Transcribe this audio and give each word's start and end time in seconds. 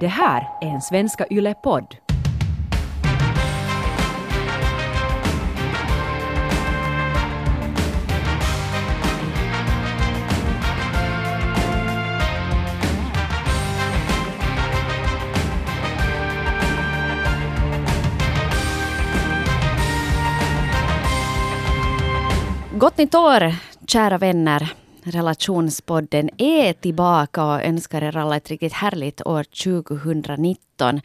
Det 0.00 0.08
här 0.08 0.48
är 0.60 0.66
en 0.66 0.80
Svenska 0.80 1.26
Yle-podd. 1.30 1.96
Gott 22.78 22.98
nytt 22.98 23.14
år, 23.14 23.54
kära 23.86 24.18
vänner. 24.18 24.72
Relationspodden 25.10 26.30
är 26.38 26.72
tillbaka 26.72 27.44
och 27.44 27.64
önskar 27.64 28.02
er 28.02 28.16
alla 28.16 28.36
ett 28.36 28.50
riktigt 28.50 28.72
härligt 28.72 29.26
år 29.26 29.42
2019. 29.44 31.00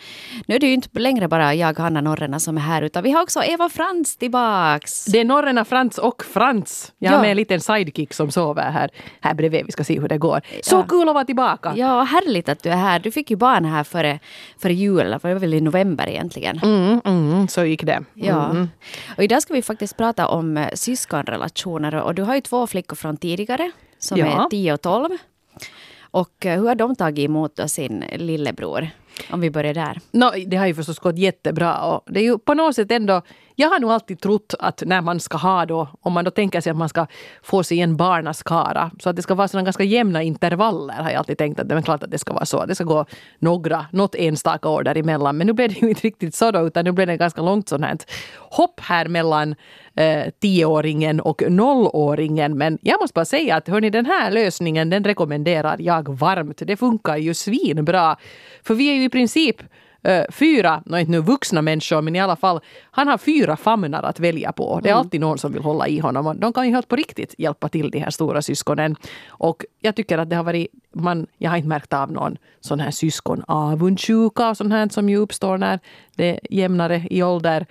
Nu 0.47 0.55
är 0.55 0.59
det 0.59 0.67
ju 0.67 0.73
inte 0.73 0.99
längre 0.99 1.27
bara 1.27 1.53
jag, 1.55 1.79
Hanna 1.79 2.01
Norrena, 2.01 2.39
som 2.39 2.57
är 2.57 2.61
här, 2.61 2.81
utan 2.81 3.03
vi 3.03 3.11
har 3.11 3.21
också 3.23 3.43
Eva 3.43 3.69
Frans 3.69 4.17
tillbaks. 4.17 5.05
Det 5.05 5.19
är 5.19 5.25
Norrena 5.25 5.65
Frans 5.65 5.97
och 5.97 6.23
Frans. 6.25 6.91
Jag 6.97 7.11
har 7.11 7.17
Ja. 7.17 7.21
med 7.21 7.31
en 7.31 7.37
liten 7.37 7.59
sidekick 7.61 8.13
som 8.13 8.31
sover 8.31 8.71
här, 8.71 8.89
här 9.21 9.33
bredvid. 9.33 9.65
Vi 9.65 9.71
ska 9.71 9.83
se 9.83 9.99
hur 9.99 10.07
det 10.07 10.17
går. 10.17 10.41
Så 10.63 10.75
Ja. 10.75 10.83
kul 10.89 11.09
att 11.09 11.13
vara 11.15 11.25
tillbaka! 11.25 11.73
Ja, 11.75 12.01
härligt 12.01 12.49
att 12.49 12.63
du 12.63 12.69
är 12.69 12.75
här. 12.75 12.99
Du 12.99 13.11
fick 13.11 13.29
ju 13.31 13.35
barn 13.37 13.65
här 13.65 13.83
före, 13.83 14.19
före 14.59 14.73
jul, 14.73 15.19
för 15.19 15.27
det 15.27 15.33
var 15.35 15.41
väl 15.41 15.53
i 15.53 15.61
november 15.61 16.07
egentligen. 16.09 16.59
Mm, 16.63 17.01
mm, 17.05 17.47
så 17.47 17.63
gick 17.65 17.83
det. 17.83 18.03
Ja. 18.13 18.49
Mm. 18.49 18.69
Och 19.17 19.23
idag 19.23 19.41
ska 19.41 19.53
vi 19.53 19.61
faktiskt 19.61 19.97
prata 19.97 20.27
om 20.27 20.57
eh, 20.57 20.67
syskonrelationer. 20.73 21.95
Och 21.95 22.15
du 22.15 22.21
har 22.23 22.35
ju 22.35 22.41
två 22.41 22.67
flickor 22.67 22.95
från 22.95 23.17
tidigare, 23.17 23.71
som 24.03 24.17
Ja. 24.17 24.45
är 24.45 24.49
10 24.49 24.73
och 24.73 24.81
12. 24.81 25.09
Och 26.01 26.45
eh, 26.45 26.59
hur 26.59 26.67
har 26.67 26.75
de 26.75 26.95
tagit 26.95 27.25
emot 27.25 27.55
då 27.55 27.67
sin 27.67 28.03
lillebror? 28.15 28.89
Om 29.31 29.39
vi 29.41 29.51
börjar 29.51 29.73
där. 29.73 29.99
Nå, 30.11 30.31
det 30.47 30.57
har 30.57 30.65
ju 30.67 30.73
förstås 30.75 30.99
gått 30.99 31.17
jättebra. 31.17 31.77
Och 31.85 32.01
det 32.13 32.19
är 32.19 32.23
ju 32.23 32.37
på 32.37 32.53
något 32.53 32.75
sätt 32.75 32.91
ändå... 32.91 33.21
Jag 33.55 33.69
har 33.69 33.79
nog 33.79 33.91
alltid 33.91 34.19
trott 34.19 34.53
att 34.59 34.83
när 34.85 35.01
man 35.01 35.19
ska 35.19 35.37
ha 35.37 35.65
då, 35.65 35.87
om 36.01 36.13
man 36.13 36.25
då 36.25 36.31
tänker 36.31 36.61
sig 36.61 36.71
att 36.71 36.77
man 36.77 36.89
ska 36.89 37.07
få 37.43 37.63
sig 37.63 37.79
en 37.79 37.97
barnaskara, 37.97 38.91
så 38.99 39.09
att 39.09 39.15
det 39.15 39.21
ska 39.21 39.35
vara 39.35 39.47
sådana 39.47 39.65
ganska 39.65 39.83
jämna 39.83 40.23
intervaller 40.23 40.93
har 40.93 41.09
jag 41.09 41.19
alltid 41.19 41.37
tänkt 41.37 41.59
att 41.59 41.69
det 41.69 41.75
är 41.75 41.81
klart 41.81 42.03
att 42.03 42.11
det 42.11 42.17
ska 42.17 42.33
vara 42.33 42.45
så. 42.45 42.65
Det 42.65 42.75
ska 42.75 42.83
gå 42.83 43.05
några, 43.39 43.85
något 43.91 44.15
enstaka 44.15 44.69
år 44.69 44.83
däremellan. 44.83 45.37
Men 45.37 45.47
nu 45.47 45.53
blev 45.53 45.69
det 45.69 45.81
ju 45.81 45.89
inte 45.89 46.01
riktigt 46.01 46.35
så 46.35 46.51
då, 46.51 46.67
utan 46.67 46.85
nu 46.85 46.91
blev 46.91 47.07
det 47.07 47.17
ganska 47.17 47.41
långt 47.41 47.69
sånt 47.69 47.85
här 47.85 47.97
hopp 48.39 48.79
här 48.79 49.07
mellan 49.07 49.55
eh, 49.95 50.23
tioåringen 50.41 51.19
och 51.19 51.43
nollåringen. 51.49 52.57
Men 52.57 52.77
jag 52.81 53.01
måste 53.01 53.13
bara 53.13 53.25
säga 53.25 53.55
att 53.55 53.67
hörni, 53.67 53.89
den 53.89 54.05
här 54.05 54.31
lösningen 54.31 54.89
den 54.89 55.03
rekommenderar 55.03 55.75
jag 55.79 56.09
varmt. 56.17 56.61
Det 56.65 56.77
funkar 56.77 57.17
ju 57.17 57.33
svinbra. 57.33 58.17
För 58.63 58.73
vi 58.73 58.89
är 58.89 58.93
ju 58.93 59.03
i 59.03 59.09
princip 59.09 59.57
fyra, 60.29 60.83
nå 60.85 60.97
inte 60.97 61.11
nu 61.11 61.21
vuxna 61.21 61.61
människor, 61.61 62.01
men 62.01 62.15
i 62.15 62.19
alla 62.19 62.35
fall, 62.35 62.59
han 62.91 63.07
har 63.07 63.17
fyra 63.17 63.57
famnar 63.57 64.03
att 64.03 64.19
välja 64.19 64.51
på. 64.51 64.79
Det 64.83 64.89
är 64.89 64.93
alltid 64.93 65.21
någon 65.21 65.37
som 65.37 65.53
vill 65.53 65.61
hålla 65.61 65.87
i 65.87 65.99
honom. 65.99 66.39
De 66.39 66.53
kan 66.53 66.67
ju 66.67 66.73
helt 66.73 66.87
på 66.87 66.95
riktigt 66.95 67.35
hjälpa 67.37 67.69
till, 67.69 67.91
de 67.91 67.99
här 67.99 68.09
stora 68.09 68.41
syskonen. 68.41 68.95
Och 69.27 69.65
jag 69.79 69.95
tycker 69.95 70.17
att 70.17 70.29
det 70.29 70.35
har 70.35 70.43
varit, 70.43 70.67
man, 70.93 71.27
jag 71.37 71.49
har 71.49 71.57
inte 71.57 71.69
märkt 71.69 71.93
av 71.93 72.11
någon 72.11 72.37
sån 72.61 72.79
här 72.79 72.91
syskonavundsjuka 72.91 74.49
och 74.49 74.57
sånt 74.57 74.73
här 74.73 74.89
som 74.89 75.09
ju 75.09 75.17
uppstår 75.17 75.57
när 75.57 75.79
det 76.15 76.29
är 76.29 76.39
jämnare 76.49 77.07
i 77.09 77.23
ålder. 77.23 77.65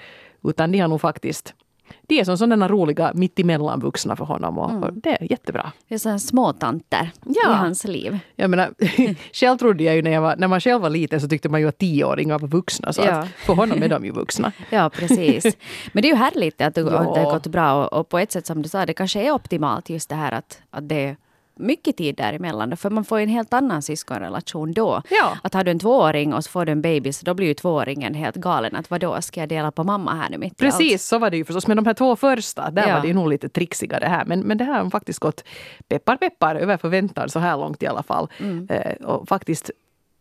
Utan 0.45 0.73
de 0.73 0.79
har 0.79 0.89
nog 0.89 1.01
faktiskt 1.01 1.55
de 2.03 2.21
är 2.21 2.25
som 2.25 2.39
sådana 2.39 2.69
roliga 2.69 3.13
mittemellan 3.15 3.81
vuxna 3.81 4.17
för 4.17 4.25
honom 4.25 4.59
och, 4.59 4.85
och 4.85 4.93
det 4.93 5.11
är 5.11 5.31
jättebra. 5.33 5.73
Det 5.89 5.95
är 5.95 5.99
sådana 5.99 6.19
småtanter 6.19 7.11
Ja. 7.25 7.51
i 7.51 7.55
hans 7.55 7.85
liv. 7.85 8.19
Jag 8.37 8.51
menar, 8.51 8.71
själv 9.33 9.59
trodde 9.59 9.85
jag 9.85 9.95
ju 9.97 10.03
när, 10.03 10.11
jag 10.11 10.21
var, 10.21 10.37
när 10.37 10.49
man 10.49 10.61
själv 10.61 10.83
var 10.83 10.91
liten 10.91 11.21
så 11.21 11.29
tyckte 11.29 11.49
man 11.49 11.61
ju 11.61 11.69
att 11.69 11.79
tioåringar 11.79 12.39
var 12.39 12.49
vuxna. 12.49 12.93
Så 12.93 13.03
Ja. 13.03 13.27
för 13.47 13.55
honom 13.55 13.83
är 13.83 13.89
de 13.89 14.05
ju 14.05 14.11
vuxna. 14.13 14.53
Ja, 14.71 14.91
precis. 14.95 15.57
Men 15.93 16.03
det 16.03 16.09
är 16.09 16.13
ju 16.13 16.17
härligt 16.17 16.61
att 16.61 16.75
det, 16.75 16.81
Ja. 16.81 16.99
att 16.99 17.15
det 17.15 17.21
har 17.21 17.33
gått 17.33 17.47
bra. 17.47 17.85
Och, 17.87 17.93
och 18.01 18.09
på 18.09 18.19
ett 18.19 18.33
sätt 18.33 18.47
som 18.47 18.63
du 18.63 18.69
sa, 18.69 18.87
det 18.87 18.93
kanske 18.95 19.21
är 19.23 19.31
optimalt 19.33 19.91
just 19.91 20.09
det 20.09 20.15
här 20.15 20.33
att, 20.33 20.63
att 20.71 20.89
det 20.89 21.17
mycket 21.55 21.97
tid 21.97 22.17
däremellan. 22.17 22.71
då, 22.71 22.77
För 22.77 22.91
man 22.91 23.05
får 23.05 23.19
en 23.19 23.29
helt 23.29 23.53
annan 23.53 23.83
syskonrelation 23.83 24.73
då. 24.73 25.03
Ja. 25.11 25.37
Att 25.43 25.55
har 25.55 25.65
du 25.65 25.71
en 25.71 25.79
tvååring 25.79 26.35
och 26.35 26.45
så 26.45 26.51
får 26.51 26.65
du 26.65 26.73
en 26.73 26.83
baby 26.83 27.13
så 27.13 27.25
då 27.25 27.35
blir 27.35 27.47
ju 27.47 27.55
tvååringen 27.55 28.15
helt 28.15 28.37
galen. 28.37 28.77
Att 28.77 28.91
vadå, 28.91 29.23
ska 29.23 29.41
jag 29.41 29.49
dela 29.49 29.71
på 29.71 29.85
mamma 29.85 30.15
här 30.15 30.31
nu 30.31 30.39
mitt 30.39 30.63
i 30.63 30.67
allt? 30.67 30.79
Precis, 30.79 31.05
så 31.07 31.19
var 31.19 31.31
det 31.31 31.37
ju 31.37 31.45
förstås. 31.45 31.67
Men 31.67 31.77
de 31.77 31.87
här 31.87 31.95
två 31.95 32.17
första, 32.17 32.71
där 32.71 32.89
Ja. 32.89 32.95
var 32.95 33.01
det 33.03 33.09
ju 33.09 33.15
nog 33.15 33.29
lite 33.29 33.49
trixigare 33.49 34.05
här. 34.07 34.25
Men, 34.25 34.41
men 34.41 34.59
det 34.59 34.65
här 34.65 34.83
har 34.83 34.91
faktiskt 34.91 35.19
gått 35.19 35.45
peppar 35.89 36.17
peppar 36.17 36.55
över 36.57 36.77
förväntan 36.77 37.29
så 37.29 37.39
här 37.39 37.57
långt 37.57 37.83
i 37.83 37.87
alla 37.87 38.03
fall. 38.03 38.29
Mm. 38.41 38.69
Eh, 38.71 38.93
och 39.07 39.29
faktiskt 39.29 39.71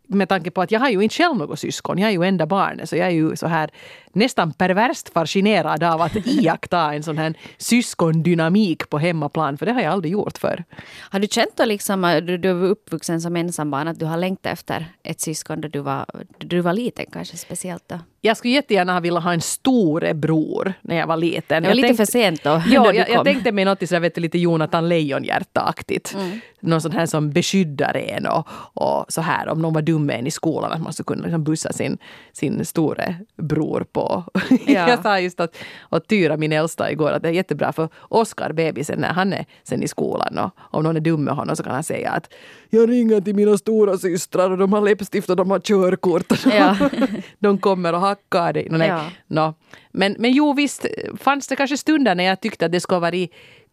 med 0.07 0.29
tanke 0.29 0.51
på 0.51 0.61
att 0.61 0.71
jag 0.71 0.79
har 0.79 0.89
ju 0.89 1.01
inte 1.01 1.15
själv 1.15 1.37
något 1.37 1.59
syskon, 1.59 1.97
jag 1.97 2.07
är 2.09 2.13
ju 2.13 2.23
enda 2.23 2.45
barnet 2.45 2.89
så 2.89 2.95
jag 2.95 3.07
är 3.07 3.11
ju 3.11 3.35
så 3.35 3.47
här 3.47 3.69
nästan 4.13 4.53
perverst 4.53 5.09
fascinerad 5.09 5.83
av 5.83 6.01
att 6.01 6.15
iaktta 6.27 6.93
en 6.93 7.03
sån 7.03 7.17
här 7.17 7.33
syskondynamik 7.57 8.89
på 8.89 8.97
hemmaplan, 8.97 9.57
för 9.57 9.65
det 9.65 9.71
har 9.71 9.81
jag 9.81 9.93
aldrig 9.93 10.13
gjort 10.13 10.37
förr. 10.37 10.63
Har 10.99 11.19
du 11.19 11.27
känt 11.27 11.57
då 11.57 11.65
liksom, 11.65 12.21
du, 12.23 12.37
du 12.37 12.53
var 12.53 12.67
uppvuxen 12.67 13.21
som 13.21 13.35
ensambarn, 13.35 13.87
att 13.87 13.99
du 13.99 14.05
har 14.05 14.17
längtat 14.17 14.53
efter 14.53 14.85
ett 15.03 15.21
syskon 15.21 15.61
då 15.61 15.67
du 15.67 15.79
var, 15.79 16.05
då 16.13 16.47
du 16.47 16.59
var 16.59 16.73
liten 16.73 17.05
kanske 17.11 17.37
speciellt 17.37 17.83
då? 17.87 17.99
Jag 18.23 18.37
skulle 18.37 18.53
jättegärna 18.53 18.93
ha 18.93 18.99
velat 18.99 19.23
ha 19.23 19.33
en 19.33 19.41
storebror 19.41 20.73
när 20.81 20.95
jag 20.95 21.07
var 21.07 21.17
liten. 21.17 21.63
Det 21.63 21.69
var 21.69 21.75
jag 21.75 21.81
lite 21.81 21.95
för 21.95 22.05
sent 22.05 22.43
då. 22.43 22.61
Du 22.65 22.73
jag, 22.73 22.95
jag 22.95 23.25
tänkte 23.25 23.51
mig 23.51 23.65
något 23.65 23.87
sådär, 23.87 23.99
vet 23.99 24.15
du, 24.15 24.21
lite 24.21 24.37
Jonathan 24.37 24.89
Lejonhjärta-aktigt. 24.89 26.13
Mm. 26.13 26.39
Någon 26.59 26.81
sån 26.81 26.91
här 26.91 27.05
som 27.05 27.31
beskyddar 27.31 27.97
en 27.97 28.25
och, 28.25 28.47
och 28.73 29.05
så 29.07 29.21
här 29.21 29.49
om 29.49 29.61
någon 29.61 29.73
var 29.73 29.81
dum 29.81 30.09
en 30.09 30.27
i 30.27 30.31
skolan 30.31 30.71
att 30.71 30.81
man 30.81 30.93
skulle 30.93 31.07
kunna 31.07 31.23
liksom 31.23 31.43
bussa 31.43 31.73
sin, 31.73 31.97
sin 32.33 32.65
store 32.65 33.15
bror 33.37 33.85
på. 34.01 34.23
Ja. 34.65 34.89
jag 34.89 35.03
sa 35.03 35.19
just 35.19 35.39
att, 35.39 35.57
åt 35.89 36.07
Tyra, 36.07 36.37
min 36.37 36.51
äldsta, 36.51 36.91
igår 36.91 37.11
att 37.11 37.23
det 37.23 37.29
är 37.29 37.33
jättebra 37.33 37.73
för 37.73 37.89
Oskar, 37.99 38.53
bebisen, 38.53 38.99
när 38.99 39.13
han 39.13 39.33
är 39.33 39.45
sen 39.63 39.83
i 39.83 39.87
skolan 39.87 40.37
och 40.37 40.51
om 40.59 40.83
någon 40.83 40.95
är 40.95 40.99
dum 40.99 41.23
med 41.23 41.33
honom 41.33 41.55
så 41.55 41.63
kan 41.63 41.73
han 41.73 41.83
säga 41.83 42.11
att 42.11 42.33
jag 42.69 42.89
ringer 42.89 43.21
till 43.21 43.35
mina 43.35 43.57
stora 43.57 43.97
systrar 43.97 44.51
och 44.51 44.57
de 44.57 44.73
har 44.73 44.81
läppstift 44.81 45.29
och 45.29 45.35
de 45.35 45.51
har 45.51 45.59
körkort. 45.59 46.45
Ja. 46.51 46.77
de 47.39 47.57
kommer 47.57 47.93
och 47.93 47.99
hackar 47.99 48.53
dig. 48.53 48.67
Nej. 48.71 48.87
Ja. 48.87 49.01
Nå. 49.27 49.53
Men, 49.91 50.15
men 50.19 50.31
jo, 50.31 50.53
visst 50.53 50.85
fanns 51.17 51.47
det 51.47 51.55
kanske 51.55 51.77
stunder 51.77 52.15
när 52.15 52.23
jag 52.23 52.41
tyckte 52.41 52.65
att 52.65 52.71
det 52.71 52.79
skulle 52.79 52.99
vara 52.99 53.27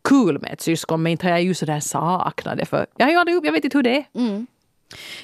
kul 0.09 0.39
med 0.41 0.53
ett 0.53 0.61
syskon, 0.61 1.03
men 1.03 1.13
inte 1.13 1.27
har 1.27 1.31
jag 1.31 1.43
ju 1.43 1.55
sådär 1.55 1.81
saknat 1.81 2.59
det. 2.59 2.67
För 2.67 2.87
jag, 2.97 3.07
har 3.07 3.11
ju 3.13 3.19
aldrig, 3.19 3.47
jag 3.47 3.53
vet 3.53 3.65
inte 3.65 3.79
hur 3.79 3.83
det 3.83 3.97
är. 3.97 4.05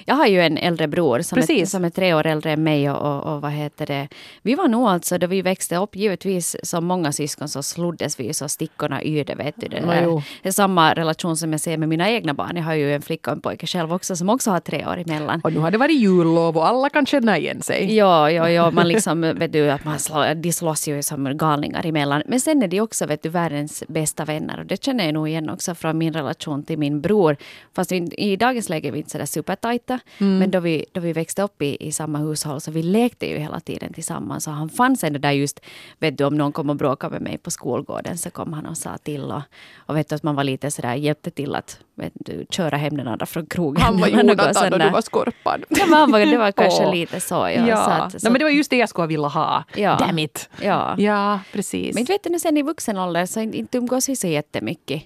Jag 0.05 0.15
har 0.15 0.27
ju 0.27 0.41
en 0.41 0.59
äldre 0.59 0.89
bror 0.89 1.21
som, 1.21 1.39
är, 1.39 1.67
som 1.67 1.85
är 1.85 1.91
tre 1.91 2.15
år 2.15 2.27
äldre 2.27 2.53
än 2.53 2.63
mig. 2.63 2.91
Och, 2.91 2.97
och, 2.97 3.35
och 3.35 3.43
vad 3.43 3.53
heter 3.53 3.87
det? 3.87 4.09
Vi 4.43 4.55
var 4.55 4.69
nog 4.69 4.89
alltså, 4.89 5.19
då 5.19 5.27
vi 5.27 5.43
växte 5.43 5.77
upp, 5.77 5.97
givetvis 5.97 6.57
som 6.63 6.85
många 6.85 7.13
syskon 7.13 7.49
så 7.49 7.63
sloddes 7.63 8.21
vi 8.21 8.35
så 8.35 8.49
stickorna 8.49 9.03
yrde. 9.03 9.35
Vet 9.35 9.55
du, 9.57 9.69
det, 9.69 9.81
där. 9.81 10.23
det 10.43 10.49
är 10.49 10.53
samma 10.53 10.95
relation 10.95 11.37
som 11.37 11.53
jag 11.53 11.61
ser 11.61 11.77
med 11.77 11.89
mina 11.89 12.11
egna 12.11 12.35
barn. 12.35 12.57
Jag 12.57 12.65
har 12.65 12.75
ju 12.75 12.95
en 12.95 13.03
flicka 13.03 13.31
och 13.31 13.37
en 13.37 13.41
pojke 13.41 13.67
själv 13.67 13.93
också 13.93 14.17
som 14.17 14.29
också 14.29 14.51
har 14.51 14.61
tre 14.61 14.87
år 14.87 14.99
emellan. 14.99 15.41
Och 15.45 15.53
nu 15.53 15.59
har 15.59 15.71
det 15.71 15.79
varit 15.79 16.01
jullov 16.01 16.57
och 16.57 16.69
alla 16.69 16.91
kan 16.91 17.07
känna 17.07 17.39
igen 17.39 17.63
sig. 17.63 17.97
Ja, 17.97 18.31
ja, 18.31 18.51
ja, 18.51 18.71
man 18.71 18.89
liksom, 18.89 19.21
vet 19.21 19.53
du, 19.53 19.71
att 19.71 19.85
man 19.85 19.99
slår, 19.99 20.35
de 20.35 20.53
slåss 20.53 20.89
ju 20.89 21.03
som 21.03 21.37
galningar 21.37 21.87
emellan. 21.87 22.23
Men 22.27 22.41
sen 22.41 22.63
är 22.63 22.69
de 22.69 22.81
också, 22.81 23.07
vet 23.07 23.23
du, 23.23 23.29
världens 23.29 23.85
bästa 23.89 24.25
vänner. 24.25 24.61
Och 24.61 24.67
det 24.67 24.85
känner 24.85 25.05
jag 25.05 25.15
nog 25.15 25.29
igen 25.29 25.51
också 25.51 25.75
från 25.75 25.99
min 25.99 26.13
relation 26.13 26.63
till 26.63 26.79
min 26.79 27.01
bror. 27.01 27.37
Fast 27.75 27.93
i, 27.93 28.09
i 28.17 28.37
dagens 28.37 28.69
läge 28.69 28.89
är 28.89 28.93
vi 28.93 28.99
inte 28.99 29.11
sådär 29.11 29.27
supertajta. 29.55 30.01
Men 30.19 30.51
då 30.51 30.61
vi, 30.61 30.85
då 30.93 31.01
vi 31.01 31.13
växte 31.13 31.43
upp 31.43 31.63
i, 31.63 31.77
i 31.81 31.93
samma 31.93 32.19
hushåll 32.19 32.61
så 32.61 32.71
vi 32.71 32.83
lekte 32.83 33.27
ju 33.27 33.39
hela 33.39 33.61
tiden 33.61 33.93
tillsammans. 33.93 34.47
Och 34.47 34.53
han 34.53 34.69
fanns 34.69 35.05
ändå 35.05 35.19
där 35.19 35.33
just, 35.33 35.61
vet 35.99 36.19
du, 36.19 36.25
om 36.25 36.37
någon 36.37 36.53
kom 36.53 36.71
och 36.71 36.77
bråkade 36.77 37.13
med 37.13 37.23
mig 37.23 37.39
på 37.39 37.51
skolgården 37.51 38.19
så 38.19 38.31
kom 38.31 38.53
han 38.53 38.67
och 38.67 38.77
sa 38.77 38.99
till. 38.99 39.23
Och, 39.23 39.43
och 39.87 39.97
vet 39.97 40.09
du, 40.09 40.15
att 40.15 40.23
man 40.23 40.35
var 40.35 40.45
lite 40.45 40.71
sådär, 40.71 40.95
hjälpte 40.95 41.31
till 41.31 41.55
att 41.55 41.79
vet 41.95 42.13
du, 42.15 42.47
köra 42.51 42.77
hem 42.77 42.97
den 42.97 43.09
andra 43.09 43.27
från 43.27 43.47
krogen. 43.47 43.83
Han 43.83 44.01
var 44.01 44.09
sånt 44.55 44.73
och 44.73 44.79
du 44.79 44.91
var 44.91 45.01
Skorpan. 45.01 45.65
Ja, 45.69 45.87
men 45.87 45.99
han 45.99 46.11
var, 46.11 46.21
det 46.21 46.37
var 46.37 46.53
kanske 46.63 46.91
lite 46.91 47.21
så. 47.21 47.35
Ja, 47.35 47.51
Ja, 47.51 47.77
Så 47.85 47.91
att, 47.91 48.13
så, 48.13 48.19
Nej, 48.23 48.33
men 48.33 48.39
det 48.39 48.45
var 48.45 48.51
just 48.51 48.71
det 48.71 48.77
jag 48.77 48.89
skulle 48.89 49.07
vilja 49.07 49.29
ha. 49.29 49.65
Ja. 49.77 49.97
Damn 50.01 50.19
it! 50.19 50.49
ja. 50.63 50.95
Ja, 50.99 51.41
precis. 51.53 51.95
Men 51.95 52.01
inte 52.01 52.13
vet 52.13 52.25
du, 52.25 52.31
nu 52.31 52.39
sen 52.39 52.57
i 52.57 52.63
vuxen 52.63 52.99
ålder 52.99 53.27
så 53.27 53.41
inte 53.41 53.79
umgås 53.79 54.09
vi 54.09 54.17
så 54.17 54.27
jättemycket. 54.27 55.03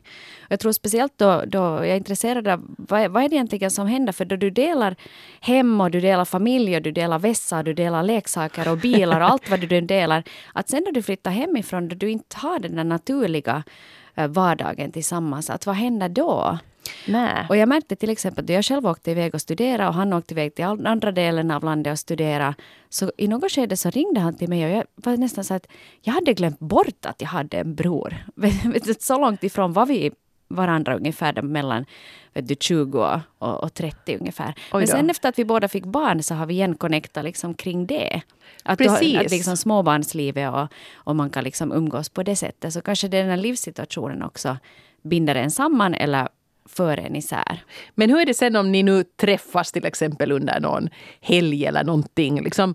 Jag 0.49 0.61
tror 0.61 0.73
speciellt 0.73 1.12
då, 1.17 1.43
då 1.46 1.58
jag 1.58 1.88
är 1.88 1.96
intresserad 1.96 2.49
av 2.49 2.64
vad, 2.79 3.11
vad 3.11 3.25
är 3.25 3.29
det 3.29 3.34
egentligen 3.34 3.70
som 3.70 3.87
händer? 3.87 4.12
För 4.12 4.25
då 4.25 4.37
du 4.37 4.50
delar 4.50 4.96
hem 5.41 5.81
och 5.81 5.91
du 5.91 6.00
delar 6.00 6.25
familj 6.25 6.76
och 6.76 6.82
du 6.82 6.93
delar 6.93 7.19
vässa 7.19 7.58
och 7.58 7.64
du 7.64 7.75
delar 7.75 8.02
leksaker 8.02 8.69
och 8.70 8.79
bilar 8.79 9.20
och 9.20 9.29
allt 9.31 9.50
vad 9.50 9.61
du 9.61 9.81
delar. 9.81 10.23
Att 10.52 10.69
sen 10.69 10.82
när 10.84 10.93
du 10.93 11.02
flyttar 11.02 11.31
hemifrån 11.31 11.88
då 11.88 11.94
du 11.96 12.11
inte 12.11 12.37
har 12.37 12.58
den 12.58 12.76
där 12.76 12.84
naturliga 12.84 13.62
eh, 14.14 14.26
vardagen 14.26 14.93
tillsammans, 14.93 15.50
att 15.50 15.67
vad 15.67 15.76
händer 15.76 16.08
då? 16.08 16.58
Nej. 17.06 17.46
Och 17.49 17.56
jag 17.56 17.69
märkte 17.69 17.96
till 17.96 18.11
exempel 18.11 18.44
att 18.44 18.50
jag 18.50 18.64
själv 18.64 18.87
åkte 18.87 19.11
iväg 19.11 19.35
och 19.35 19.40
studerade 19.40 19.88
och 19.88 19.94
han 19.94 20.12
åkte 20.12 20.35
iväg 20.35 20.55
till 20.55 20.64
andra 20.64 21.12
delen 21.12 21.50
av 21.50 21.64
landet 21.64 21.93
och 21.93 21.99
studera. 21.99 22.55
Så 22.88 23.12
i 23.17 23.29
något 23.29 23.52
skede 23.52 23.76
så 23.76 23.90
ringde 23.90 24.20
han 24.20 24.35
till 24.35 24.49
mig 24.49 24.64
och 24.64 24.70
jag 24.70 24.85
var 24.94 25.17
nästan 25.17 25.44
så 25.44 25.55
att 25.55 25.67
jag 26.00 26.12
hade 26.12 26.35
glömt 26.35 26.58
bort 26.58 27.06
att 27.06 27.20
jag 27.20 27.29
hade 27.29 27.56
en 27.56 27.75
bror. 27.75 28.17
Så 29.00 29.19
långt 29.19 29.44
ifrån 29.44 29.73
var 29.73 29.87
vi 29.87 30.11
varandra 30.49 30.96
ungefär 30.96 31.32
där 31.32 31.43
mellan 31.43 31.85
vet 32.35 32.49
du, 32.49 32.55
20 32.61 33.20
och, 33.38 33.64
och 33.64 33.75
30 33.75 34.17
ungefär. 34.20 34.55
Men 34.73 34.81
då. 34.81 34.87
sen 34.87 35.11
efter 35.11 35.29
att 35.29 35.38
vi 35.38 35.44
båda 35.44 35.69
fick 35.69 35.84
barn 35.84 36.23
så 36.23 36.34
har 36.34 36.46
vi 36.46 36.55
igen 36.55 36.75
connectat 36.75 37.25
liksom 37.25 37.55
kring 37.55 37.87
det. 37.87 38.23
Att, 38.62 38.79
Precis. 38.79 39.17
har, 39.17 39.25
att 39.25 39.31
liksom 39.31 39.56
småbarnslivet 39.56 40.55
och, 40.55 40.69
och 40.94 41.17
man 41.17 41.31
kan 41.31 41.44
liksom 41.44 41.73
umgås 41.73 42.08
på 42.08 42.23
det 42.23 42.37
sättet. 42.37 42.73
Så 42.73 42.81
kanske 42.81 43.08
den 43.08 43.29
här 43.29 43.37
livssituationen 43.37 44.23
också 44.23 44.56
binder 45.02 45.34
en 45.34 45.50
samman 45.50 45.94
eller 45.94 46.29
för 46.69 46.97
en 46.97 47.17
isär. 47.17 47.62
Men 47.94 48.11
hur 48.11 48.20
är 48.20 48.26
det 48.26 48.35
sen 48.35 48.56
om 48.56 48.73
ni 48.73 48.82
nu 48.82 49.05
träffas 49.05 49.73
till 49.73 49.87
exempel 49.87 50.32
under 50.32 50.61
någon 50.61 50.88
helg 51.20 51.67
eller 51.67 51.85
någonting? 51.85 52.43
Liksom, 52.43 52.75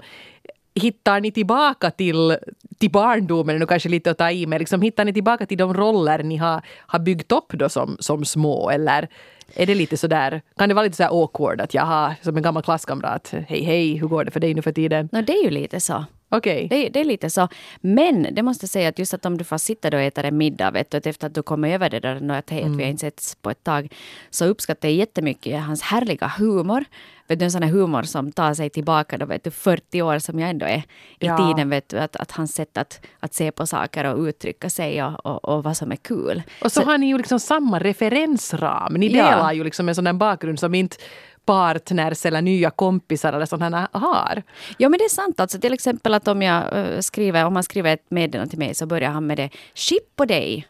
hittar 0.76 1.22
ni 1.22 1.32
tillbaka 1.32 1.92
till, 1.92 2.38
till 2.80 2.92
barndomen, 2.92 3.60
nu 3.60 3.66
kanske 3.66 3.90
lite 3.90 4.12
att 4.12 4.18
ta 4.18 4.32
i, 4.32 4.46
men 4.46 4.60
liksom, 4.60 4.82
hittar 4.82 5.06
ni 5.06 5.14
tillbaka 5.14 5.46
till 5.46 5.58
de 5.58 5.74
roller 5.74 6.24
ni 6.24 6.38
har, 6.38 6.62
har 6.78 7.00
byggt 7.00 7.32
upp 7.32 7.54
då 7.54 7.70
som, 7.70 7.98
som 8.00 8.26
små? 8.26 8.70
Eller 8.70 9.08
är 9.56 9.66
det 9.66 9.76
lite 9.76 9.98
sådär, 9.98 10.42
kan 10.58 10.70
det 10.70 10.76
vara 10.76 10.86
lite 10.86 10.98
så 10.98 11.04
här 11.04 11.22
awkward 11.22 11.62
att 11.62 11.74
jaha, 11.74 12.16
som 12.22 12.38
en 12.38 12.44
gammal 12.44 12.64
klasskamrat, 12.64 13.34
hej 13.48 13.64
hej, 13.64 13.94
hur 13.98 14.08
går 14.08 14.24
det 14.24 14.32
för 14.32 14.40
dig 14.40 14.54
nu 14.54 14.62
för 14.62 14.72
tiden? 14.72 15.10
No, 15.12 15.22
det 15.22 15.34
är 15.34 15.44
ju 15.44 15.50
lite 15.50 15.80
så. 15.80 16.06
Okej. 16.38 16.68
Det, 16.70 16.90
det 16.90 17.00
är 17.00 17.04
lite 17.06 17.30
så. 17.30 17.48
Men 17.82 18.28
det 18.32 18.42
måste 18.44 18.68
säga 18.68 18.90
att 18.90 19.00
just 19.00 19.14
att 19.14 19.26
om 19.26 19.38
du 19.38 19.44
får 19.44 19.58
sitta 19.58 19.90
då 19.90 19.98
och 19.98 20.04
äta 20.04 20.22
en 20.22 20.38
middag, 20.38 20.72
vet 20.72 20.92
du, 20.92 20.98
att 20.98 21.06
efter 21.08 21.28
att 21.28 21.36
du 21.36 21.44
kommer 21.44 21.70
över 21.74 21.90
det 21.90 22.00
där 22.00 22.32
att 22.32 22.50
hej, 22.50 22.64
att 22.64 22.76
vi 22.76 22.84
har 22.84 22.90
inte 22.90 23.02
setts 23.02 23.36
på 23.36 23.50
ett 23.50 23.64
tag, 23.64 23.94
så 24.30 24.46
uppskattar 24.46 24.88
jag 24.90 24.96
jättemycket 24.96 25.62
hans 25.64 25.82
härliga 25.82 26.28
humor. 26.38 26.86
Vet 27.28 27.40
du, 27.40 27.46
en 27.46 27.52
sån 27.52 27.64
här 27.64 27.70
humor 27.70 28.04
som 28.04 28.32
tar 28.32 28.54
sig 28.54 28.70
tillbaka 28.70 29.18
då, 29.18 29.26
vet 29.26 29.44
du, 29.44 29.52
40 29.52 30.02
år 30.02 30.20
som 30.20 30.40
jag 30.40 30.50
ändå 30.50 30.66
är 30.66 30.78
i 30.78 30.84
Ja. 31.20 31.38
tiden. 31.38 31.70
Vet 31.70 31.90
du, 31.90 32.00
att, 32.00 32.16
att 32.16 32.32
hans 32.32 32.56
sätt 32.56 32.78
att, 32.78 33.06
att 33.20 33.34
se 33.34 33.52
på 33.52 33.68
saker 33.68 34.04
och 34.06 34.20
uttrycka 34.20 34.70
sig 34.70 35.04
och, 35.04 35.26
och, 35.26 35.46
och 35.46 35.64
vad 35.64 35.78
som 35.78 35.92
är 35.92 35.96
kul. 35.96 36.44
Och 36.62 36.72
så, 36.72 36.82
har 36.82 36.98
ni 36.98 37.08
ju 37.08 37.18
liksom 37.18 37.40
samma 37.40 37.80
referensram. 37.80 38.94
Ni 38.94 39.08
Ja. 39.18 39.26
delar 39.26 39.54
ju 39.54 39.64
liksom 39.64 39.90
en 39.90 39.96
sån 39.96 40.04
där 40.04 40.14
bakgrund 40.14 40.60
som 40.60 40.76
inte 40.76 40.98
partners 41.46 42.26
eller 42.26 42.42
nya 42.42 42.70
kompisar 42.70 43.34
eller 43.34 43.46
sådana 43.46 43.90
har. 43.92 44.44
Ja 44.78 44.90
men 44.90 44.98
det 44.98 45.06
är 45.06 45.10
sant. 45.10 45.40
Alltså, 45.40 45.60
till 45.60 45.74
exempel 45.74 46.14
att 46.14 46.28
om, 46.28 46.42
jag, 46.42 46.78
eh, 46.78 47.00
skriver, 47.00 47.46
om 47.46 47.54
man 47.54 47.64
skriver 47.64 47.94
ett 47.94 48.06
meddelande 48.10 48.50
till 48.50 48.60
mig 48.60 48.76
så 48.76 48.86
börjar 48.86 49.10
han 49.10 49.28
med 49.28 49.38
det 49.38 49.50
Chip 49.74 50.16
på 50.16 50.26
dig. 50.26 50.68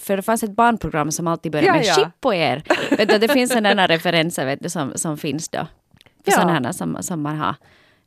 För 0.00 0.16
det 0.16 0.22
fanns 0.22 0.42
ett 0.42 0.50
barnprogram 0.50 1.12
som 1.12 1.26
alltid 1.26 1.52
började 1.52 1.66
Ja, 1.68 1.74
med 1.74 1.84
ja. 1.86 1.94
Chip 1.94 2.20
på 2.20 2.34
er. 2.34 2.62
vet 2.96 3.08
du, 3.08 3.18
det 3.18 3.28
finns 3.28 3.52
sådana 3.52 3.86
referenser 3.86 4.46
vet 4.46 4.62
du, 4.62 4.68
som, 4.70 4.92
som 4.94 5.18
finns 5.18 5.48
då. 5.48 5.66
För 6.24 6.30
Ja. 6.32 6.36
Sådana 6.36 6.72
som, 6.72 6.96
som 7.00 7.22
man 7.22 7.36
har 7.36 7.54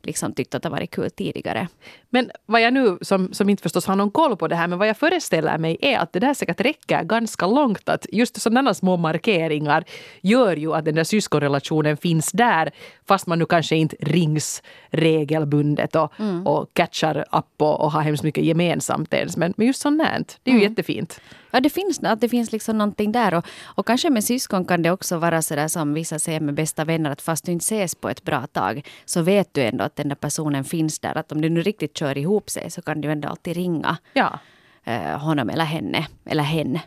liksom 0.06 0.32
tyckt 0.32 0.54
att 0.54 0.62
det 0.62 0.68
varit 0.68 0.90
kul 0.90 1.10
tidigare. 1.10 1.68
Men 2.10 2.30
vad 2.46 2.60
jag 2.60 2.72
nu, 2.72 2.98
som, 3.00 3.32
som 3.32 3.48
inte 3.48 3.62
förstås 3.62 3.86
har 3.86 3.96
någon 3.96 4.10
koll 4.10 4.36
på 4.36 4.48
det 4.48 4.56
här, 4.56 4.68
men 4.68 4.78
vad 4.78 4.88
jag 4.88 4.96
föreställer 4.96 5.58
mig 5.58 5.76
är 5.80 5.98
att 5.98 6.12
det 6.12 6.20
där 6.20 6.34
säkert 6.34 6.60
räcker 6.60 7.02
ganska 7.02 7.46
långt. 7.46 7.88
Att 7.88 8.06
just 8.12 8.40
sådana 8.40 8.74
små 8.74 8.96
markeringar 8.96 9.84
gör 10.20 10.56
ju 10.56 10.74
att 10.74 10.84
den 10.84 10.94
där 10.94 11.04
syskonrelationen 11.04 11.96
finns 11.96 12.32
där, 12.32 12.70
fast 13.08 13.26
man 13.26 13.38
nu 13.38 13.46
kanske 13.46 13.76
inte 13.76 13.96
rings 14.00 14.62
regelbundet 14.90 15.96
och, 15.96 16.12
och 16.44 16.74
catchar 16.74 17.24
upp 17.32 17.62
och, 17.62 17.80
och 17.80 17.92
har 17.92 18.00
hemskt 18.00 18.24
mycket 18.24 18.44
gemensamt 18.44 19.14
ens. 19.14 19.36
Men, 19.36 19.54
men 19.56 19.66
just 19.66 19.80
sånt 19.80 20.02
här, 20.02 20.24
det 20.42 20.50
är 20.50 20.54
ju 20.54 20.62
jättefint. 20.62 21.20
Ja, 21.52 21.60
det 21.60 21.70
finns, 21.70 22.00
att 22.02 22.20
det 22.20 22.28
finns 22.28 22.52
liksom 22.52 22.78
någonting 22.78 23.12
där. 23.12 23.34
Och, 23.34 23.46
och 23.76 23.86
kanske 23.86 24.10
med 24.10 24.24
syskon 24.24 24.64
kan 24.64 24.82
det 24.82 24.90
också 24.90 25.18
vara 25.18 25.42
så 25.42 25.54
där 25.54 25.68
som 25.68 25.94
vissa 25.94 26.18
säger 26.18 26.40
med 26.40 26.54
bästa 26.54 26.84
vänner, 26.84 27.10
att 27.10 27.22
fast 27.22 27.44
du 27.44 27.52
inte 27.52 27.62
ses 27.62 27.94
på 27.94 28.08
ett 28.08 28.22
bra 28.22 28.46
tag, 28.46 28.86
så 29.04 29.22
vet 29.22 29.54
du 29.54 29.62
ändå 29.62 29.84
att 29.84 29.96
den 29.96 30.08
där 30.08 30.16
personen 30.16 30.64
finns 30.64 30.98
där. 30.98 31.18
Att 31.18 31.32
om 31.32 31.40
du 31.40 31.48
nu 31.48 31.62
riktigt 31.62 31.96
kör 31.98 32.18
ihop 32.18 32.50
sig 32.50 32.70
så 32.70 32.82
kan 32.82 33.00
du 33.00 33.12
ändå 33.12 33.28
alltid 33.28 33.56
ringa 33.56 33.96
Ja. 34.12 34.38
eh, 34.84 35.18
honom 35.18 35.50
eller 35.50 35.64
henne, 35.64 36.06
eller 36.24 36.42
hen. 36.44 36.78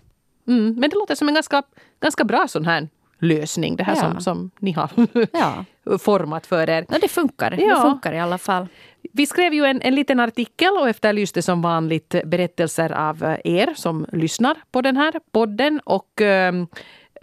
Mm, 0.47 0.75
men 0.79 0.89
det 0.89 0.95
låter 0.95 1.15
som 1.15 1.27
en 1.27 1.33
ganska, 1.33 1.63
ganska 2.01 2.23
bra 2.23 2.47
sån 2.47 2.65
här 2.65 2.89
lösning, 3.19 3.75
det 3.75 3.83
här 3.83 3.95
Ja. 3.95 4.01
som, 4.01 4.21
som 4.21 4.51
ni 4.59 4.71
har 4.71 4.89
Ja. 5.33 5.65
format 5.99 6.45
för 6.47 6.69
er. 6.69 6.85
Ja, 6.89 6.97
det 7.01 7.07
funkar. 7.07 7.51
Ja. 7.59 7.75
Det 7.75 7.81
funkar 7.81 8.13
i 8.13 8.19
alla 8.19 8.37
fall. 8.37 8.67
Vi 9.13 9.25
skrev 9.25 9.53
ju 9.53 9.65
en, 9.65 9.81
en 9.81 9.95
liten 9.95 10.19
artikel 10.19 10.69
och 10.81 10.89
efterlyste 10.89 11.41
som 11.41 11.61
vanligt 11.61 12.15
berättelser 12.25 12.91
av 12.91 13.23
eh, 13.23 13.37
er 13.43 13.73
som 13.75 14.05
lyssnar 14.11 14.55
på 14.71 14.81
den 14.81 14.97
här 14.97 15.13
podden. 15.31 15.79
Och 15.83 16.21
ähm, 16.21 16.67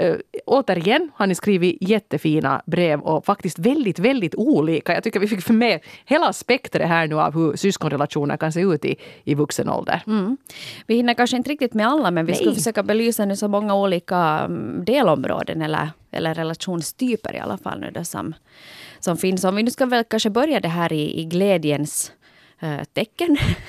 äh, 0.03 0.17
återigen 0.47 1.11
har 1.15 1.27
ni 1.27 1.35
skrivit 1.35 1.77
jättefina 1.81 2.63
brev 2.67 3.01
och 3.01 3.25
faktiskt 3.25 3.59
väldigt, 3.59 3.99
väldigt 3.99 4.35
olika. 4.35 4.95
Jag 4.95 5.05
tycker 5.05 5.21
vi 5.21 5.29
fick 5.29 5.49
med 5.49 5.81
hela 6.05 6.33
spektret 6.33 6.89
här 6.89 7.07
nu 7.07 7.21
av 7.21 7.35
hur 7.35 7.57
syskonrelationer 7.57 8.37
kan 8.37 8.53
se 8.53 8.61
ut 8.61 8.85
i, 8.85 8.97
i 9.25 9.35
vuxen 9.35 9.69
ålder. 9.69 10.03
Mm. 10.07 10.37
Vi 10.87 10.95
hinner 10.95 11.15
kanske 11.15 11.37
inte 11.37 11.51
riktigt 11.51 11.75
med 11.75 11.87
alla, 11.87 12.11
men 12.11 12.27
vi 12.27 12.35
ska 12.35 12.55
försöka 12.55 12.83
belysa 12.83 13.25
nu 13.25 13.37
så 13.37 13.49
många 13.49 13.75
olika 13.75 14.19
mm, 14.19 14.85
delområden 14.85 15.63
eller, 15.63 15.91
eller 16.11 16.35
relationstyper 16.35 17.35
i 17.35 17.39
alla 17.39 17.59
fall 17.59 17.81
nu 17.81 17.91
då 17.91 18.05
som, 18.05 18.35
som 19.01 19.17
finns. 19.17 19.45
Om 19.45 19.57
vi 19.57 19.63
nu 19.63 19.71
ska 19.71 19.87
väl 19.87 20.05
kanske 20.05 20.31
börja 20.31 20.61
det 20.61 20.69
här 20.69 20.93
i, 20.93 21.21
i 21.21 21.25
glädjens 21.25 22.13
eh, 22.63 22.85
tecken 22.93 23.37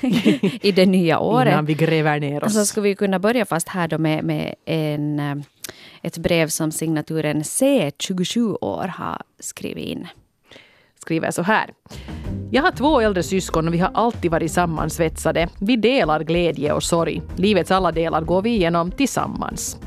i 0.62 0.72
det 0.72 0.86
nya 0.86 1.18
året. 1.18 1.52
Innan 1.52 1.66
vi 1.66 1.74
gräver 1.74 2.20
ner 2.20 2.44
oss. 2.44 2.54
Så 2.54 2.66
ska 2.66 2.80
vi 2.80 2.94
kunna 2.94 3.18
börja 3.18 3.44
fast 3.44 3.68
här 3.68 3.88
då 3.88 3.98
med, 3.98 4.24
med 4.24 4.54
en, 4.64 5.20
eh, 5.20 5.36
ett 6.04 6.18
brev 6.18 6.48
som 6.48 6.72
signaturen 6.72 7.42
C27 7.42 8.58
år 8.60 8.86
har 8.86 9.22
skrivit 9.38 9.86
in 9.88 10.06
skriver 11.04 11.30
så 11.30 11.42
här. 11.42 11.70
Jag 12.50 12.62
har 12.62 12.70
två 12.70 13.00
äldre 13.00 13.22
syskon 13.22 13.68
och 13.68 13.74
vi 13.74 13.78
har 13.78 13.90
alltid 13.94 14.30
varit 14.30 14.52
sammansvetsade. 14.52 15.48
Vi 15.60 15.76
delar 15.76 16.20
glädje 16.20 16.72
och 16.72 16.82
sorg. 16.82 17.22
Livets 17.36 17.70
alla 17.70 17.92
delar 17.92 18.20
går 18.20 18.42
vi 18.42 18.50
igenom 18.50 18.90
tillsammans. 18.90 19.78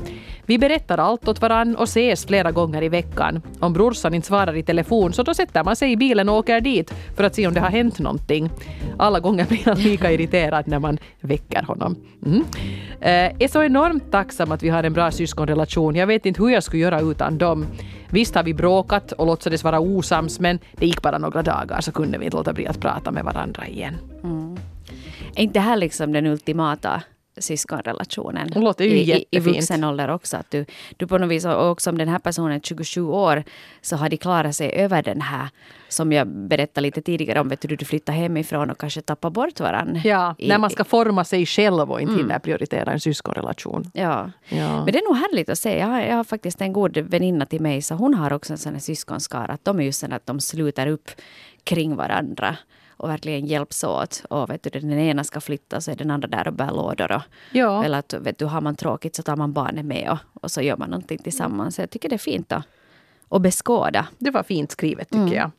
Vi 0.46 0.58
berättar 0.58 0.98
allt 0.98 1.28
åt 1.28 1.40
varann 1.40 1.76
och 1.76 1.84
ses 1.84 2.26
flera 2.26 2.52
gånger 2.52 2.82
i 2.82 2.88
veckan. 2.88 3.42
Om 3.60 3.72
brorsan 3.72 4.14
inte 4.14 4.26
svarar 4.26 4.56
i 4.56 4.62
telefon 4.62 5.12
så 5.12 5.22
då 5.22 5.34
sätter 5.34 5.64
man 5.64 5.76
sig 5.76 5.92
i 5.92 5.96
bilen 5.96 6.28
och 6.28 6.36
åker 6.36 6.60
dit 6.60 6.94
för 7.16 7.24
att 7.24 7.34
se 7.34 7.46
om 7.46 7.54
det 7.54 7.60
har 7.60 7.70
hänt 7.70 7.98
någonting. 7.98 8.50
Alla 8.98 9.20
gånger 9.20 9.46
blir 9.46 9.64
han 9.64 9.78
lika 9.78 10.12
irriterad 10.12 10.68
när 10.68 10.78
man 10.78 10.98
väcker 11.20 11.62
honom. 11.62 11.96
Mm. 12.26 12.44
Eh, 13.00 13.42
är 13.44 13.48
så 13.48 13.62
enormt 13.62 14.12
tacksam 14.12 14.52
att 14.52 14.62
vi 14.62 14.68
har 14.68 14.82
en 14.84 14.92
bra 14.92 15.10
syskonrelation. 15.10 15.96
Jag 15.96 16.06
vet 16.06 16.26
inte 16.26 16.42
hur 16.42 16.50
jag 16.50 16.62
skulle 16.62 16.82
göra 16.82 17.00
utan 17.00 17.38
dem. 17.38 17.66
Visst 18.10 18.34
har 18.34 18.42
vi 18.42 18.54
bråkat 18.54 19.12
och 19.12 19.26
låtsades 19.26 19.64
vara 19.64 19.80
osams 19.80 20.40
men 20.40 20.58
det 20.72 20.86
gick 20.86 21.02
bara 21.02 21.18
några 21.18 21.42
dagar 21.42 21.80
så 21.80 21.92
kunde 21.92 22.18
vi 22.18 22.24
inte 22.24 22.36
låta 22.36 22.52
bli 22.52 22.66
att 22.66 22.80
prata 22.80 23.10
med 23.10 23.24
varandra 23.24 23.66
igen. 23.66 23.94
Mm. 24.24 24.56
Är 25.36 25.42
inte 25.42 25.58
det 25.58 25.60
här 25.60 25.76
liksom 25.76 26.12
den 26.12 26.26
ultimata 26.26 27.02
syskonrelationen? 27.40 28.50
Det 28.50 28.60
låter 28.60 28.84
ju 28.84 28.90
I, 28.90 28.94
i, 28.94 29.00
I 29.02 29.04
jättefint. 29.04 29.46
vuxen 29.56 29.84
ålder 29.84 30.08
också. 30.10 30.36
Att 30.36 30.50
du, 30.50 30.64
du 30.96 31.06
på 31.06 31.18
något 31.18 31.30
vis, 31.30 31.44
och 31.44 31.70
också 31.70 31.90
om 31.90 31.98
den 31.98 32.08
här 32.08 32.18
personen 32.18 32.52
är 32.56 32.60
27 32.60 33.02
år, 33.02 33.44
så 33.82 33.96
har 33.96 34.08
de 34.08 34.16
klarat 34.16 34.56
sig 34.56 34.70
över 34.72 35.02
den 35.02 35.20
här, 35.20 35.48
som 35.88 36.12
jag 36.12 36.26
berättade 36.28 36.80
lite 36.82 37.02
tidigare 37.02 37.40
om, 37.40 37.48
vet 37.48 37.60
du, 37.60 37.76
du 37.76 37.84
flyttar 37.84 38.12
hemifrån 38.12 38.70
och 38.70 38.78
kanske 38.78 39.00
tappar 39.00 39.30
bort 39.30 39.60
varandra. 39.60 40.00
Ja, 40.04 40.34
I- 40.38 40.48
när 40.48 40.58
man 40.58 40.70
ska 40.70 40.84
forma 40.84 41.24
sig 41.24 41.46
själv 41.46 41.90
och 41.92 42.00
inte 42.00 42.14
hinner 42.14 42.38
prioritera 42.38 42.92
en 42.92 43.00
syskonrelation. 43.00 43.90
Ja. 43.94 44.30
Ja. 44.48 44.84
Men 44.84 44.92
det 44.92 44.98
är 44.98 45.08
nog 45.08 45.16
härligt 45.16 45.48
att 45.48 45.58
se. 45.58 45.78
Jag 45.78 45.86
har, 45.86 46.00
jag 46.00 46.16
har 46.16 46.24
faktiskt 46.24 46.60
en 46.60 46.72
god 46.72 46.96
väninna 46.98 47.46
till 47.46 47.60
mig, 47.60 47.82
så 47.82 47.94
hon 47.94 48.14
har 48.14 48.32
också 48.32 48.52
en 48.52 48.58
sån 48.58 48.72
här 48.72 48.80
syskonskara. 48.80 49.52
Att 49.52 49.64
de 49.64 49.80
är 49.80 49.84
just 49.84 50.00
sådana 50.00 50.16
att 50.16 50.26
de 50.26 50.40
sluter 50.40 50.86
upp 50.86 51.10
kring 51.64 51.96
varandra 51.96 52.56
och 52.98 53.08
verkligen 53.08 53.46
hjälps 53.46 53.84
åt. 53.84 54.24
Och 54.30 54.50
vet 54.50 54.62
du, 54.62 54.70
den 54.80 54.92
ena 54.98 55.24
ska 55.24 55.40
flytta 55.40 55.80
så 55.80 55.90
är 55.90 55.96
den 55.96 56.10
andra 56.10 56.28
där 56.28 56.48
och 56.48 56.54
bär 56.54 56.70
lådor. 56.70 57.12
Och, 57.12 57.22
Ja. 57.52 57.84
Eller 57.84 57.98
att 57.98 58.14
vet 58.14 58.38
du, 58.38 58.44
har 58.44 58.60
man 58.60 58.76
tråkigt 58.76 59.16
så 59.16 59.22
tar 59.22 59.36
man 59.36 59.52
barnet 59.52 59.84
med 59.84 60.10
och, 60.10 60.42
och 60.42 60.50
så 60.50 60.60
gör 60.62 60.76
man 60.76 60.90
någonting 60.90 61.18
tillsammans. 61.18 61.74
Så 61.74 61.82
jag 61.82 61.90
tycker 61.90 62.08
det 62.08 62.16
är 62.16 62.18
fint 62.18 62.52
att, 62.52 62.64
att 63.30 63.42
beskåda. 63.42 64.06
Det 64.18 64.30
var 64.30 64.42
fint 64.42 64.70
skrivet 64.72 65.08
tycker 65.08 65.20
Mm. 65.22 65.34
jag. 65.34 65.50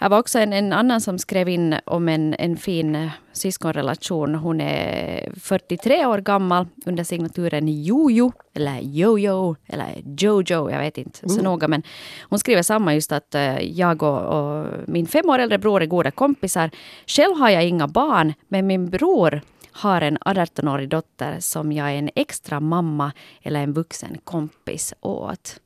Det 0.00 0.08
var 0.08 0.18
också 0.18 0.38
en, 0.38 0.52
en 0.52 0.72
annan 0.72 1.00
som 1.00 1.18
skrev 1.18 1.48
in 1.48 1.76
om 1.84 2.08
en, 2.08 2.34
en 2.38 2.56
fin 2.56 2.94
eh, 2.94 3.10
syskonrelation. 3.32 4.34
Hon 4.34 4.60
är 4.60 5.32
43 5.40 6.06
år 6.06 6.18
gammal 6.18 6.66
under 6.86 7.04
signaturen 7.04 7.82
Jojo, 7.84 8.32
eller 8.54 8.78
Jojo, 8.80 9.56
eller 9.66 9.86
Jojo, 10.18 10.70
jag 10.70 10.78
vet 10.78 10.98
inte 10.98 11.28
så 11.28 11.42
noga. 11.42 11.68
Men 11.68 11.82
hon 12.22 12.38
skriver 12.38 12.62
samma 12.62 12.94
just 12.94 13.12
att 13.12 13.34
eh, 13.34 13.58
jag 13.60 14.02
och, 14.02 14.22
och 14.22 14.66
min 14.86 15.06
fem 15.06 15.28
år 15.30 15.38
äldre 15.38 15.58
bror 15.58 15.82
är 15.82 15.86
goda 15.86 16.10
kompisar. 16.10 16.70
Själv 17.06 17.36
har 17.36 17.50
jag 17.50 17.64
inga 17.64 17.88
barn, 17.88 18.34
men 18.48 18.66
min 18.66 18.90
bror 18.90 19.40
har 19.74 20.00
en 20.00 20.18
18-årig 20.18 20.88
dotter 20.88 21.36
som 21.40 21.72
jag 21.72 21.90
är 21.90 21.94
en 21.94 22.10
extra 22.14 22.60
mamma 22.60 23.12
eller 23.42 23.60
en 23.60 23.72
vuxen 23.72 24.18
kompis 24.24 24.94
åt. 25.00 25.56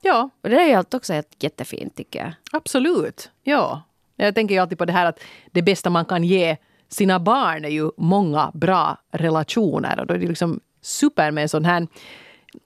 Ja, 0.00 0.30
Och 0.42 0.50
det 0.50 0.56
är 0.56 0.68
ju 0.68 0.96
också 0.96 1.12
helt 1.12 1.42
jättefint 1.42 1.96
tycker 1.96 2.18
jag. 2.18 2.32
absolut. 2.52 3.30
Ja. 3.42 3.82
Jag 4.16 4.34
tänker 4.34 4.54
ju 4.54 4.60
alltid 4.60 4.78
på 4.78 4.84
det 4.84 4.92
här 4.92 5.06
att 5.06 5.20
det 5.52 5.62
bästa 5.62 5.90
man 5.90 6.04
kan 6.04 6.24
ge 6.24 6.56
sina 6.88 7.20
barn 7.20 7.64
är 7.64 7.68
ju 7.68 7.90
många 7.96 8.50
bra 8.54 8.96
relationer. 9.12 10.00
Och 10.00 10.06
då 10.06 10.14
är 10.14 10.18
det 10.18 10.26
liksom 10.28 10.60
super 10.80 11.30
med 11.30 11.42
en 11.42 11.48
sån 11.48 11.64
här 11.64 11.86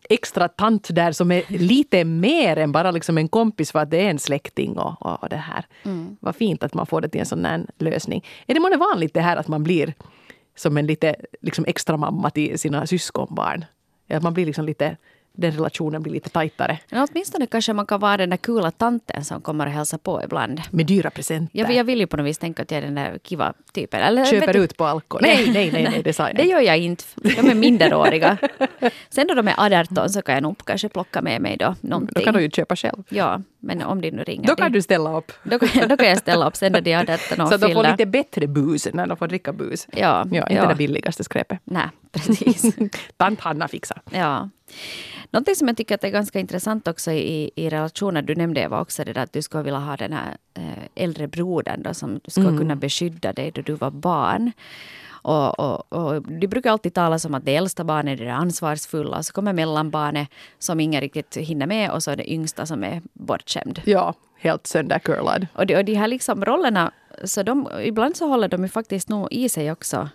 extra 0.08 0.48
tant 0.48 0.88
där 0.94 1.12
som 1.12 1.32
är 1.32 1.42
lite 1.48 2.04
mer 2.04 2.56
än 2.56 2.72
bara 2.72 2.90
liksom 2.90 3.18
en 3.18 3.28
kompis 3.28 3.72
för 3.72 3.78
att 3.78 3.90
det 3.90 3.96
är 4.06 4.10
en 4.10 4.18
släkting 4.18 4.78
och, 4.78 5.02
och, 5.06 5.22
och 5.22 5.28
det 5.28 5.36
här. 5.36 5.66
Vad 6.20 6.36
fint 6.36 6.62
att 6.62 6.74
man 6.74 6.86
får 6.86 7.00
det 7.00 7.08
till 7.08 7.20
en 7.20 7.26
sån 7.26 7.44
här 7.44 7.66
lösning. 7.78 8.24
Är 8.46 8.54
det 8.54 8.60
månne 8.60 8.76
vanligt 8.76 9.14
det 9.14 9.20
här 9.20 9.36
att 9.36 9.48
man 9.48 9.62
blir 9.62 9.94
som 10.56 10.76
en 10.76 10.86
lite 10.86 11.16
liksom 11.42 11.64
extra 11.68 11.96
mamma 11.96 12.30
till 12.30 12.58
sina 12.58 12.86
syskonbarn? 12.86 13.64
Att 14.10 14.22
man 14.22 14.34
blir 14.34 14.46
liksom 14.46 14.64
lite 14.64 14.96
den 15.36 15.52
relationen 15.52 16.02
blir 16.02 16.12
lite 16.12 16.28
tajtare. 16.30 16.78
Men 16.90 17.06
åtminstone 17.10 17.46
kanske 17.46 17.72
man 17.72 17.86
kan 17.86 18.00
vara 18.00 18.16
den 18.16 18.30
där 18.30 18.36
coola 18.36 18.70
tanten 18.70 19.24
som 19.24 19.40
kommer 19.40 19.66
och 19.66 19.72
hälsar 19.72 19.98
på 19.98 20.22
ibland. 20.24 20.60
Med 20.70 20.86
dyra 20.86 21.10
presenter. 21.10 21.58
Jag, 21.58 21.74
jag 21.74 21.84
vill 21.84 21.98
ju 22.00 22.06
på 22.06 22.16
något 22.16 22.26
vis 22.26 22.38
tänka 22.38 22.62
att 22.62 22.70
jag 22.70 22.78
är 22.78 22.82
den 22.82 22.94
där 22.94 23.18
kiva 23.22 23.52
typen. 23.72 24.00
Eller, 24.00 24.24
Köper 24.24 24.56
ut 24.56 24.76
på 24.76 24.84
alkohol. 24.84 25.22
Nej, 25.22 25.50
nej, 25.52 25.70
nej, 25.72 25.82
nej, 25.90 26.02
det 26.02 26.12
sa 26.12 26.26
jag 26.26 26.36
Det 26.36 26.42
gör 26.44 26.60
jag 26.60 26.78
inte. 26.78 27.04
De 27.14 27.50
är 27.50 27.54
minderåriga. 27.54 28.36
Sen 29.10 29.26
då 29.26 29.34
de 29.34 29.48
är 29.48 29.80
18 29.80 30.10
så 30.10 30.22
kan 30.22 30.34
jag 30.34 30.42
nog 30.42 30.58
kanske 30.64 30.88
plocka 30.88 31.22
med 31.22 31.40
mig 31.42 31.56
då 31.56 31.74
någonting. 31.80 32.14
Då 32.14 32.20
kan 32.20 32.34
du 32.34 32.42
ju 32.42 32.50
köpa 32.50 32.76
själv. 32.76 33.02
Ja, 33.08 33.40
men 33.60 33.82
om 33.82 34.00
de 34.00 34.10
nu 34.10 34.22
ringer. 34.22 34.46
Då 34.46 34.54
kan 34.56 34.72
du 34.72 34.82
ställa 34.82 35.18
upp. 35.18 35.32
då, 35.42 35.58
kan, 35.58 35.88
då 35.88 35.96
kan 35.96 36.08
jag 36.08 36.18
ställa 36.18 36.48
upp 36.48 36.56
sen 36.56 36.72
när 36.72 36.80
de 36.80 36.92
är 36.92 36.98
18 37.12 37.40
och 37.40 37.48
Så 37.52 37.56
de 37.56 37.74
får 37.74 37.90
lite 37.90 38.06
bättre 38.06 38.46
bus 38.46 38.88
när 38.92 39.06
de 39.06 39.16
får 39.16 39.26
dricka 39.26 39.52
bus. 39.52 39.86
Ja, 39.92 40.26
Ja, 40.30 40.42
inte 40.42 40.54
ja. 40.54 40.68
det 40.68 40.74
billigaste 40.74 41.24
skräpet. 41.24 41.58
Nej, 41.64 41.88
precis. 42.12 42.76
Tant 43.16 43.40
Hanna 43.40 43.68
fixar. 43.68 44.00
Ja. 44.10 44.48
Någonting 45.30 45.54
som 45.54 45.68
jag 45.68 45.76
tycker 45.76 45.94
att 45.94 46.04
är 46.04 46.08
ganska 46.08 46.40
intressant 46.40 46.88
också 46.88 47.10
i, 47.12 47.50
i 47.56 47.70
relationer, 47.70 48.22
du 48.22 48.34
nämnde 48.34 48.60
Eva 48.60 48.80
också 48.80 49.04
det 49.04 49.12
där 49.12 49.22
att 49.22 49.32
du 49.32 49.42
skulle 49.42 49.62
vilja 49.62 49.78
ha 49.78 49.96
den 49.96 50.12
här 50.12 50.36
eh, 50.54 50.84
äldre 50.94 51.28
brodern 51.28 51.82
då, 51.82 51.94
som 51.94 52.20
skulle 52.26 52.48
Mm. 52.48 52.58
kunna 52.60 52.76
beskydda 52.76 53.32
dig 53.32 53.50
då 53.50 53.62
du 53.62 53.72
var 53.72 53.90
barn. 53.90 54.52
Och, 55.26 55.60
och, 55.60 55.92
och 55.92 56.22
de 56.22 56.46
brukar 56.46 56.70
alltid 56.70 56.94
tala 56.94 57.18
om 57.26 57.34
att 57.34 57.44
det 57.44 57.56
äldsta 57.56 57.84
barnet 57.84 58.20
är 58.20 58.24
det 58.24 58.34
ansvarsfulla, 58.34 59.22
så 59.22 59.32
kommer 59.32 59.52
mellanbarnet 59.52 60.28
som 60.58 60.80
ingen 60.80 61.00
riktigt 61.00 61.36
hinner 61.36 61.66
med 61.66 61.90
och 61.90 62.02
så 62.02 62.10
är 62.10 62.16
det 62.16 62.32
yngsta 62.32 62.66
som 62.66 62.84
är 62.84 63.02
bortskämd. 63.12 63.80
Ja, 63.84 64.14
helt 64.38 64.66
söndercurlad. 64.66 65.46
Och 65.54 65.66
de, 65.66 65.76
och 65.76 65.84
de 65.84 65.94
här 65.94 66.08
liksom 66.08 66.44
rollerna, 66.44 66.92
så 67.24 67.42
de, 67.42 67.68
ibland 67.82 68.16
så 68.16 68.26
håller 68.28 68.48
de 68.48 68.62
ju 68.62 68.68
faktiskt 68.68 69.08
nog 69.08 69.32
i 69.32 69.48
sig 69.48 69.72
också. 69.72 70.08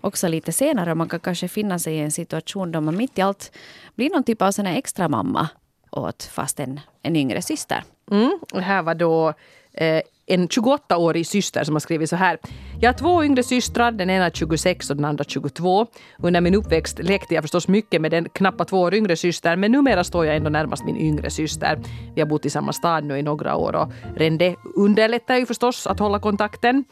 Också 0.00 0.28
lite 0.28 0.52
senare. 0.52 0.94
Man 0.94 1.08
kan 1.08 1.20
kanske 1.20 1.48
finna 1.48 1.78
sig 1.78 1.94
i 1.94 1.98
en 1.98 2.10
situation 2.10 2.72
då 2.72 2.80
man 2.80 2.96
mitt 2.96 3.18
i 3.18 3.22
allt 3.22 3.52
blir 3.94 4.10
någon 4.10 4.24
typ 4.24 4.42
av 4.42 4.50
sån 4.50 4.66
extra 4.66 5.08
mamma 5.08 5.48
åt 5.90 6.22
fast 6.22 6.60
en, 6.60 6.80
en 7.02 7.16
yngre 7.16 7.42
syster. 7.42 7.84
Mm. 8.10 8.38
Det 8.52 8.60
här 8.60 8.82
var 8.82 8.94
då 8.94 9.34
eh, 9.72 10.02
en 10.26 10.48
28-årig 10.48 11.26
syster 11.26 11.64
som 11.64 11.74
har 11.74 11.80
skrivit 11.80 12.10
så 12.10 12.16
här. 12.16 12.38
Jag 12.80 12.92
har 12.92 12.98
två 12.98 13.24
yngre 13.24 13.42
systrar, 13.42 13.92
den 13.92 14.10
ena 14.10 14.30
26 14.30 14.90
och 14.90 14.96
den 14.96 15.04
andra 15.04 15.24
22. 15.24 15.86
Under 16.18 16.40
min 16.40 16.54
uppväxt 16.54 16.98
lekte 16.98 17.34
jag 17.34 17.44
förstås 17.44 17.68
mycket 17.68 18.00
med 18.00 18.10
den 18.10 18.28
knappa 18.28 18.64
två 18.64 18.80
år 18.80 18.94
yngre 18.94 19.16
systern 19.16 19.60
men 19.60 19.72
numera 19.72 20.04
står 20.04 20.26
jag 20.26 20.36
ändå 20.36 20.50
närmast 20.50 20.84
min 20.84 20.96
yngre 20.96 21.30
syster. 21.30 21.78
Vi 22.14 22.20
har 22.20 22.28
bott 22.28 22.46
i 22.46 22.50
samma 22.50 22.72
stad 22.72 23.04
nu 23.04 23.18
i 23.18 23.22
några 23.22 23.56
år 23.56 23.76
och 23.76 23.92
redan 24.16 24.38
det 24.38 24.56
underlättar 24.76 25.36
ju 25.36 25.46
förstås 25.46 25.86
att 25.86 25.98
hålla 25.98 26.20
kontakten. 26.20 26.84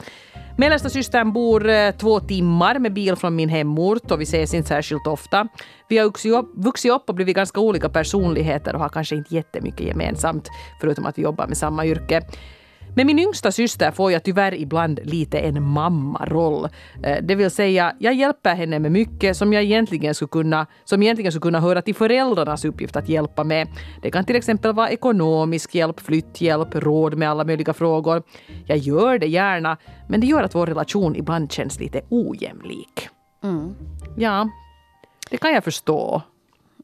Mellersta 0.59 0.89
systern 0.89 1.33
bor 1.33 1.69
eh, 1.69 1.91
två 1.91 2.21
timmar 2.21 2.79
med 2.79 2.93
bil 2.93 3.17
från 3.17 3.37
min 3.37 3.49
hemort 3.49 4.11
och 4.11 4.21
vi 4.21 4.23
ses 4.23 4.55
inte 4.55 4.69
särskilt 4.69 5.07
ofta. 5.07 5.49
Vi 5.89 5.99
har 5.99 6.13
vuxit 6.63 6.93
upp 6.93 7.09
och 7.09 7.15
blivit 7.15 7.37
ganska 7.37 7.61
olika 7.61 7.89
personligheter 7.89 8.75
och 8.75 8.81
har 8.81 8.89
kanske 8.89 9.17
inte 9.17 9.35
jättemycket 9.35 9.87
gemensamt 9.87 10.49
förutom 10.81 11.07
att 11.07 11.19
vi 11.19 11.23
jobbar 11.23 11.47
med 11.47 11.57
samma 11.57 11.87
yrke. 11.87 12.23
Med 12.97 13.07
min 13.07 13.19
yngsta 13.19 13.53
syster 13.53 13.91
får 13.91 14.13
jag 14.13 14.23
tyvärr 14.23 14.55
ibland 14.55 15.01
lite 15.05 15.39
en 15.39 15.63
mammaroll. 15.63 16.65
Eh, 17.03 17.17
Det 17.23 17.35
vill 17.35 17.51
säga, 17.51 17.93
jag 17.99 18.15
hjälper 18.15 18.55
henne 18.55 18.79
med 18.79 18.93
mycket 18.93 19.37
som 19.37 19.53
jag 19.53 19.63
egentligen 19.63 20.15
skulle 20.15 20.29
kunna, 20.29 20.67
som 20.85 21.03
egentligen 21.03 21.33
skulle 21.33 21.41
kunna 21.43 21.61
höra 21.61 21.83
till 21.83 21.95
föräldrarnas 21.95 22.65
uppgift 22.65 22.97
att 22.97 23.09
hjälpa 23.09 23.45
med. 23.45 23.69
Det 24.03 24.11
kan 24.11 24.25
till 24.25 24.37
exempel 24.37 24.73
vara 24.73 24.91
ekonomisk 24.91 25.75
hjälp, 25.75 26.01
flytthjälp, 26.01 26.69
råd 26.75 27.15
med 27.19 27.31
alla 27.31 27.45
möjliga 27.45 27.73
frågor. 27.75 28.23
Jag 28.67 28.79
gör 28.79 29.19
det 29.19 29.27
gärna, 29.27 29.77
men 30.09 30.21
det 30.21 30.27
gör 30.27 30.43
att 30.43 30.55
vår 30.55 30.67
relation 30.67 31.17
ibland 31.17 31.53
känns 31.53 31.81
lite 31.81 32.01
ojämlik. 32.09 33.09
Ja, 34.17 34.49
det 35.31 35.37
kan 35.37 35.53
jag 35.53 35.65
förstå. 35.65 36.23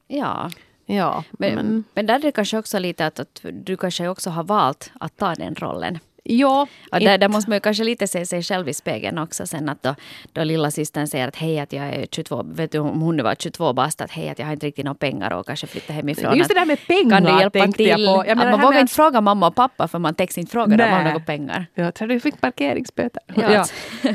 Ja, 0.08 0.50
Ja, 0.86 1.24
men, 1.30 1.54
men 1.54 1.84
men, 1.94 2.06
där 2.06 2.14
är 2.14 2.18
det 2.18 2.32
kanske 2.32 2.58
också 2.58 2.78
lite 2.78 3.06
att, 3.06 3.20
att 3.20 3.40
du 3.52 3.76
kanske 3.76 4.08
också 4.08 4.30
har 4.30 4.44
valt 4.44 4.92
att 5.00 5.16
ta 5.16 5.34
den 5.34 5.54
rollen. 5.54 5.98
Ja, 6.22 6.66
Och 6.92 7.00
där, 7.00 7.18
där 7.18 7.28
måste 7.28 7.50
man 7.50 7.56
ju 7.56 7.60
kanske 7.60 7.84
lite 7.84 8.06
se 8.06 8.26
sig 8.26 8.42
själv 8.42 8.68
i 8.68 8.74
spegeln 8.74 9.18
också 9.18 9.46
sen 9.46 9.68
att 9.68 9.82
då, 9.82 9.94
då 10.32 10.44
lilla 10.44 10.70
systern 10.70 11.06
säger 11.06 11.28
att 11.28 11.36
hej 11.36 11.60
att 11.60 11.72
jag 11.72 11.84
är 11.84 12.06
22, 12.10 12.42
vet 12.42 12.72
du 12.72 12.78
om 12.78 13.00
hon 13.00 13.16
nu 13.16 13.22
var 13.22 13.34
22 13.34 13.72
bast 13.72 14.00
att 14.00 14.10
hej 14.10 14.28
att 14.28 14.38
jag 14.38 14.46
har 14.46 14.52
inte 14.52 14.66
riktigt 14.66 14.84
några 14.84 14.94
pengar 14.94 15.32
och 15.32 15.46
kanske 15.46 15.66
flytta 15.66 15.92
hemifrån. 15.92 16.38
Just 16.38 16.48
det 16.48 16.54
där 16.54 16.66
med 16.66 16.86
pengar 16.86 17.20
Kan 17.20 17.24
du 17.24 17.40
hjälpa 17.40 17.72
till? 17.72 17.88
jag 17.88 17.98
på. 17.98 18.24
Jag 18.26 18.38
menar, 18.38 18.50
man 18.50 18.60
vågar 18.60 18.72
med 18.72 18.80
inte 18.80 18.94
fråga 18.94 19.20
mamma 19.20 19.46
och 19.46 19.54
pappa 19.54 19.88
för 19.88 19.98
man 19.98 20.14
täcks 20.14 20.38
inte 20.38 20.52
fråga 20.52 20.76
dem 20.76 20.92
om 20.92 21.04
några 21.04 21.20
pengar. 21.20 21.66
Jag 21.74 21.94
tror 21.94 22.08
du 22.08 22.20
fick 22.20 22.40
parkeringsböter. 22.40 23.22
Ja. 23.34 23.52
Ja. 23.52 23.64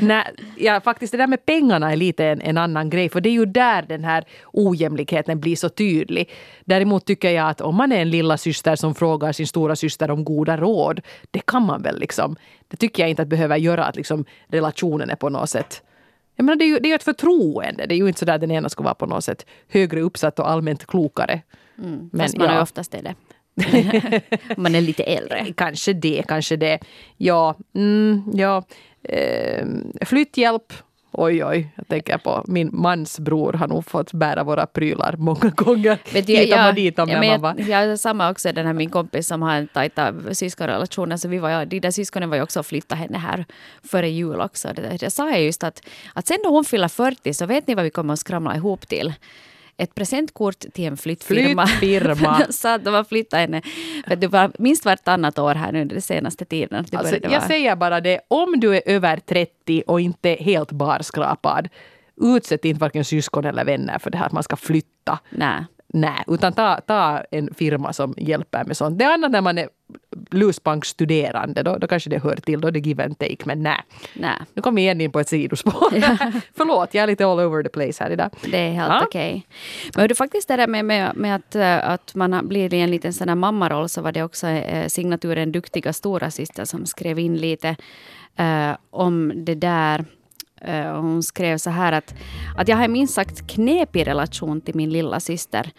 Nej, 0.00 0.24
ja, 0.56 0.80
faktiskt 0.80 1.12
det 1.12 1.18
där 1.18 1.26
med 1.26 1.46
pengarna 1.46 1.92
är 1.92 1.96
lite 1.96 2.24
en, 2.24 2.40
en 2.40 2.58
annan 2.58 2.90
grej, 2.90 3.08
för 3.08 3.20
det 3.20 3.28
är 3.28 3.32
ju 3.32 3.46
där 3.46 3.82
den 3.82 4.04
här 4.04 4.24
ojämlikheten 4.52 5.40
blir 5.40 5.56
så 5.56 5.68
tydlig. 5.68 6.30
Däremot 6.64 7.04
tycker 7.04 7.30
jag 7.30 7.48
att 7.48 7.60
om 7.60 7.76
man 7.76 7.92
är 7.92 8.02
en 8.02 8.10
lilla 8.10 8.36
syster 8.36 8.76
som 8.76 8.94
frågar 8.94 9.32
sin 9.32 9.46
stora 9.46 9.76
syster 9.76 10.10
om 10.10 10.24
goda 10.24 10.56
råd, 10.56 11.00
det 11.30 11.40
kan 11.46 11.62
man 11.62 11.82
väl 11.82 11.97
liksom. 11.98 12.36
Det 12.68 12.76
tycker 12.76 13.02
jag 13.02 13.10
inte 13.10 13.22
att 13.22 13.28
behöver 13.28 13.56
göra 13.56 13.84
att 13.84 13.96
liksom 13.96 14.24
relationen 14.48 15.10
är 15.10 15.16
på 15.16 15.28
något 15.28 15.50
sätt 15.50 15.82
jag 16.38 16.44
menar, 16.44 16.56
det 16.56 16.64
är 16.64 16.66
ju 16.66 16.78
det 16.78 16.90
är 16.90 16.94
ett 16.94 17.02
förtroende. 17.02 17.86
Det 17.86 17.94
är 17.94 17.96
ju 17.96 18.08
inte 18.08 18.18
så 18.18 18.24
där 18.24 18.38
den 18.38 18.50
ena 18.50 18.68
ska 18.68 18.82
vara 18.82 18.94
på 18.94 19.06
något 19.06 19.24
sätt 19.24 19.46
högre 19.68 20.00
uppsatt 20.00 20.38
och 20.38 20.50
allmänt 20.50 20.86
klokare. 20.86 21.42
Men, 21.74 22.10
Men 22.12 22.20
Fast 22.20 22.36
man 22.36 22.46
ja. 22.46 22.52
är 22.52 22.62
oftast 22.62 22.94
är 22.94 23.02
det. 23.02 23.14
Man 24.56 24.74
är 24.74 24.80
lite 24.80 25.02
äldre. 25.02 25.46
Kanske 25.56 25.92
det, 25.92 26.22
kanske 26.28 26.56
det. 26.56 26.78
Ja, 27.16 27.54
mm, 27.74 28.22
ja. 28.34 28.64
Eh, 29.02 29.66
flytthjälp. 30.04 30.72
Oj, 31.12 31.44
oj. 31.44 31.72
Jag 31.74 31.88
tänker 31.88 32.18
på 32.18 32.44
min 32.46 32.70
mans 32.72 33.20
bror. 33.20 33.52
Har 33.52 33.68
nog 33.68 33.84
fått 33.84 34.12
bära 34.12 34.44
våra 34.44 34.66
prylar 34.66 35.14
många 35.18 35.50
gånger. 35.50 35.98
Vet 36.12 36.28
jag- 36.28 36.74
dit 36.74 36.98
om 36.98 37.08
ja, 37.08 37.22
man 37.22 37.40
var... 37.40 37.54
jag, 37.58 37.68
jag 37.68 37.92
är 37.92 37.96
samma 37.96 38.30
också, 38.30 38.52
den 38.52 38.66
här 38.66 38.72
min 38.72 38.90
kompis 38.90 39.26
som 39.26 39.42
har 39.42 39.54
en 39.54 39.68
tajta 39.68 40.14
syskonrelation. 40.32 41.18
Så 41.18 41.28
vi 41.28 41.38
var, 41.38 41.64
de 41.64 41.80
där 41.80 41.90
syskonen 41.90 42.30
var 42.30 42.36
ju 42.36 42.42
också 42.42 42.60
och 42.60 42.66
flyttade 42.66 43.00
henne 43.00 43.18
här 43.18 43.44
före 43.82 44.08
jul 44.08 44.40
också. 44.40 44.68
Det, 44.74 44.96
det 45.00 45.10
sa 45.10 45.30
jag 45.30 45.42
just 45.42 45.64
att, 45.64 45.82
att 46.14 46.26
sen 46.26 46.38
då 46.44 46.50
hon 46.50 46.64
fyller 46.64 46.88
40 46.88 47.34
så 47.34 47.46
vet 47.46 47.66
ni 47.66 47.74
vad 47.74 47.84
vi 47.84 47.90
kommer 47.90 48.12
att 48.12 48.20
skramla 48.20 48.56
ihop 48.56 48.88
till? 48.88 49.14
Ett 49.78 49.94
presentkort 49.94 50.58
till 50.58 50.84
en 50.84 50.96
flyttfirma. 50.96 51.66
Flyttfirma. 51.66 52.42
så 52.50 52.68
att 52.68 52.84
de 52.84 52.94
har 52.94 53.04
flyttat 53.04 53.40
henne 53.40 53.62
vet 54.06 54.20
du, 54.20 54.26
var, 54.26 54.52
minst 54.58 54.84
vartannat 54.84 55.38
år 55.38 55.54
här 55.54 55.72
nu 55.72 55.84
den 55.84 56.02
senaste 56.02 56.44
tiden. 56.44 56.84
Det 56.90 56.96
Alltså, 56.96 57.16
jag 57.22 57.30
vara- 57.30 57.40
säger 57.40 57.76
bara 57.76 58.00
det, 58.00 58.20
om 58.28 58.60
du 58.60 58.76
är 58.76 58.82
över 58.86 59.16
30 59.16 59.82
och 59.86 60.00
inte 60.00 60.30
helt 60.40 60.72
barskrapad, 60.72 61.68
utsätt 62.20 62.64
inte 62.64 62.80
varken 62.80 63.04
syskon 63.04 63.44
eller 63.44 63.64
vänner 63.64 63.98
för 63.98 64.10
det 64.10 64.18
här 64.18 64.26
att 64.26 64.32
man 64.32 64.42
ska 64.42 64.56
flytta. 64.56 65.18
Nej. 65.30 65.64
Nej, 65.92 66.24
utan 66.26 66.52
ta, 66.52 66.80
ta 66.86 67.22
en 67.30 67.54
firma 67.54 67.92
som 67.92 68.14
hjälper 68.16 68.64
med 68.64 68.76
sånt. 68.76 68.98
Det 68.98 69.04
är 69.04 69.12
annat 69.14 69.30
när 69.30 69.40
man 69.40 69.58
är 69.58 69.68
lusbankstuderande, 70.30 71.62
då, 71.62 71.76
då 71.78 71.86
kanske 71.86 72.10
det 72.10 72.18
hör 72.22 72.36
till, 72.36 72.60
då 72.60 72.68
är 72.68 72.72
det 72.72 72.78
give 72.78 73.04
and 73.04 73.18
take, 73.18 73.36
men 73.44 73.62
nej. 73.62 73.80
Nej. 74.14 74.38
Nu 74.54 74.62
kom 74.62 74.74
vi 74.74 74.82
igen 74.82 75.00
in 75.00 75.12
på 75.12 75.20
ett 75.20 75.28
sidospår. 75.28 75.90
Förlåt, 76.56 76.94
jag 76.94 77.02
är 77.02 77.06
lite 77.06 77.26
all 77.26 77.40
over 77.40 77.62
the 77.62 77.68
place 77.68 78.04
här 78.04 78.10
idag. 78.10 78.30
Det 78.50 78.58
är 78.58 78.70
helt 78.72 78.88
Ja. 78.88 79.02
okej. 79.04 79.46
Men 79.94 80.00
hör 80.00 80.08
du 80.08 80.14
faktiskt 80.14 80.48
det 80.48 80.56
där 80.56 80.66
med, 80.66 80.84
med, 80.84 81.16
med 81.16 81.34
att, 81.34 81.54
eh, 81.54 81.90
att 81.90 82.14
man 82.14 82.48
blir 82.48 82.74
i 82.74 82.80
en 82.80 82.90
liten 82.90 83.12
sån 83.12 83.28
här 83.28 83.36
mammaroll 83.36 83.88
så 83.88 84.02
var 84.02 84.12
det 84.12 84.22
också 84.22 84.46
eh, 84.46 84.86
signaturen 84.88 85.52
Duktiga 85.52 85.92
stora 85.92 86.30
syster 86.30 86.64
som 86.64 86.86
skrev 86.86 87.18
in 87.18 87.36
lite 87.36 87.76
eh, 88.36 88.70
om 88.90 89.32
det 89.44 89.54
där. 89.54 90.04
Eh, 90.60 90.90
och 90.90 91.02
hon 91.02 91.22
skrev 91.22 91.58
så 91.58 91.70
här 91.70 91.92
att, 91.92 92.14
att 92.56 92.68
jag 92.68 92.76
har 92.76 92.84
en 92.84 92.92
minst 92.92 93.14
sagt 93.14 93.46
knepig 93.46 94.06
relation 94.06 94.60
till 94.60 94.74
min 94.74 94.90
lilla 94.90 95.20
syster. 95.20 95.70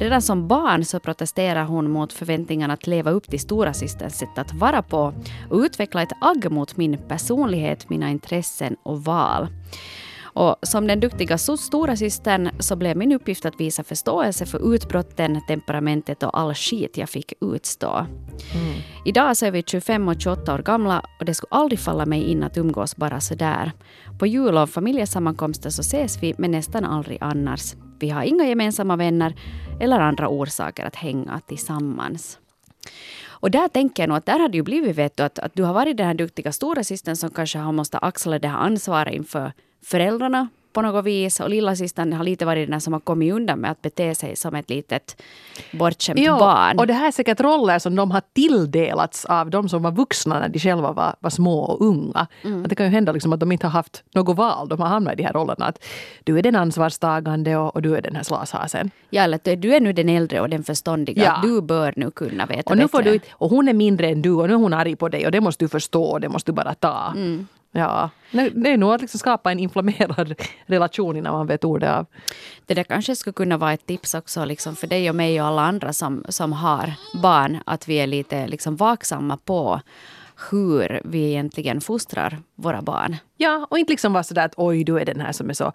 Redan 0.00 0.22
som 0.22 0.48
barn 0.48 0.84
så 0.84 1.00
protesterar 1.00 1.64
hon 1.64 1.90
mot 1.90 2.12
förväntningarna 2.12 2.74
att 2.74 2.86
leva 2.86 3.10
upp 3.10 3.30
till 3.30 3.40
stora 3.40 3.72
systerns 3.74 4.18
sätt 4.18 4.38
att 4.38 4.54
vara 4.54 4.82
på 4.82 5.14
och 5.50 5.58
utveckla 5.58 6.02
ett 6.02 6.12
agg 6.20 6.50
mot 6.50 6.76
min 6.76 6.98
personlighet, 7.08 7.90
mina 7.90 8.10
intressen 8.10 8.76
och 8.82 9.04
val. 9.04 9.48
Och 10.38 10.56
som 10.62 10.86
den 10.86 11.00
duktiga 11.00 11.38
stora 11.38 11.96
systern 11.96 12.50
så 12.58 12.76
blev 12.76 12.96
min 12.96 13.12
uppgift 13.12 13.44
att 13.44 13.60
visa 13.60 13.84
förståelse 13.84 14.46
för 14.46 14.74
utbrotten, 14.74 15.40
temperamentet 15.48 16.22
och 16.22 16.38
all 16.38 16.54
skit 16.54 16.96
jag 16.96 17.08
fick 17.08 17.32
utstå. 17.40 18.06
Idag 19.04 19.36
så 19.36 19.46
är 19.46 19.50
vi 19.50 19.62
25 19.66 20.08
och 20.08 20.20
28 20.20 20.54
år 20.54 20.58
gamla 20.58 21.02
och 21.18 21.24
det 21.24 21.34
skulle 21.34 21.50
aldrig 21.50 21.78
falla 21.78 22.06
mig 22.06 22.22
in 22.30 22.42
att 22.42 22.56
umgås 22.56 22.96
bara 22.96 23.20
sådär. 23.20 23.72
På 24.18 24.26
jul 24.26 24.56
och 24.56 24.70
familjesammankomster 24.70 25.70
så 25.70 25.80
ses 25.80 26.22
vi 26.22 26.34
men 26.38 26.50
nästan 26.50 26.84
aldrig 26.84 27.18
annars. 27.20 27.74
Vi 28.00 28.10
har 28.10 28.22
inga 28.22 28.44
gemensamma 28.44 28.96
vänner 28.96 29.34
eller 29.80 30.00
andra 30.00 30.28
orsaker 30.28 30.84
att 30.84 30.96
hänga 30.96 31.40
tillsammans. 31.46 32.38
Och 33.40 33.50
där 33.50 33.68
tänker 33.68 34.02
jag 34.02 34.08
nog 34.08 34.18
att 34.18 34.26
där 34.26 34.38
hade 34.38 34.56
ju 34.56 34.62
blivit 34.62 34.96
vet 34.98 35.16
du, 35.16 35.22
att, 35.22 35.38
att 35.38 35.54
du 35.54 35.62
har 35.62 35.74
varit 35.74 35.96
den 35.96 36.06
här 36.06 36.14
duktiga 36.14 36.52
stora 36.52 36.84
systern 36.84 37.16
som 37.16 37.30
kanske 37.30 37.58
har 37.58 37.72
måste 37.72 37.98
axla 37.98 38.38
det 38.38 38.48
här 38.48 38.58
ansvaret 38.58 39.14
inför 39.14 39.52
föräldrarna 39.84 40.48
på 40.72 40.82
något 40.82 41.04
vis 41.04 41.40
och 41.40 41.50
lillasystern 41.50 42.12
har 42.12 42.24
lite 42.24 42.44
varit 42.44 42.70
den 42.70 42.80
som 42.80 42.92
har 42.92 43.00
kommit 43.00 43.32
undan 43.34 43.58
med 43.60 43.70
att 43.70 43.82
bete 43.82 44.14
sig 44.14 44.36
som 44.36 44.54
ett 44.54 44.70
litet 44.70 45.22
bortskämt 45.72 46.18
Ja, 46.20 46.38
barn. 46.38 46.78
och 46.78 46.86
det 46.86 46.92
här 46.92 47.06
är 47.06 47.10
säkert 47.10 47.40
roller 47.40 47.78
som 47.78 47.96
de 47.96 48.10
har 48.10 48.22
tilldelats 48.32 49.24
av 49.24 49.50
de 49.50 49.68
som 49.68 49.82
var 49.82 49.92
vuxna 49.92 50.38
när 50.40 50.48
de 50.48 50.58
själva 50.58 50.92
var, 50.92 51.14
var 51.20 51.30
små 51.30 51.60
och 51.60 51.86
unga. 51.86 52.26
Mm. 52.44 52.62
Att 52.62 52.68
det 52.68 52.74
kan 52.74 52.86
ju 52.86 52.92
hända 52.92 53.12
liksom 53.12 53.32
att 53.32 53.40
de 53.40 53.52
inte 53.52 53.66
har 53.66 53.72
haft 53.72 54.04
något 54.14 54.36
val. 54.36 54.68
De 54.68 54.80
har 54.80 54.88
hamnat 54.88 55.12
i 55.12 55.16
de 55.16 55.22
här 55.22 55.32
rollerna. 55.32 55.66
Att 55.66 55.84
du 56.24 56.38
är 56.38 56.42
den 56.42 56.56
ansvarstagande 56.56 57.56
och, 57.56 57.74
och 57.76 57.82
du 57.82 57.96
är 57.96 58.02
den 58.02 58.16
här 58.16 58.22
slashasen. 58.22 58.90
Ja, 59.10 59.22
eller 59.22 59.56
du 59.56 59.74
är 59.74 59.80
nu 59.80 59.92
den 59.92 60.08
äldre 60.08 60.40
och 60.40 60.48
den 60.48 60.64
förståndiga. 60.64 61.22
Ja. 61.24 61.40
Du 61.48 61.62
bör 61.62 61.92
nu 61.96 62.10
kunna 62.10 62.46
veta 62.46 62.70
Och, 62.70 62.76
nu 62.76 62.88
får 62.88 62.98
bättre. 62.98 63.10
du, 63.12 63.20
och 63.30 63.50
hon 63.50 63.68
är 63.68 63.72
mindre 63.74 64.08
än 64.08 64.22
du 64.22 64.30
och 64.32 64.46
nu 64.48 64.54
är 64.54 64.58
hon 64.58 64.74
arg 64.74 64.96
på 64.96 65.08
dig 65.08 65.26
och 65.26 65.32
det 65.32 65.40
måste 65.40 65.64
du 65.64 65.68
förstå 65.68 66.04
och 66.04 66.20
det 66.20 66.28
måste 66.28 66.52
du 66.52 66.56
bara 66.56 66.74
ta. 66.74 67.12
Mm. 67.16 67.46
Ja, 67.72 68.10
det 68.30 68.70
är 68.70 68.76
nog 68.76 68.92
att 68.92 69.00
liksom 69.00 69.18
skapa 69.18 69.52
en 69.52 69.58
inflammerad 69.58 70.34
relation 70.66 71.16
innan 71.16 71.32
man 71.32 71.46
vet 71.46 71.64
ordet 71.64 71.90
av. 71.90 72.06
Det 72.66 72.74
där 72.74 72.84
kanske 72.84 73.16
skulle 73.16 73.34
kunna 73.34 73.56
vara 73.56 73.72
ett 73.72 73.86
tips 73.86 74.14
också 74.14 74.44
liksom 74.44 74.76
för 74.76 74.86
dig 74.86 75.10
och 75.10 75.16
mig 75.16 75.40
och 75.40 75.46
alla 75.46 75.62
andra 75.62 75.92
som, 75.92 76.24
som 76.28 76.52
har 76.52 76.92
barn. 77.22 77.58
Att 77.66 77.88
vi 77.88 77.94
är 77.94 78.06
lite 78.06 78.46
liksom 78.46 78.76
vaksamma 78.76 79.36
på 79.36 79.80
hur 80.50 81.00
vi 81.04 81.28
egentligen 81.28 81.80
fostrar 81.80 82.38
våra 82.54 82.82
barn. 82.82 83.16
Ja, 83.36 83.66
och 83.70 83.78
inte 83.78 83.92
liksom 83.92 84.12
vara 84.12 84.22
sådär 84.22 84.44
att 84.44 84.54
oj, 84.56 84.84
du 84.84 84.98
är 84.98 85.04
den 85.04 85.20
här 85.20 85.32
som 85.32 85.50
är 85.50 85.54
så 85.54 85.72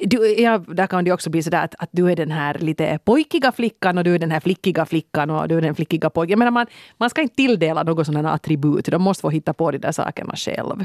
du, 0.00 0.34
ja, 0.38 0.58
där 0.58 0.86
kan 0.86 1.04
det 1.04 1.12
också 1.12 1.30
bli 1.30 1.42
sådär 1.42 1.64
att, 1.64 1.74
att 1.78 1.88
du 1.92 2.10
är 2.10 2.16
den 2.16 2.30
här 2.30 2.58
lite 2.58 2.98
pojkiga 3.04 3.52
flickan 3.52 3.98
och 3.98 4.04
du 4.04 4.14
är 4.14 4.18
den 4.18 4.30
här 4.30 4.40
flickiga 4.40 4.86
flickan 4.86 5.30
och 5.30 5.48
du 5.48 5.56
är 5.56 5.60
den 5.60 5.74
flickiga 5.74 6.10
pojken. 6.10 6.30
Jag 6.30 6.38
menar, 6.38 6.50
man, 6.50 6.66
man 6.96 7.10
ska 7.10 7.22
inte 7.22 7.34
tilldela 7.34 7.82
något 7.82 8.06
sådana 8.06 8.32
attribut. 8.32 8.84
De 8.84 9.02
måste 9.02 9.20
få 9.20 9.30
hitta 9.30 9.52
på 9.52 9.70
de 9.70 9.78
där 9.78 9.92
sakerna 9.92 10.36
själv. 10.36 10.84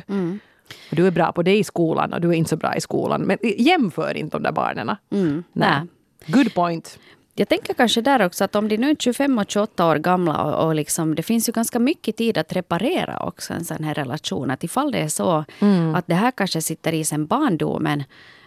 Och 0.90 0.96
du 0.96 1.08
är 1.08 1.12
bra 1.12 1.32
på 1.32 1.44
det 1.44 1.58
i 1.58 1.64
skolan 1.64 2.14
och 2.14 2.22
du 2.22 2.30
är 2.30 2.34
inte 2.34 2.50
så 2.50 2.58
bra 2.58 2.76
i 2.76 2.82
skolan. 2.82 3.22
Men 3.22 3.38
jämför 3.58 4.18
inte 4.18 4.38
de 4.38 4.44
där 4.44 4.52
barnen. 4.52 4.92
Nej. 5.10 5.44
Nej. 5.54 5.82
Good 6.28 6.54
point. 6.54 7.00
Jag 7.38 7.50
tänker 7.50 7.74
kanske 7.74 8.02
där 8.02 8.26
också 8.26 8.44
att 8.44 8.56
om 8.56 8.68
de 8.68 8.78
nu 8.78 8.90
är 8.90 8.96
25 8.96 9.38
och 9.38 9.52
28 9.52 9.86
år 9.86 9.96
gamla 9.96 10.44
och, 10.44 10.68
och 10.68 10.76
liksom, 10.76 11.16
det 11.16 11.24
finns 11.24 11.50
ju 11.50 11.54
ganska 11.54 11.80
mycket 11.80 12.18
tid 12.18 12.38
att 12.38 12.54
reparera 12.54 13.20
också 13.20 13.54
en 13.54 13.66
sån 13.66 13.84
här 13.84 13.94
relation. 13.94 14.52
Att 14.52 14.64
ifall 14.64 14.92
det 14.92 15.00
är 15.00 15.08
så 15.08 15.46
att 15.96 16.08
det 16.08 16.16
här 16.16 16.32
kanske 16.32 16.62
sitter 16.62 16.94
i 16.94 17.04
sen 17.04 17.26
barndomen 17.26 18.04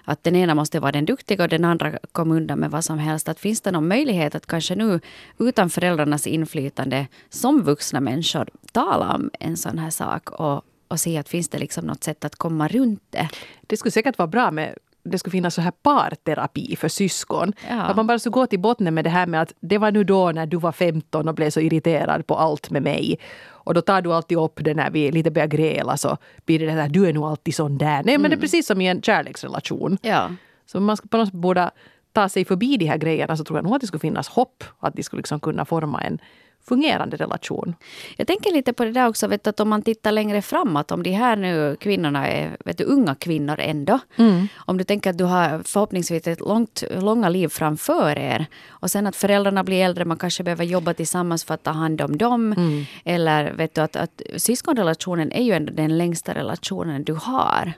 att 0.09 0.25
den 0.25 0.37
ena 0.37 0.55
måste 0.55 0.81
vara 0.81 0.93
den 0.93 1.05
duktiga 1.05 1.43
och 1.43 1.49
den 1.49 1.65
andra 1.65 1.99
kom 2.13 2.31
undan 2.31 2.59
med 2.59 2.71
vad 2.71 2.85
som 2.85 2.99
helst. 2.99 3.29
Att 3.29 3.41
finns 3.41 3.61
det 3.61 3.71
någon 3.71 3.89
möjlighet 3.89 4.35
att 4.35 4.47
kanske 4.47 4.75
nu 4.75 5.01
utan 5.39 5.71
föräldrarnas 5.71 6.27
inflytande 6.27 7.07
som 7.29 7.63
vuxna 7.63 8.01
människor 8.01 8.49
tala 8.73 9.15
om 9.15 9.31
en 9.41 9.57
sån 9.57 9.79
här 9.79 9.91
sak 9.91 10.31
och, 10.31 10.63
och 10.89 11.01
se 11.01 11.19
att 11.19 11.29
finns 11.29 11.49
det 11.49 11.59
liksom 11.59 11.87
något 11.87 12.05
sätt 12.05 12.25
att 12.25 12.37
komma 12.37 12.69
runt 12.69 13.03
det. 13.11 13.29
Det 13.67 13.77
skulle 13.77 13.93
säkert 13.93 14.19
vara 14.19 14.27
bra 14.27 14.51
med 14.51 14.75
det 15.03 15.19
skulle 15.19 15.31
finnas 15.31 15.55
så 15.55 15.61
här 15.61 15.71
parterapi 15.71 16.77
för 16.77 16.89
syskon. 16.89 17.53
Ja. 17.69 17.83
Att 17.83 17.97
man 17.97 18.07
bara 18.07 18.19
skulle 18.19 18.33
gå 18.33 18.47
till 18.47 18.61
botten 18.61 18.95
med 18.95 19.05
det 19.05 19.11
här 19.11 19.27
med 19.27 19.43
att 19.43 19.53
det 19.61 19.79
var 19.79 19.93
nu 19.93 20.05
då 20.05 20.33
när 20.33 20.47
du 20.47 20.57
var 20.57 20.73
15 20.73 21.29
och 21.29 21.35
blev 21.35 21.51
så 21.51 21.61
irriterad 21.61 22.27
på 22.27 22.35
allt 22.35 22.71
med 22.71 22.83
mig. 22.83 23.19
Och 23.47 23.75
då 23.75 23.81
tar 23.81 24.03
du 24.03 24.13
alltid 24.13 24.39
upp 24.39 24.61
det 24.65 24.75
när 24.75 24.91
vi 24.91 25.11
lite 25.13 25.31
börjar 25.31 25.49
gräla 25.49 25.97
så 25.97 26.17
blir 26.45 26.59
det 26.59 26.71
här, 26.71 26.89
du 26.89 27.07
är 27.07 27.13
nog 27.13 27.25
alltid 27.25 27.55
sån 27.55 27.79
där. 27.79 28.03
Nej 28.05 28.19
men 28.19 28.31
det 28.31 28.37
är 28.37 28.41
precis 28.41 28.67
som 28.67 28.81
i 28.81 28.89
en 28.89 29.03
kärleksrelation. 29.03 29.99
Ja. 30.03 30.31
Så 30.67 30.81
man 30.81 30.97
ska 30.97 31.09
på 31.09 31.17
något 31.17 31.29
sätt 31.29 31.35
borde 31.35 31.71
ta 32.13 32.29
sig 32.29 32.45
förbi 32.45 32.77
de 32.77 32.87
här 32.87 32.99
grejerna 32.99 33.37
så 33.37 33.45
tror 33.45 33.59
jag 33.59 33.65
nog 33.65 33.75
att 33.75 33.81
det 33.81 33.87
skulle 33.87 34.01
finnas 34.01 34.29
hopp. 34.29 34.65
Att 34.79 34.95
de 34.95 35.03
skulle 35.03 35.21
liksom 35.21 35.41
kunna 35.41 35.65
forma 35.65 36.01
en 36.01 36.19
fungerande 36.65 37.17
relation. 37.17 37.75
Jag 38.17 38.27
tänker 38.27 38.53
lite 38.53 38.73
på 38.73 38.85
det 38.85 38.93
där 38.93 39.09
också, 39.09 39.27
vet 39.27 39.47
att 39.47 39.61
om 39.61 39.69
man 39.69 39.83
tittar 39.83 40.13
längre 40.13 40.43
framåt, 40.43 40.91
om 40.91 41.03
de 41.03 41.11
här 41.11 41.37
nu 41.37 41.77
kvinnorna 41.81 42.29
är 42.29 42.57
vet 42.65 42.79
du, 42.79 42.85
unga 42.85 43.15
kvinnor 43.15 43.57
ändå. 43.59 43.99
Om 44.57 44.79
du 44.79 44.85
tänker 44.85 45.11
att 45.11 45.19
du 45.19 45.25
har 45.25 45.63
förhoppningsvis 45.65 46.27
ett 46.27 46.41
långt, 46.41 46.85
långa 46.91 47.29
liv 47.29 47.49
framför 47.49 48.19
er 48.19 48.47
och 48.69 48.91
sen 48.91 49.07
att 49.07 49.17
föräldrarna 49.17 49.65
blir 49.65 49.85
äldre, 49.85 50.05
man 50.05 50.19
kanske 50.19 50.43
behöver 50.43 50.65
jobba 50.65 50.95
tillsammans 50.95 51.45
för 51.45 51.55
att 51.55 51.63
ta 51.63 51.71
hand 51.71 52.01
om 52.01 52.19
dem. 52.19 52.55
Eller 53.05 53.53
vet 53.53 53.75
du 53.75 53.81
att, 53.81 53.97
att 53.97 54.23
syskonrelationen 54.37 55.33
är 55.33 55.43
ju 55.43 55.53
ändå 55.53 55.73
den 55.73 55.99
längsta 55.99 56.35
relationen 56.35 57.05
du 57.05 57.13
har 57.13 57.73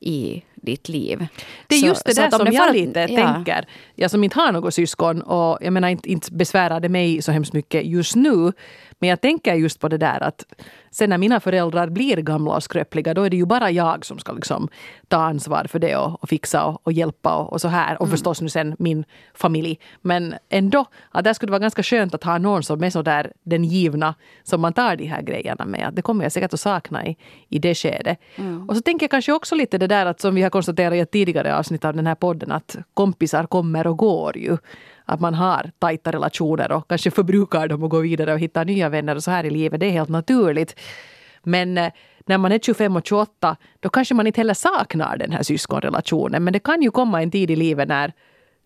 i 0.00 0.42
ditt 0.68 0.88
liv. 0.88 1.26
Det 1.66 1.74
är 1.74 1.80
Så- 1.80 1.86
just 1.86 2.04
det 2.04 2.14
så 2.14 2.20
där 2.20 2.28
att 2.28 2.34
om 2.34 2.38
som 2.38 2.46
det 2.46 2.52
jag 2.54 2.66
far- 2.66 2.72
lite 2.72 3.00
ja. 3.10 3.32
tänker. 3.34 3.64
Jag 3.94 4.10
som 4.10 4.24
inte 4.24 4.38
har 4.40 4.52
något 4.52 4.74
syskon 4.74 5.22
och 5.22 5.58
jag 5.60 5.72
menar 5.72 5.88
inte, 5.88 6.10
inte 6.10 6.32
besvärar 6.32 6.80
det 6.80 6.88
mig 6.88 7.22
så 7.22 7.32
hemskt 7.32 7.52
mycket 7.52 7.86
just 7.86 8.16
nu. 8.16 8.52
Men 9.00 9.10
jag 9.10 9.20
tänker 9.20 9.54
just 9.54 9.80
på 9.80 9.88
det 9.88 9.98
där 9.98 10.22
att 10.22 10.44
sen 10.90 11.10
när 11.10 11.18
mina 11.18 11.40
föräldrar 11.40 11.88
blir 11.88 12.16
gamla 12.16 12.54
och 12.56 12.62
skröpliga 12.62 13.14
då 13.14 13.22
är 13.22 13.30
det 13.30 13.36
ju 13.36 13.46
bara 13.46 13.70
jag 13.70 14.04
som 14.04 14.18
ska 14.18 14.32
liksom 14.32 14.68
ta 15.08 15.16
ansvar 15.16 15.66
för 15.68 15.78
det 15.78 15.96
och, 15.96 16.22
och 16.22 16.28
fixa 16.28 16.64
och, 16.64 16.80
och 16.86 16.92
hjälpa 16.92 17.36
och, 17.36 17.52
och 17.52 17.60
så 17.60 17.68
här. 17.68 18.02
Och 18.02 18.08
förstås 18.10 18.40
nu 18.40 18.48
sen 18.48 18.76
min 18.78 19.04
familj. 19.34 19.78
Men 20.02 20.34
ändå, 20.48 20.84
att 21.10 21.24
där 21.24 21.32
skulle 21.32 21.48
det 21.48 21.52
vara 21.52 21.58
ganska 21.60 21.82
skönt 21.82 22.14
att 22.14 22.24
ha 22.24 22.38
någon 22.38 22.62
som 22.62 22.84
är 22.84 22.90
så 22.90 23.02
där 23.02 23.32
den 23.42 23.64
givna 23.64 24.14
som 24.44 24.60
man 24.60 24.72
tar 24.72 24.96
de 24.96 25.06
här 25.06 25.22
grejerna 25.22 25.64
med. 25.64 25.90
Det 25.92 26.02
kommer 26.02 26.24
jag 26.24 26.32
säkert 26.32 26.54
att 26.54 26.60
sakna 26.60 27.06
i, 27.06 27.16
i 27.48 27.58
det 27.58 27.74
skedet. 27.74 28.18
Och 28.68 28.76
så 28.76 28.82
tänker 28.82 29.04
jag 29.04 29.10
kanske 29.10 29.32
också 29.32 29.54
lite 29.54 29.78
det 29.78 29.86
där 29.86 30.06
att 30.06 30.20
som 30.20 30.34
vi 30.34 30.42
har 30.42 30.50
konstaterat 30.58 30.94
i 30.94 30.98
ett 30.98 31.10
tidigare 31.10 31.56
avsnitt 31.56 31.84
av 31.84 31.94
den 31.94 32.06
här 32.06 32.14
podden 32.14 32.52
att 32.52 32.76
kompisar 32.94 33.46
kommer 33.46 33.86
och 33.86 33.96
går 33.96 34.38
ju. 34.38 34.56
Att 35.04 35.20
man 35.20 35.34
har 35.34 35.70
tajta 35.78 36.12
relationer 36.12 36.72
och 36.72 36.88
kanske 36.88 37.10
förbrukar 37.10 37.68
dem 37.68 37.82
och 37.82 37.90
går 37.90 38.02
vidare 38.02 38.32
och 38.32 38.38
hittar 38.38 38.64
nya 38.64 38.88
vänner 38.88 39.16
och 39.16 39.22
så 39.22 39.30
här 39.30 39.44
i 39.44 39.50
livet. 39.50 39.80
Det 39.80 39.86
är 39.86 39.90
helt 39.90 40.08
naturligt. 40.08 40.80
Men 41.42 41.78
eh, 41.78 41.92
när 42.26 42.38
man 42.38 42.52
är 42.52 42.58
25 42.58 42.96
och 42.96 43.06
28 43.06 43.56
då 43.80 43.88
kanske 43.88 44.14
man 44.14 44.26
inte 44.26 44.40
heller 44.40 44.54
saknar 44.54 45.16
den 45.16 45.32
här 45.32 45.42
syskonrelationen. 45.42 46.44
Men 46.44 46.52
det 46.52 46.58
kan 46.58 46.82
ju 46.82 46.90
komma 46.90 47.22
en 47.22 47.30
tid 47.30 47.50
i 47.50 47.56
livet 47.56 47.88
när, 47.88 48.12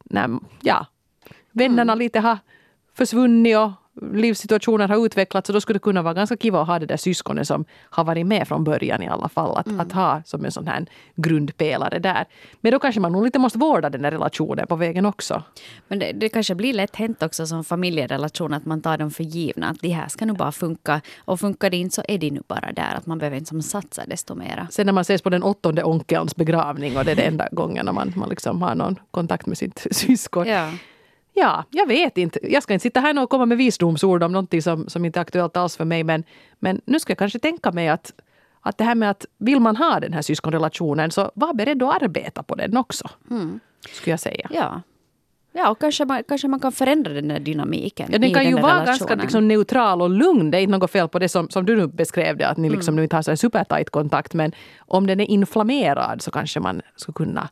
när 0.05 0.31
ja, 0.61 0.87
vännerna 1.53 1.95
lite 1.95 2.21
har 2.21 2.39
försvunnit 2.95 3.57
och 3.57 3.71
livssituationer 4.01 4.89
har 4.89 5.07
utvecklats 5.07 5.49
och 5.49 5.53
då 5.53 5.61
skulle 5.61 5.75
det 5.75 5.83
kunna 5.83 6.03
vara 6.03 6.15
ganska 6.15 6.37
kiva 6.37 6.61
att 6.61 6.67
ha 6.67 6.79
det 6.79 6.87
där 6.87 6.97
syskonet 6.97 7.47
som 7.47 7.65
har 7.91 8.05
varit 8.05 8.27
med 8.27 8.49
från 8.49 8.65
början 8.65 9.03
i 9.03 9.09
alla 9.09 9.29
fall. 9.29 9.57
Att, 9.57 9.81
att 9.81 9.93
ha 9.93 10.23
som 10.25 10.45
en 10.45 10.53
sån 10.53 10.67
här 10.67 10.87
grundpelare 11.17 11.99
där. 11.99 12.25
Men 12.61 12.73
då 12.73 12.79
kanske 12.79 13.01
man 13.01 13.13
nog 13.13 13.25
lite 13.25 13.39
måste 13.39 13.59
vårda 13.59 13.91
den 13.91 14.03
där 14.03 14.11
relationen 14.11 14.67
på 14.67 14.77
vägen 14.77 15.07
också. 15.07 15.43
Men 15.89 15.99
det, 15.99 16.13
det 16.13 16.29
kanske 16.29 16.55
blir 16.55 16.75
lätt 16.75 16.97
hänt 16.97 17.23
också 17.23 17.47
som 17.47 17.65
familjerelation 17.65 18.53
att 18.53 18.67
man 18.67 18.83
tar 18.83 18.99
dem 18.99 19.11
för 19.11 19.25
givna. 19.25 19.69
Att 19.69 19.81
de 19.81 19.89
här 19.89 20.09
ska 20.09 20.27
nu 20.27 20.33
bara 20.33 20.53
funka. 20.53 21.01
Och 21.19 21.41
funkar 21.41 21.71
det 21.71 21.77
inte 21.77 21.95
så 21.95 22.03
är 22.09 22.19
de 22.19 22.31
nu 22.31 22.43
bara 22.49 22.73
där. 22.73 22.95
Att 22.95 23.07
man 23.07 23.19
behöver 23.19 23.37
inte 23.37 23.49
som 23.49 23.63
satsa 23.63 24.03
desto 24.07 24.35
mera. 24.35 24.67
Sen 24.71 24.87
när 24.87 24.93
man 24.93 25.03
ses 25.03 25.23
på 25.23 25.31
den 25.31 25.43
åttonde 25.43 25.85
onkelns 25.85 26.37
begravning 26.37 26.97
och 26.97 27.05
det 27.05 27.11
är 27.13 27.17
det 27.17 27.23
enda 27.23 27.49
gången 27.53 27.89
man, 27.95 28.13
man 28.17 28.29
liksom 28.29 28.63
har 28.63 28.75
någon 28.75 28.97
kontakt 29.11 29.47
med 29.47 29.59
sitt 29.59 29.87
syskon. 29.91 30.47
Ja. 30.47 30.71
Ja, 31.35 31.65
jag 31.71 31.87
vet 31.87 32.19
inte. 32.19 32.53
Jag 32.53 32.63
ska 32.63 32.73
inte 32.73 32.83
sitta 32.83 33.01
här 33.01 33.23
och 33.23 33.31
komma 33.31 33.47
med 33.47 33.59
visdomsord 33.59 34.23
om 34.23 34.33
någonting 34.33 34.63
som, 34.63 34.89
som 34.89 35.05
inte 35.05 35.19
är 35.19 35.23
aktuellt 35.23 35.57
alls 35.57 35.77
för 35.77 35.85
mig. 35.85 36.05
Men, 36.05 36.25
men 36.59 36.81
nu 36.85 37.01
ska 37.01 37.11
jag 37.11 37.19
kanske 37.19 37.39
tänka 37.39 37.73
mig 37.73 37.89
att, 37.89 38.13
att 38.61 38.79
det 38.79 38.85
här 38.85 38.95
med 38.95 39.11
att 39.11 39.27
vill 39.39 39.61
man 39.61 39.77
ha 39.77 40.01
den 40.01 40.13
här 40.13 40.23
syskonrelationen 40.23 41.11
så 41.11 41.33
var 41.35 41.55
beredd 41.55 41.83
att 41.83 42.03
arbeta 42.03 42.43
på 42.43 42.55
den 42.55 42.77
också. 42.77 43.09
Skulle 43.93 44.13
jag 44.13 44.21
säga. 44.21 44.49
Ja. 44.51 44.83
Ja, 45.55 45.71
och 45.71 45.81
kanske 45.81 46.05
man, 46.05 46.23
kanske 46.29 46.49
man 46.49 46.61
kan 46.61 46.73
förändra 46.73 47.13
den 47.13 47.29
där 47.29 47.41
dynamiken 47.41 48.09
Ja, 48.13 48.19
den 48.19 48.35
kan 48.35 48.45
ju 48.45 48.55
där 48.55 48.63
vara 48.63 48.73
relationen. 48.73 48.99
ganska 48.99 49.15
liksom, 49.15 49.49
neutral 49.49 50.03
och 50.03 50.11
lugn. 50.11 50.51
Det 50.51 50.59
är 50.59 50.63
inte 50.63 50.79
något 50.79 50.91
fel 50.91 51.09
på 51.09 51.19
det 51.19 51.29
som, 51.29 51.49
som 51.51 51.67
du 51.67 51.77
nu 51.77 51.87
beskrev 51.87 52.37
det, 52.37 52.49
att 52.49 52.57
ni 52.59 52.71
liksom 52.71 52.97
nu 52.97 53.03
inte 53.03 53.17
har 53.17 53.23
så 53.23 53.37
supertajt 53.37 53.91
kontakt. 53.91 54.35
Men 54.35 54.53
om 54.79 55.07
den 55.07 55.21
är 55.21 55.25
inflammerad 55.31 56.23
så 56.23 56.31
kanske 56.31 56.61
man 56.61 56.83
skulle 56.97 57.15
kunna 57.15 57.49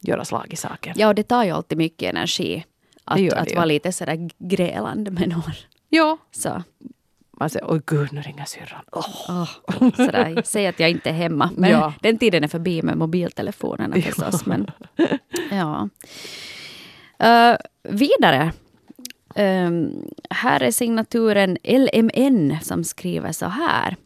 göra 0.00 0.24
slag 0.24 0.46
i 0.50 0.56
saken. 0.56 0.94
Ja, 0.96 1.08
och 1.08 1.14
det 1.14 1.22
tar 1.22 1.44
ju 1.44 1.50
alltid 1.50 1.78
mycket 1.78 2.10
energi. 2.10 2.64
Att, 3.06 3.16
Det 3.18 3.32
att 3.32 3.54
vara 3.54 3.64
lite 3.64 3.92
sådär 3.92 4.30
grälande 4.38 5.10
med 5.10 5.28
någon. 5.28 5.52
Ja, 5.88 6.18
Så, 6.30 6.62
man 7.40 7.50
säger 7.50 7.72
oj 7.72 7.80
gud 7.86 8.12
nu 8.12 8.20
ringer 8.20 8.44
syrran. 8.44 8.82
Åh. 8.92 9.48
sådär, 9.96 10.42
säg 10.44 10.66
att 10.66 10.80
jag 10.80 10.90
inte 10.90 11.08
är 11.10 11.14
hemma. 11.14 11.50
Men 11.56 11.70
Ja. 11.70 11.92
den 12.02 12.18
tiden 12.18 12.44
är 12.44 12.48
förbi 12.48 12.82
med 12.82 12.96
mobiltelefonerna 12.98 13.96
förstås. 14.00 14.46
Men, 14.46 14.70
ja. 15.50 15.88
Eh, 17.18 17.56
vidare. 17.82 18.52
Ehm, 19.34 19.90
här 20.30 20.60
är 20.62 20.70
signaturen 20.70 21.56
LMN 21.64 22.58
som 22.62 22.84
skriver 22.84 23.32
så 23.32 23.46
här. 23.46 23.96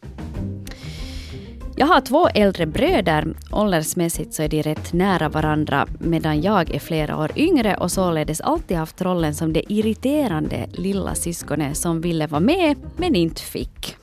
Jag 1.81 1.87
har 1.87 2.01
två 2.01 2.27
äldre 2.27 2.65
bröder. 2.65 3.27
Åldersmässigt 3.51 4.33
så 4.33 4.43
är 4.43 4.49
de 4.49 4.63
rätt 4.63 4.93
nära 4.93 5.29
varandra 5.29 5.87
medan 5.99 6.41
jag 6.41 6.75
är 6.75 6.79
flera 6.79 7.17
år 7.17 7.31
yngre 7.35 7.75
och 7.75 7.91
således 7.91 8.41
alltid 8.41 8.77
haft 8.77 9.01
rollen 9.01 9.35
som 9.35 9.53
det 9.53 9.73
irriterande 9.73 10.67
lilla 10.71 11.15
syskonet 11.15 11.77
som 11.77 12.01
ville 12.01 12.27
vara 12.27 12.39
med 12.39 12.77
men 12.97 13.15
inte 13.15 13.41
fick. 13.41 13.95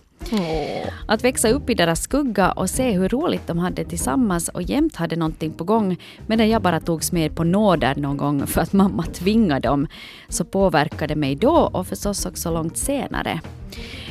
Att 1.06 1.24
växa 1.24 1.48
upp 1.48 1.70
i 1.70 1.74
deras 1.74 2.02
skugga 2.02 2.52
och 2.52 2.70
se 2.70 2.90
hur 2.90 3.08
roligt 3.08 3.46
de 3.46 3.58
hade 3.58 3.84
tillsammans 3.84 4.48
och 4.48 4.62
jämt 4.62 4.96
hade 4.96 5.16
någonting 5.16 5.52
på 5.52 5.64
gång 5.64 5.96
medan 6.26 6.48
jag 6.48 6.62
bara 6.62 6.80
togs 6.80 7.12
med 7.12 7.36
på 7.36 7.44
nåder 7.44 7.94
någon 7.94 8.16
gång 8.16 8.46
för 8.46 8.60
att 8.60 8.72
mamma 8.72 9.02
tvingade 9.02 9.68
dem 9.68 9.86
så 10.28 10.44
påverkade 10.44 11.16
mig 11.16 11.34
då 11.34 11.70
och 11.72 11.86
förstås 11.86 12.26
också 12.26 12.50
långt 12.50 12.76
senare. 12.76 13.40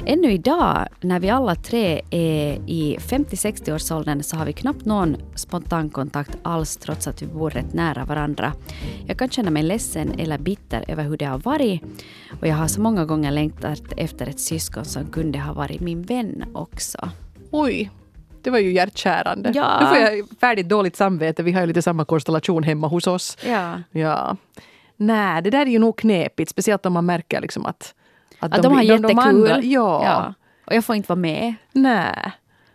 Ännu 0.05 0.31
idag 0.31 0.87
när 1.01 1.19
vi 1.19 1.29
alla 1.29 1.55
tre 1.55 2.01
är 2.09 2.53
i 2.67 2.97
50-60-årsåldern 2.99 4.23
så 4.23 4.37
har 4.37 4.45
vi 4.45 4.53
knappt 4.53 4.85
någon 4.85 5.17
spontankontakt 5.35 6.37
alls 6.43 6.77
trots 6.77 7.07
att 7.07 7.21
vi 7.21 7.25
bor 7.25 7.49
rätt 7.49 7.73
nära 7.73 8.05
varandra. 8.05 8.53
Jag 9.05 9.17
kan 9.17 9.29
känna 9.29 9.51
mig 9.51 9.63
ledsen 9.63 10.19
eller 10.19 10.37
bitter 10.37 10.85
över 10.87 11.03
hur 11.03 11.17
det 11.17 11.25
har 11.25 11.37
varit 11.37 11.81
och 12.41 12.47
jag 12.47 12.55
har 12.55 12.67
så 12.67 12.81
många 12.81 13.05
gånger 13.05 13.31
längtat 13.31 13.81
efter 13.97 14.27
ett 14.27 14.39
syskon 14.39 14.85
som 14.85 15.05
kunde 15.05 15.39
ha 15.39 15.53
varit 15.53 15.81
min 15.81 16.03
vän 16.03 16.43
också. 16.53 17.09
Oj, 17.51 17.91
det 18.41 18.49
var 18.49 18.59
ju 18.59 18.73
hjärtkärande. 18.73 19.51
Ja. 19.55 19.79
Nu 19.81 19.87
får 19.87 19.97
jag 19.97 20.25
färdigt 20.39 20.69
dåligt 20.69 20.95
samvete. 20.95 21.43
Vi 21.43 21.51
har 21.51 21.61
ju 21.61 21.67
lite 21.67 21.81
samma 21.81 22.05
konstellation 22.05 22.63
hemma 22.63 22.87
hos 22.87 23.07
oss. 23.07 23.37
Ja. 23.45 23.81
Ja. 23.91 24.37
Nej, 24.97 25.41
det 25.41 25.49
där 25.49 25.61
är 25.61 25.65
ju 25.65 25.79
nog 25.79 25.97
knepigt. 25.97 26.51
Speciellt 26.51 26.85
om 26.85 26.93
man 26.93 27.05
märker 27.05 27.41
liksom 27.41 27.65
att... 27.65 27.93
Att 28.39 28.63
de, 28.63 28.73
har 28.73 28.81
de- 28.81 28.87
de 28.87 28.93
jättekul. 28.93 29.19
andra- 29.19 29.61
ja. 29.63 30.03
ja. 30.05 30.33
Och 30.65 30.75
jag 30.75 30.85
får 30.85 30.95
inte 30.95 31.09
vara 31.09 31.19
med. 31.19 31.53
Nej. 31.71 32.31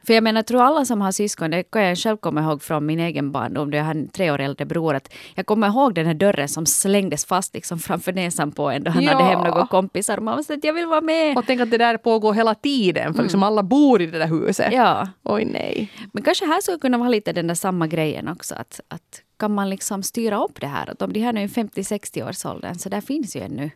För 0.07 0.15
jag 0.15 0.23
menar, 0.25 0.39
jag 0.39 0.47
tror 0.47 0.63
alla 0.63 0.85
som 0.85 1.01
har 1.01 1.13
syskon, 1.13 1.51
det 1.51 1.63
kan 1.63 1.83
jag 1.83 1.99
själv 1.99 2.17
komma 2.17 2.43
ihåg 2.43 2.63
från 2.63 2.87
min 2.87 3.01
egen 3.01 3.33
barndom, 3.33 3.71
då 3.71 3.77
jag 3.77 3.85
hade 3.85 4.01
en 4.01 4.09
tre 4.09 4.31
år 4.31 4.39
äldre 4.41 4.65
bror, 4.67 4.95
att 4.95 5.13
jag 5.35 5.47
kommer 5.47 5.67
ihåg 5.69 5.95
den 5.95 6.07
här 6.07 6.15
dörren 6.15 6.49
som 6.49 6.67
slängdes 6.67 7.25
fast 7.25 7.55
liksom 7.55 7.79
framför 7.79 8.13
näsan 8.13 8.53
på 8.53 8.71
en 8.71 8.85
då 8.85 8.91
han 8.91 9.03
Ja. 9.03 9.13
hade 9.13 9.25
hem 9.25 9.39
några 9.41 9.67
kompisar 9.67 10.17
och 10.17 10.23
man 10.23 10.37
var 10.37 10.43
så 10.43 10.53
att 10.55 10.65
jag 10.65 10.73
vill 10.73 10.87
vara 10.87 11.01
med. 11.01 11.37
Och 11.39 11.45
tänk 11.47 11.61
att 11.61 11.71
det 11.71 11.79
där 11.79 11.97
pågår 11.97 12.33
hela 12.35 12.55
tiden. 12.55 13.15
För 13.15 13.23
liksom 13.23 13.43
alla 13.43 13.63
bor 13.63 14.03
i 14.03 14.07
det 14.07 14.19
där 14.19 14.27
huset. 14.29 14.67
Mm. 14.67 14.79
Ja, 14.79 15.09
Oj 15.23 15.45
nej. 15.45 15.91
men 16.13 16.23
kanske 16.23 16.47
här 16.47 16.61
skulle 16.61 16.79
kunna 16.79 16.99
vara 16.99 17.09
lite 17.09 17.33
den 17.33 17.47
där 17.47 17.55
samma 17.55 17.87
grejen 17.87 18.29
också, 18.29 18.55
att, 18.55 18.81
att 18.89 19.23
kan 19.39 19.55
man 19.55 19.71
liksom 19.71 20.03
styra 20.03 20.45
upp 20.45 20.61
det 20.61 20.67
här? 20.67 20.91
Att 20.91 21.03
om 21.03 21.13
de 21.13 21.21
här 21.21 21.33
nu 21.33 21.43
är 21.43 21.49
50-60 21.49 22.29
års 22.29 22.47
åldern, 22.47 22.75
så 22.79 22.89
där 22.89 23.01
finns 23.01 23.37
ju 23.37 23.41
ännu 23.41 23.71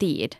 tid. 0.00 0.36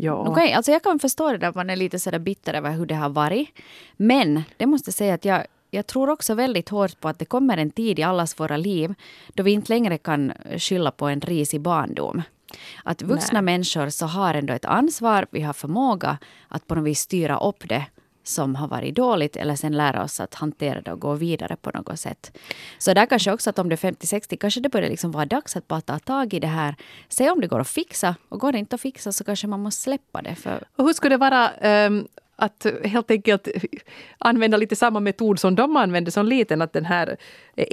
Ja. 0.00 0.34
Jag, 0.36 0.52
alltså 0.52 0.72
jag 0.72 0.82
kan 0.82 0.98
förstå 0.98 1.32
det 1.32 1.38
där 1.38 1.48
att 1.48 1.54
man 1.54 1.70
är 1.70 1.76
lite 1.76 1.98
sådär 1.98 2.18
bitter 2.18 2.54
över 2.54 2.70
hur 2.70 2.86
det 2.86 2.94
har 2.94 3.08
varit. 3.08 3.48
Men 3.96 4.42
det 4.56 4.66
måste 4.66 4.92
säga 4.92 5.14
att 5.14 5.24
jag, 5.24 5.46
jag 5.70 5.86
tror 5.86 6.10
också 6.10 6.34
väldigt 6.34 6.68
hårt 6.68 7.00
på 7.00 7.08
att 7.08 7.18
det 7.18 7.24
kommer 7.24 7.56
en 7.56 7.70
tid 7.70 7.98
i 7.98 8.02
allas 8.02 8.40
våra 8.40 8.56
liv 8.56 8.94
då 9.34 9.42
vi 9.42 9.50
inte 9.50 9.72
längre 9.72 9.98
kan 9.98 10.32
skylla 10.58 10.90
på 10.90 11.06
en 11.06 11.20
risig 11.20 11.60
barndom. 11.60 12.22
Att 12.84 13.02
vuxna 13.02 13.42
människor 13.42 13.88
så 13.88 14.06
har 14.06 14.34
ändå 14.34 14.54
ett 14.54 14.64
ansvar, 14.64 15.26
vi 15.30 15.40
har 15.40 15.52
förmåga 15.52 16.18
att 16.48 16.66
på 16.66 16.74
något 16.74 16.84
vis 16.84 17.00
styra 17.00 17.38
upp 17.38 17.68
det 17.68 17.84
som 18.28 18.54
har 18.54 18.68
varit 18.68 18.94
dåligt 18.94 19.36
eller 19.36 19.54
sen 19.56 19.76
lära 19.76 20.04
oss 20.04 20.20
att 20.20 20.34
hantera 20.34 20.80
det 20.80 20.92
och 20.92 21.00
gå 21.00 21.14
vidare 21.14 21.56
på 21.56 21.70
något 21.70 22.00
sätt. 22.00 22.38
Så 22.78 22.94
där 22.94 23.06
kanske 23.06 23.32
också 23.32 23.50
att 23.50 23.58
om 23.58 23.68
det 23.68 23.84
är 23.84 23.90
50-60 23.92 24.36
kanske 24.36 24.60
det 24.60 24.68
börjar 24.68 24.88
liksom 24.88 25.10
vara 25.10 25.26
dags 25.26 25.56
att 25.56 25.68
bara 25.68 25.80
ta 25.80 25.98
tag 25.98 26.34
i 26.34 26.40
det 26.40 26.46
här. 26.46 26.74
Se 27.08 27.30
om 27.30 27.40
det 27.40 27.46
går 27.46 27.60
att 27.60 27.68
fixa 27.68 28.14
och 28.28 28.40
går 28.40 28.52
det 28.52 28.58
inte 28.58 28.74
att 28.74 28.80
fixa 28.80 29.12
så 29.12 29.24
kanske 29.24 29.46
man 29.46 29.60
måste 29.60 29.82
släppa 29.82 30.22
det. 30.22 30.34
För 30.34 30.64
Och 30.76 30.84
hur 30.84 30.92
skulle 30.92 31.14
det 31.14 31.18
vara 31.18 31.50
um 31.86 32.08
att 32.40 32.66
helt 32.84 33.10
enkelt 33.10 33.48
använda 34.18 34.56
lite 34.56 34.76
samma 34.76 35.00
metod 35.00 35.38
som 35.38 35.54
de 35.54 35.76
använde 35.76 36.10
som 36.10 36.26
liten, 36.26 36.62
att 36.62 36.72
den 36.72 36.84
här 36.84 37.16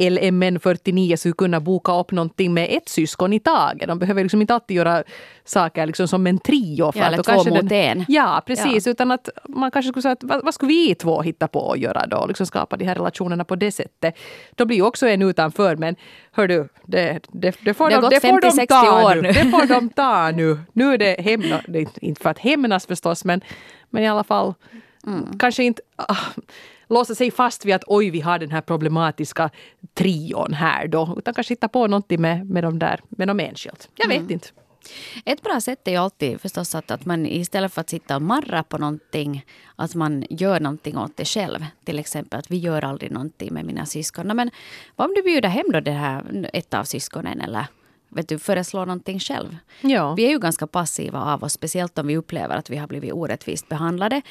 LMN 0.10 0.60
49 0.60 1.17
skulle 1.17 1.34
kunna 1.34 1.60
boka 1.60 1.99
upp 1.99 2.12
någonting 2.12 2.54
med 2.54 2.67
ett 2.78 2.89
syskon 2.89 3.34
i 3.34 3.39
taget. 3.39 3.88
De 3.88 3.99
behöver 3.99 4.23
liksom 4.23 4.41
inte 4.41 4.54
alltid 4.54 4.78
göra 4.78 5.04
saker 5.43 5.86
liksom 5.86 6.08
som 6.08 6.28
en 6.28 6.39
trio. 6.39 6.91
för 6.91 6.99
Ja, 6.99 7.06
eller 7.06 7.17
två 7.17 7.23
kanske 7.23 7.49
mot 7.49 7.71
en. 7.71 8.06
Ja, 8.08 8.43
precis. 8.45 8.88
Utan 8.88 9.12
att 9.12 9.30
man 9.49 9.71
kanske 9.71 9.89
skulle 9.89 10.01
säga 10.01 10.13
att 10.13 10.23
vad, 10.23 10.43
vad 10.43 10.54
skulle 10.54 10.67
vi 10.69 10.95
två 10.95 11.21
hitta 11.21 11.47
på 11.47 11.71
att 11.71 11.80
göra 11.80 12.06
då? 12.08 12.25
Liksom 12.28 12.45
skapa 12.45 12.78
de 12.78 12.86
här 12.86 12.95
relationerna 12.95 13.43
på 13.43 13.56
det 13.56 13.71
sättet. 13.71 14.17
Då 14.56 14.65
blir 14.65 14.78
ju 14.78 14.84
också 14.84 15.08
en 15.08 15.21
utanför, 15.21 15.75
men 15.75 15.95
hör 16.32 16.47
du, 16.47 16.67
det, 16.86 17.19
det, 17.32 17.58
det 17.62 17.73
får, 17.73 17.89
Det 17.89 17.95
de, 18.01 18.10
det 18.10 18.21
får 18.21 18.41
de 18.41 18.49
50-60 18.49 18.65
ta 18.67 19.13
nu. 19.13 19.21
nu. 19.21 19.28
Det 19.28 19.51
får 19.51 19.67
de 19.67 19.89
ta 19.95 20.32
nu. 20.32 20.60
Nu 20.73 20.93
är 20.93 20.97
det 20.97 21.21
hämna, 21.21 21.62
det 21.67 21.80
är 21.80 21.88
inte 22.01 22.21
för 22.21 22.30
att 22.30 22.39
hämnas 22.39 22.86
förstås, 22.86 23.25
men, 23.25 23.41
men 23.95 24.03
i 24.03 24.08
alla 24.08 24.23
fall 24.23 24.53
Mm. 25.08 25.38
kanske 25.39 25.63
inte 25.63 25.81
ah, 25.95 26.15
låsa 26.88 27.15
sig 27.15 27.31
fast 27.31 27.65
vid 27.65 27.75
att 27.75 27.84
oj, 27.88 28.10
vi 28.10 28.21
har 28.21 28.39
den 28.39 28.51
här 28.51 28.62
problematiska 28.62 29.49
trion 29.93 30.53
här 30.53 30.88
då, 30.88 31.15
utan 31.17 31.34
kanske 31.34 31.51
hitta 31.51 31.67
på 31.67 31.88
någonting 31.88 32.21
med, 32.21 32.49
med 32.49 32.63
de 32.63 32.79
där, 32.79 32.99
med 33.10 33.27
dem 33.27 33.39
enskilt. 33.39 33.89
Jag 33.95 34.12
Mm. 34.12 34.21
vet 34.23 34.31
inte. 34.31 34.47
Ett 35.25 35.41
bra 35.41 35.62
sätt 35.62 35.88
är 35.88 35.91
ju 35.91 35.97
alltid 35.97 36.41
förstås 36.41 36.75
att, 36.75 36.91
att 36.91 37.05
man 37.05 37.25
istället 37.25 37.73
för 37.73 37.81
att 37.81 37.89
sitta 37.89 38.15
och 38.15 38.21
marra 38.21 38.63
på 38.63 38.77
någonting, 38.77 39.45
att 39.75 39.95
man 39.95 40.25
gör 40.29 40.60
någonting 40.60 40.97
åt 40.97 41.17
det 41.17 41.25
själv. 41.25 41.65
Till 41.86 41.99
exempel 41.99 42.39
att 42.39 42.51
vi 42.51 42.58
gör 42.58 42.86
aldrig 42.86 43.12
någonting 43.12 43.53
med 43.53 43.65
mina 43.65 43.86
syskon. 43.86 44.27
Men 44.27 44.51
vad 44.95 45.08
om 45.10 45.13
du 45.15 45.21
bjuder 45.21 45.49
hem 45.49 45.65
då 45.73 45.79
det 45.79 45.91
här, 45.91 46.49
ett 46.53 46.73
av 46.73 46.84
syskonen 46.84 47.41
eller 47.41 47.65
vet 48.15 48.30
du, 48.30 48.39
föreslår 48.39 48.86
någonting 48.86 49.19
själv? 49.19 49.58
Ja. 49.82 50.13
Vi 50.13 50.25
är 50.25 50.30
ju 50.30 50.39
ganska 50.39 50.67
passiva 50.67 51.19
av 51.19 51.43
oss, 51.43 51.54
speciellt 51.54 51.97
om 51.97 52.08
vi 52.08 52.17
upplever 52.17 52.58
att 52.58 52.69
vi 52.69 52.78
har 52.78 52.88
blivit 52.88 53.13
orättvist 53.13 53.69
behandlade. 53.69 54.21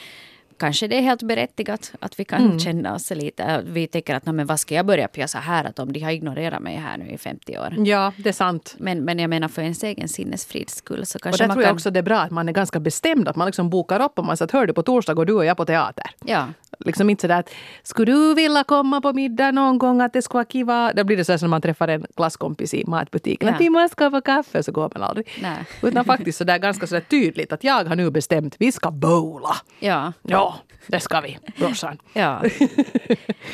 Kanske 0.59 0.88
det 0.88 0.97
är 0.99 1.03
helt 1.03 1.23
berättigat 1.23 1.92
att 2.01 2.20
vi 2.20 2.25
kan 2.25 2.59
känna 2.61 2.94
oss 2.94 3.11
lite... 3.11 3.62
Vi 3.66 3.87
tänker 3.87 4.14
att 4.14 4.27
"Nej, 4.27 4.33
men 4.33 4.47
vad 4.47 4.61
ska 4.61 4.75
jag 4.75 4.87
börja 4.87 5.09
pja 5.09 5.29
så 5.29 5.38
här 5.38 5.64
att 5.64 5.79
om 5.79 5.92
de 5.92 6.01
har 6.01 6.11
ignorerat 6.11 6.62
mig 6.62 6.77
här 6.77 6.99
nu 6.99 7.11
i 7.11 7.18
50 7.18 7.59
år. 7.59 7.75
ja, 7.87 8.12
det 8.16 8.29
är 8.29 8.33
sant. 8.33 8.75
Men, 8.79 9.05
men 9.05 9.18
jag 9.18 9.31
menar 9.31 9.49
för 9.49 9.62
ens 9.62 9.83
egen 9.85 10.09
sinnesfrids 10.09 10.75
skull 10.75 11.07
så 11.07 11.16
Och 11.16 11.23
kanske 11.23 11.42
där 11.44 11.49
man 11.49 11.55
tror 11.55 11.62
jag 11.62 11.68
kan... 11.68 11.75
också 11.77 11.90
det 11.90 11.99
är 11.99 12.03
bra 12.03 12.18
att 12.20 12.31
man 12.31 12.49
är 12.49 12.53
ganska 12.53 12.81
bestämd, 12.81 13.29
att 13.29 13.37
man 13.37 13.47
liksom 13.47 13.70
bokar 13.70 14.03
upp 14.03 14.18
och 14.18 14.25
man 14.25 14.37
säger 14.37 14.47
att 14.47 14.53
hör 14.53 14.66
du 14.66 14.73
på 14.73 14.83
torsdag 14.83 15.14
går 15.14 15.25
du 15.25 15.33
och 15.33 15.44
jag 15.44 15.57
på 15.57 15.64
teater. 15.64 16.11
Ja. 16.25 16.47
Liksom 16.78 17.10
inte 17.10 17.20
sådär 17.20 17.38
att 17.38 17.50
skulle 17.82 18.12
du 18.12 18.34
vilja 18.34 18.64
komma 18.64 19.00
på 19.00 19.12
middag 19.12 19.50
någon 19.50 19.78
gång 19.78 20.00
att 20.00 20.12
det 20.12 20.22
skulle 20.22 20.38
vara 20.38 20.44
kiva. 20.44 20.92
Då 20.92 21.04
blir 21.04 21.16
det 21.16 21.24
så 21.24 21.38
som 21.38 21.46
när 21.46 21.50
man 21.50 21.62
träffar 21.62 21.88
en 21.88 22.06
klasskompis 22.16 22.74
i 22.74 22.84
matbutiken. 22.87 23.48
Ja. 23.48 23.54
Att 23.54 23.60
vi 23.60 23.70
måste 23.70 24.10
på 24.10 24.20
kaffe 24.20 24.62
så 24.62 24.72
går 24.72 24.90
man 24.94 25.02
aldrig. 25.02 25.28
Nej. 25.42 25.64
Utan 25.82 26.04
faktiskt 26.04 26.38
sådär 26.38 26.58
ganska 26.58 26.87
sådär 26.87 27.00
tydligt 27.00 27.52
att 27.52 27.64
jag 27.64 27.84
har 27.84 27.96
nu 27.96 28.10
bestämt 28.10 28.56
vi 28.58 28.72
ska 28.72 28.90
bowla. 28.90 29.56
Ja. 29.78 30.12
Ja, 30.22 30.54
det 30.87 31.01
ska 31.01 31.20
vi 31.20 31.38
brorsan. 31.59 31.99
ja. 32.12 32.42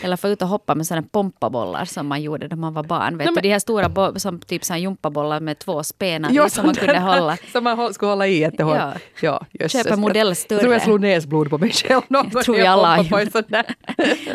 Eller 0.02 0.16
få 0.16 0.28
ut 0.28 0.42
och 0.42 0.48
hoppa 0.48 0.74
med 0.74 0.86
sådana 0.86 1.06
pompabollar 1.12 1.84
som 1.84 2.06
man 2.06 2.22
gjorde 2.22 2.48
när 2.48 2.56
man 2.56 2.74
var 2.74 2.82
barn. 2.82 3.18
Vet 3.18 3.24
Nej, 3.24 3.34
men- 3.34 3.42
de 3.42 3.52
här 3.52 3.58
stora 3.58 4.18
som 4.18 4.40
typ 4.40 4.64
såna 4.64 4.78
jumpabollar 4.78 5.40
med 5.40 5.58
två 5.58 5.82
spenar 5.82 6.30
Ja, 6.32 6.48
som 6.48 6.66
man 6.66 6.74
sån 6.74 6.84
kunde 6.86 6.92
där 7.00 7.00
hålla. 7.00 7.36
Som 7.52 7.64
man 7.64 7.94
skulle 7.94 8.10
hålla 8.10 8.26
i 8.26 8.38
jättehårt. 8.38 8.76
Ja. 9.20 9.42
Ja. 9.52 9.68
Köpa 9.68 9.96
modell 9.96 10.34
Jag 10.48 10.60
tror 10.60 10.72
jag 10.72 10.82
slog 10.82 11.00
näsblod 11.00 11.50
på 11.50 11.58
mig 11.58 11.70
själv 11.72 12.02
någon 12.08 12.30
gång. 12.30 12.42
tror 12.42 12.56
när 12.56 12.64
jag 12.64 12.72
alla 12.72 13.04
sån. 13.04 13.42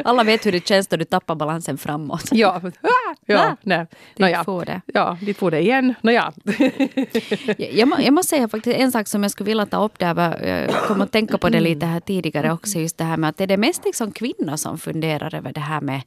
Alla 0.03 0.23
vet 0.23 0.45
hur 0.45 0.51
det 0.51 0.67
känns 0.67 0.87
då 0.87 0.97
du 0.97 1.05
tappar 1.05 1.35
balansen 1.35 1.77
framåt. 1.77 2.23
Ja, 2.31 2.61
ja, 3.25 3.57
nej. 3.61 3.85
Nåja. 4.17 4.43
får 4.43 4.65
det. 4.65 4.81
Ja, 4.85 5.17
dit 5.21 5.37
får 5.37 5.51
det 5.51 5.59
igen. 5.59 5.93
Nåja. 6.01 6.33
Jag, 7.57 7.73
jag, 7.73 7.89
jag 8.03 8.13
måste 8.13 8.29
säga 8.29 8.47
faktiskt 8.47 8.77
en 8.79 8.91
sak 8.91 9.07
som 9.07 9.23
jag 9.23 9.31
skulle 9.31 9.47
vilja 9.47 9.65
ta 9.65 9.83
upp 9.85 9.99
där. 9.99 10.45
Jag 10.47 10.73
kom 10.87 11.01
att 11.01 11.11
tänka 11.11 11.37
på 11.37 11.49
det 11.49 11.59
lite 11.59 11.85
här 11.85 11.99
tidigare 11.99 12.51
också. 12.51 12.79
Just 12.85 12.97
det 12.97 13.03
här 13.03 13.17
med 13.17 13.29
att 13.29 13.41
är 13.41 13.47
det 13.47 13.57
mest 13.57 13.85
liksom 13.85 14.11
kvinnor 14.11 14.55
som 14.55 14.77
funderar 14.77 15.35
över 15.35 15.53
det 15.53 15.59
här 15.59 15.81
med 15.81 16.01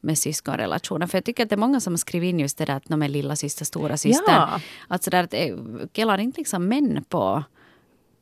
med 0.00 0.18
syskonrelationer. 0.18 1.06
För 1.06 1.18
jag 1.18 1.24
tycker 1.24 1.42
att 1.42 1.48
det 1.48 1.54
är 1.54 1.66
många 1.66 1.80
som 1.80 1.92
har 1.92 1.98
skrivit 1.98 2.28
in 2.28 2.40
just 2.40 2.58
det 2.58 2.64
där 2.64 2.76
att 2.76 2.84
de 2.84 3.02
är 3.02 3.08
lilla 3.08 3.36
syster, 3.36 3.64
stora 3.64 3.96
syster. 3.96 4.32
Ja. 4.32 4.60
Att 4.88 5.02
sådär 5.02 5.24
att 5.24 5.34
eh, 5.34 5.56
killar 5.92 6.18
inte 6.18 6.40
liksom 6.40 6.68
män 6.68 7.04
på, 7.08 7.44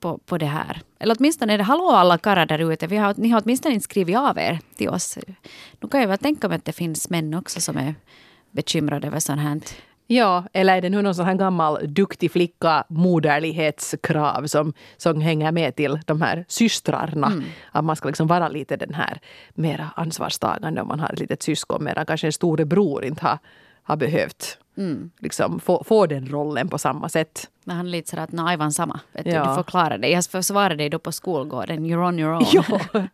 på, 0.00 0.18
på 0.18 0.38
det 0.38 0.46
här. 0.46 0.80
Eller 0.98 1.16
åtminstone 1.18 1.52
är 1.52 1.58
det 1.58 1.64
hallå 1.64 1.90
alla 1.90 2.18
karlar 2.18 2.46
där 2.46 2.72
ute. 2.72 2.86
Vi 2.86 2.96
har, 2.96 3.14
ni 3.16 3.28
har 3.28 3.42
åtminstone 3.44 3.74
inte 3.74 3.84
skrivit 3.84 4.16
av 4.16 4.38
er 4.38 4.58
till 4.76 4.88
oss. 4.88 5.18
Nu 5.80 5.88
kan 5.88 6.00
jag 6.00 6.08
väl 6.08 6.18
tänka 6.18 6.48
mig 6.48 6.56
att 6.56 6.64
det 6.64 6.72
finns 6.72 7.10
män 7.10 7.34
också 7.34 7.60
som 7.60 7.76
är 7.76 7.94
bekymrade 8.50 9.06
över 9.06 9.20
sånt 9.20 9.40
här. 9.40 9.60
Ja, 10.14 10.44
eller 10.52 10.76
är 10.76 10.80
det 10.80 10.90
nu 10.90 11.02
någon 11.02 11.14
sån 11.14 11.26
här 11.26 11.34
gammal 11.34 11.78
duktig 11.94 12.32
flicka 12.32 12.84
moderlighetskrav 12.88 14.46
som, 14.46 14.72
som 14.96 15.20
hänger 15.20 15.52
med 15.52 15.76
till 15.76 15.98
de 16.06 16.22
här 16.22 16.44
systrarna? 16.48 17.26
Mm. 17.26 17.44
Att 17.72 17.84
man 17.84 17.96
ska 17.96 18.08
liksom 18.08 18.26
vara 18.26 18.48
lite 18.48 18.76
den 18.76 18.94
här 18.94 19.20
mera 19.54 19.90
ansvarstagande 19.96 20.80
om 20.82 20.88
man 20.88 21.00
har 21.00 21.12
ett 21.12 21.20
litet 21.20 21.42
syskon 21.42 21.84
medan 21.84 22.06
kanske 22.06 22.26
en 22.26 22.32
storebror 22.32 23.04
inte 23.04 23.26
har, 23.26 23.38
har 23.82 23.96
behövt 23.96 24.58
Mm. 24.76 25.10
liksom 25.18 25.60
få, 25.60 25.84
få 25.84 26.06
den 26.06 26.28
rollen 26.28 26.68
på 26.68 26.78
samma 26.78 27.08
sätt. 27.08 27.50
Men 27.64 27.76
han 27.76 27.86
är 27.86 27.90
lite 27.90 28.10
sådär 28.10 28.22
att 28.22 28.32
no, 28.32 28.40
aivan 28.46 28.72
samma. 28.72 29.00
Vet 29.12 29.24
du, 29.24 29.30
Ja. 29.30 29.48
du 29.48 29.54
får 29.54 29.62
klara 29.62 29.98
det. 29.98 30.08
Jag 30.08 30.24
försvarade 30.24 30.74
dig 30.74 30.90
då 30.90 30.98
på 30.98 31.12
skolgården. 31.12 31.84
You're 31.86 32.08
on 32.08 32.18
your 32.18 32.32
own. 32.34 32.44
Ja. 32.52 32.64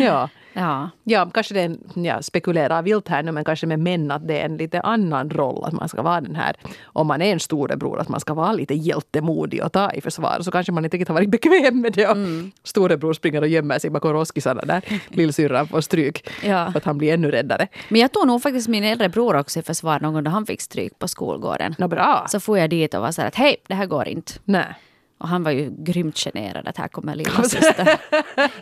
ja. 0.00 0.28
ja. 0.52 0.90
Ja, 1.04 1.30
kanske 1.34 1.54
det 1.54 1.60
är 1.60 1.64
en, 1.64 2.04
ja, 2.04 2.22
spekulerar 2.22 2.82
vilt 2.82 3.08
här 3.08 3.22
nu, 3.22 3.32
men 3.32 3.44
kanske 3.44 3.66
med 3.66 3.78
män 3.78 4.10
att 4.10 4.28
det 4.28 4.40
är 4.40 4.44
en 4.44 4.56
lite 4.56 4.80
annan 4.80 5.30
roll. 5.30 5.64
Att 5.64 5.72
man 5.72 5.88
ska 5.88 6.02
vara 6.02 6.20
den 6.20 6.34
här, 6.36 6.56
om 6.84 7.06
man 7.06 7.22
är 7.22 7.32
en 7.32 7.40
storebror, 7.40 8.00
att 8.00 8.08
man 8.08 8.20
ska 8.20 8.34
vara 8.34 8.52
lite 8.52 8.74
hjältemodig 8.74 9.64
och 9.64 9.72
ta 9.72 9.92
i 9.92 10.00
försvar. 10.00 10.38
Så 10.40 10.50
kanske 10.50 10.72
man 10.72 10.84
inte 10.84 10.96
riktigt 10.96 11.08
har 11.08 11.14
varit 11.14 11.30
bekväm 11.30 11.80
med 11.80 11.92
det. 11.92 12.06
Och 12.08 12.16
Storebror 12.64 13.12
springer 13.12 13.40
och 13.42 13.48
gömmer 13.48 13.78
sig 13.78 13.90
bakom 13.90 14.12
roskisarna 14.12 14.62
där. 14.64 14.82
Lillsyrran 15.08 15.68
får 15.68 15.80
stryk. 15.80 16.28
Ja. 16.44 16.70
För 16.72 16.78
att 16.78 16.84
han 16.84 16.98
blir 16.98 17.14
ännu 17.14 17.30
räddare. 17.30 17.68
Men 17.88 18.00
jag 18.00 18.12
tog 18.12 18.26
nog 18.26 18.42
faktiskt 18.42 18.68
min 18.68 18.84
äldre 18.84 19.08
bror 19.08 19.36
också 19.36 19.58
i 19.58 19.62
försvar 19.62 20.00
någon 20.00 20.14
gång 20.14 20.24
då 20.24 20.30
han 20.30 20.46
fick 20.46 20.60
stryk 20.60 20.98
på 20.98 21.08
skolgården. 21.08 21.74
Nå 21.78 21.88
bra. 21.88 22.24
Så 22.28 22.40
får 22.40 22.58
jag 22.58 22.70
dit 22.70 22.94
och 22.94 23.02
var 23.02 23.12
så 23.12 23.20
här 23.20 23.28
att 23.28 23.34
hej, 23.34 23.51
det 23.68 23.74
här 23.74 23.86
går 23.86 24.08
inte. 24.08 24.32
Nej. 24.44 24.74
Och 25.22 25.28
han 25.28 25.42
var 25.42 25.50
ju 25.50 25.70
grymt 25.78 26.18
generad 26.18 26.68
att 26.68 26.76
här 26.76 26.88
kommer 26.88 27.14
lilla 27.14 27.42
syster. 27.42 27.98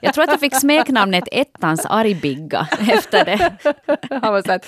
Jag 0.01 0.15
tror 0.15 0.25
att 0.25 0.31
jag 0.31 0.41
fick 0.41 0.57
smeknamnet 0.57 1.25
Ettans 1.33 1.87
argbigga 1.87 2.69
efter 2.93 3.25
det. 3.25 3.53
Han 4.23 4.33
var 4.33 4.43
så 4.43 4.53
att, 4.53 4.67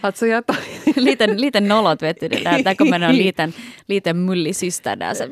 alltså 0.00 0.26
jag 0.26 0.46
tar... 0.46 0.56
liten, 1.00 1.36
liten 1.36 1.68
nollot 1.68 2.02
vet 2.02 2.20
du. 2.20 2.28
Det 2.28 2.44
där, 2.44 2.62
där 2.62 2.74
kommer 2.74 2.98
någon 2.98 3.12
liten, 3.12 3.52
liten 3.86 4.24
mullig 4.24 4.56
syster 4.56 4.96
där. 4.96 5.14
Så, 5.14 5.24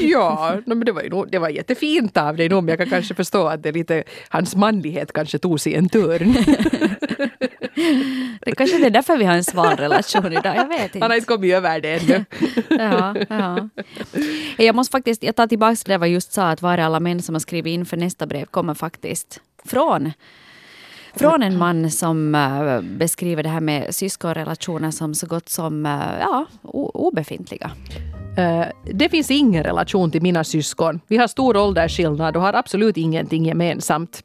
Ja, 0.00 0.56
men 0.66 0.80
det 0.80 0.92
var, 0.92 1.02
ju, 1.02 1.24
det 1.28 1.38
var 1.38 1.48
jättefint 1.48 2.16
av 2.16 2.36
dig 2.36 2.48
nog, 2.48 2.64
men 2.64 2.68
jag 2.68 2.78
kan 2.78 2.90
kanske 2.90 3.14
förstå 3.14 3.46
att 3.46 3.62
det 3.62 3.72
lite, 3.72 4.04
hans 4.28 4.56
manlighet 4.56 5.12
kanske 5.12 5.38
tog 5.38 5.60
sig 5.60 5.74
en 5.74 5.88
törn. 5.88 6.34
det 8.44 8.54
kanske 8.54 8.78
det 8.78 8.86
är 8.86 8.90
därför 8.90 9.16
vi 9.16 9.24
har 9.24 9.34
en 9.34 9.44
sval 9.44 9.76
relation 9.76 10.32
idag. 10.32 10.56
Jag 10.56 10.68
vet 10.68 10.92
Han 10.94 11.02
har 11.02 11.08
inte. 11.08 11.16
inte 11.16 11.26
kommit 11.26 11.54
över 11.54 11.80
det 11.80 11.94
ännu. 11.94 12.24
Ja, 12.70 13.14
ja. 13.28 13.68
Jag 14.58 14.74
måste 14.74 14.92
faktiskt, 14.92 15.22
jag 15.22 15.36
tar 15.36 15.46
tillbaka 15.46 15.76
det 15.84 15.92
jag 15.92 16.08
just 16.08 16.32
sa 16.32 16.50
att 16.50 16.62
var 16.62 16.72
är 16.78 16.78
alla 16.78 17.00
män 17.00 17.22
som 17.22 17.34
har 17.34 17.40
skrivit 17.40 17.70
in 17.70 17.86
för 17.86 17.96
nästa 17.96 18.26
brev 18.26 18.44
kommer 18.44 18.74
faktiskt 18.74 19.40
från 19.64 20.12
från 21.14 21.42
en 21.42 21.58
man 21.58 21.90
som 21.90 22.34
eh, 22.34 22.80
beskriver 22.80 23.42
det 23.42 23.48
här 23.48 23.60
med 23.60 23.94
syskonrelationer 23.94 24.90
som 24.90 25.14
så 25.14 25.26
gott 25.26 25.48
som 25.48 25.86
eh, 25.86 25.92
ja, 26.20 26.46
obefintliga. 26.94 27.70
Eh, 28.36 28.66
Det 28.94 29.08
finns 29.08 29.30
ingen 29.30 29.64
relation 29.64 30.10
till 30.10 30.22
mina 30.22 30.44
syskon. 30.44 31.00
Vi 31.06 31.16
har 31.16 31.26
stor 31.28 31.56
åldersskillnad 31.56 32.36
och 32.36 32.42
har 32.42 32.52
absolut 32.52 32.96
ingenting 32.96 33.44
gemensamt. 33.46 34.22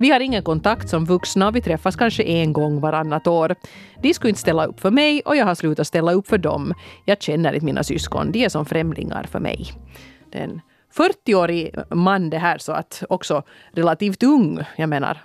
Vi 0.00 0.10
har 0.10 0.20
ingen 0.20 0.42
kontakt 0.42 0.88
som 0.88 1.04
vuxna 1.04 1.50
vi 1.50 1.60
träffas 1.60 1.96
kanske 1.96 2.22
en 2.22 2.52
gång 2.52 2.80
varannat 2.80 3.26
år. 3.26 3.54
De 4.02 4.14
skulle 4.14 4.28
inte 4.28 4.40
ställa 4.40 4.66
upp 4.66 4.80
för 4.80 4.90
mig 4.90 5.22
och 5.24 5.36
jag 5.36 5.46
har 5.46 5.54
slutat 5.54 5.86
ställa 5.86 6.12
upp 6.12 6.28
för 6.28 6.38
dem. 6.38 6.74
Jag 7.04 7.22
känner 7.22 7.52
inte 7.52 7.66
mina 7.66 7.82
syskon, 7.82 8.32
de 8.32 8.44
är 8.44 8.48
som 8.48 8.66
främlingar 8.66 9.26
för 9.30 9.40
mig. 9.40 9.66
Det 10.32 10.38
är 10.38 10.44
en 10.44 10.60
40-årig 10.96 11.74
man 11.90 12.30
det 12.30 12.38
här 12.38 12.58
så 12.58 12.72
att 12.72 13.02
också 13.08 13.42
relativt 13.72 14.22
ung. 14.22 14.58
Jag 14.76 14.88
menar, 14.88 15.18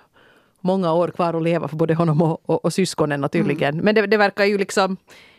många 0.60 0.92
år 0.92 1.08
kvar 1.08 1.34
att 1.34 1.42
leva 1.42 1.68
för 1.68 1.76
både 1.76 1.94
honom 1.94 2.22
och, 2.22 2.50
och, 2.50 2.64
och 2.64 2.72
syskonen 2.72 3.20
naturligen. 3.20 3.76
Men 3.76 3.94
det, 3.94 4.06
det 4.06 4.16
verkar 4.16 4.44
ju 4.44 4.58
liksom... 4.58 4.96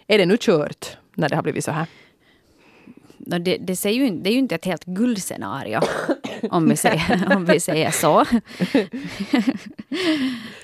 Är 0.08 0.17
det 0.17 0.26
nu 0.26 0.38
kört 0.39 0.97
när 1.15 1.30
det 1.30 1.36
har 1.36 1.43
blivit 1.43 1.63
så 1.63 1.71
här? 1.71 1.88
Det, 3.17 3.58
det, 3.58 3.75
ser 3.75 3.89
ju, 3.89 4.10
det 4.10 4.30
är 4.30 4.32
ju 4.32 4.39
inte 4.39 4.56
ett 4.56 4.65
helt 4.65 4.86
guldscenario, 4.86 5.82
om 6.49 6.69
vi 6.69 6.77
säger, 6.77 7.36
om 7.36 7.45
vi 7.45 7.60
säger 7.60 7.91
så. 7.91 8.25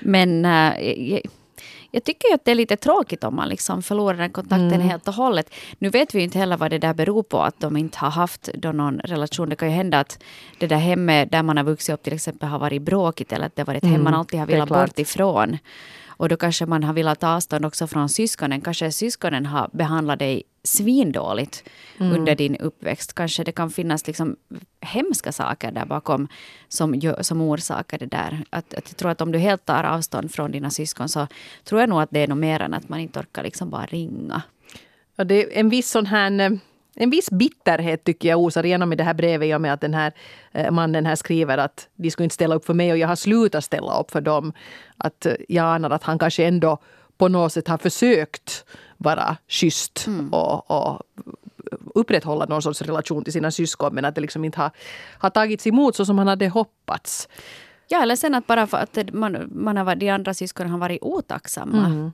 Men 0.00 0.44
äh, 0.44 0.90
jag, 1.10 1.20
jag 1.94 2.04
tycker 2.04 2.28
ju 2.28 2.34
att 2.34 2.44
det 2.44 2.50
är 2.50 2.54
lite 2.54 2.76
tråkigt 2.76 3.24
om 3.24 3.36
man 3.36 3.48
liksom 3.48 3.82
förlorar 3.82 4.18
den 4.18 4.30
kontakten 4.30 4.80
helt 4.80 5.08
och 5.08 5.14
hållet. 5.14 5.54
Nu 5.78 5.88
vet 5.88 6.14
vi 6.14 6.22
inte 6.22 6.38
heller 6.38 6.56
vad 6.56 6.70
det 6.70 6.78
där 6.78 6.94
beror 6.94 7.22
på, 7.22 7.42
att 7.42 7.60
de 7.60 7.76
inte 7.76 7.98
har 7.98 8.10
haft 8.10 8.48
då 8.54 8.72
någon 8.72 8.98
relation. 8.98 9.48
Det 9.48 9.56
kan 9.56 9.68
ju 9.68 9.74
hända 9.74 10.00
att 10.00 10.22
det 10.58 10.66
där 10.66 10.76
hemmet 10.76 11.32
där 11.32 11.42
man 11.42 11.56
har 11.56 11.64
vuxit 11.64 11.94
upp 11.94 12.02
till 12.02 12.12
exempel 12.12 12.48
har 12.48 12.58
varit 12.58 12.82
bråkigt 12.82 13.32
eller 13.32 13.46
att 13.46 13.56
det 13.56 13.62
har 13.62 13.66
varit 13.66 13.84
ett 13.84 13.90
hem 13.90 14.04
man 14.04 14.14
alltid 14.14 14.40
har 14.40 14.46
velat 14.46 14.68
bort 14.68 14.98
ifrån. 14.98 15.58
Och 16.16 16.28
då 16.28 16.36
kanske 16.36 16.66
man 16.66 16.84
har 16.84 16.92
velat 16.92 17.20
ta 17.20 17.28
avstånd 17.28 17.66
också 17.66 17.86
från 17.86 18.08
syskonen. 18.08 18.60
Kanske 18.60 18.92
syskonen 18.92 19.46
har 19.46 19.70
behandlat 19.72 20.18
dig 20.18 20.42
svindåligt 20.62 21.64
under 21.98 22.34
din 22.34 22.56
uppväxt. 22.56 23.12
Kanske 23.12 23.44
det 23.44 23.52
kan 23.52 23.70
finnas 23.70 24.06
liksom 24.06 24.36
hemska 24.80 25.32
saker 25.32 25.72
där 25.72 25.84
bakom 25.84 26.28
som, 26.68 27.14
som 27.20 27.40
orsakar 27.40 27.98
det 27.98 28.06
där. 28.06 28.44
Att, 28.50 28.74
att 28.74 28.88
jag 28.88 28.96
tror 28.96 29.10
att 29.10 29.20
om 29.20 29.32
du 29.32 29.38
helt 29.38 29.64
tar 29.64 29.84
avstånd 29.84 30.32
från 30.32 30.50
dina 30.50 30.70
syskon 30.70 31.08
så 31.08 31.26
tror 31.64 31.80
jag 31.80 31.88
nog 31.88 32.02
att 32.02 32.10
det 32.10 32.20
är 32.20 32.28
nog 32.28 32.38
mer 32.38 32.60
än 32.60 32.74
att 32.74 32.88
man 32.88 33.00
inte 33.00 33.20
orkar 33.20 33.42
liksom 33.42 33.70
bara 33.70 33.86
ringa. 33.86 34.42
Ja, 35.16 35.24
det 35.24 35.34
är 35.34 35.60
en 35.60 35.68
viss 35.68 35.90
sån 35.90 36.06
här 36.06 36.40
eh, 36.40 36.50
en 36.96 37.10
viss 37.10 37.30
bitterhet 37.30 38.04
tycker 38.04 38.28
jag 38.28 38.40
osar 38.40 38.66
igenom 38.66 38.92
i 38.92 38.96
det 38.96 39.04
här 39.04 39.14
brevet 39.14 39.48
i 39.48 39.54
och 39.54 39.60
med 39.60 39.72
att 39.72 39.80
den 39.80 39.94
här 39.94 40.12
eh, 40.52 40.70
mannen 40.70 41.06
här 41.06 41.16
skriver 41.16 41.58
att 41.58 41.88
de 41.94 42.10
skulle 42.10 42.24
inte 42.24 42.34
ställa 42.34 42.54
upp 42.54 42.64
för 42.64 42.74
mig 42.74 42.92
och 42.92 42.98
jag 42.98 43.08
har 43.08 43.16
slutat 43.16 43.64
ställa 43.64 44.00
upp 44.00 44.10
för 44.10 44.20
dem. 44.20 44.52
Att 44.96 45.26
eh, 45.26 45.34
jag 45.48 45.64
anar 45.64 45.90
att 45.90 46.02
han 46.02 46.18
kanske 46.18 46.44
ändå 46.44 46.78
på 47.18 47.28
något 47.28 47.52
sätt 47.52 47.68
har 47.68 47.78
försökt 47.78 48.64
vara 48.96 49.36
schysst 49.48 50.06
och, 50.30 50.70
och 50.70 51.02
upprätthålla 51.94 52.44
någon 52.44 52.62
sorts 52.62 52.82
relation 52.82 53.24
till 53.24 53.32
sina 53.32 53.50
syskon 53.50 53.94
men 53.94 54.04
att 54.04 54.14
det 54.14 54.20
liksom 54.20 54.44
inte 54.44 54.60
har, 54.60 54.70
har 55.18 55.30
tagits 55.30 55.66
emot 55.66 55.96
så 55.96 56.04
som 56.04 56.18
han 56.18 56.28
hade 56.28 56.48
hoppats. 56.48 57.28
Ja, 57.88 58.02
eller 58.02 58.16
sen 58.16 58.34
att 58.34 58.46
bara 58.46 58.66
för 58.66 58.78
att 58.78 58.98
man, 59.12 59.50
man 59.52 59.76
har, 59.76 59.94
de 59.94 60.10
andra 60.10 60.34
syskonen 60.34 60.72
har 60.72 60.78
varit 60.78 61.02
otacksamma. 61.02 62.12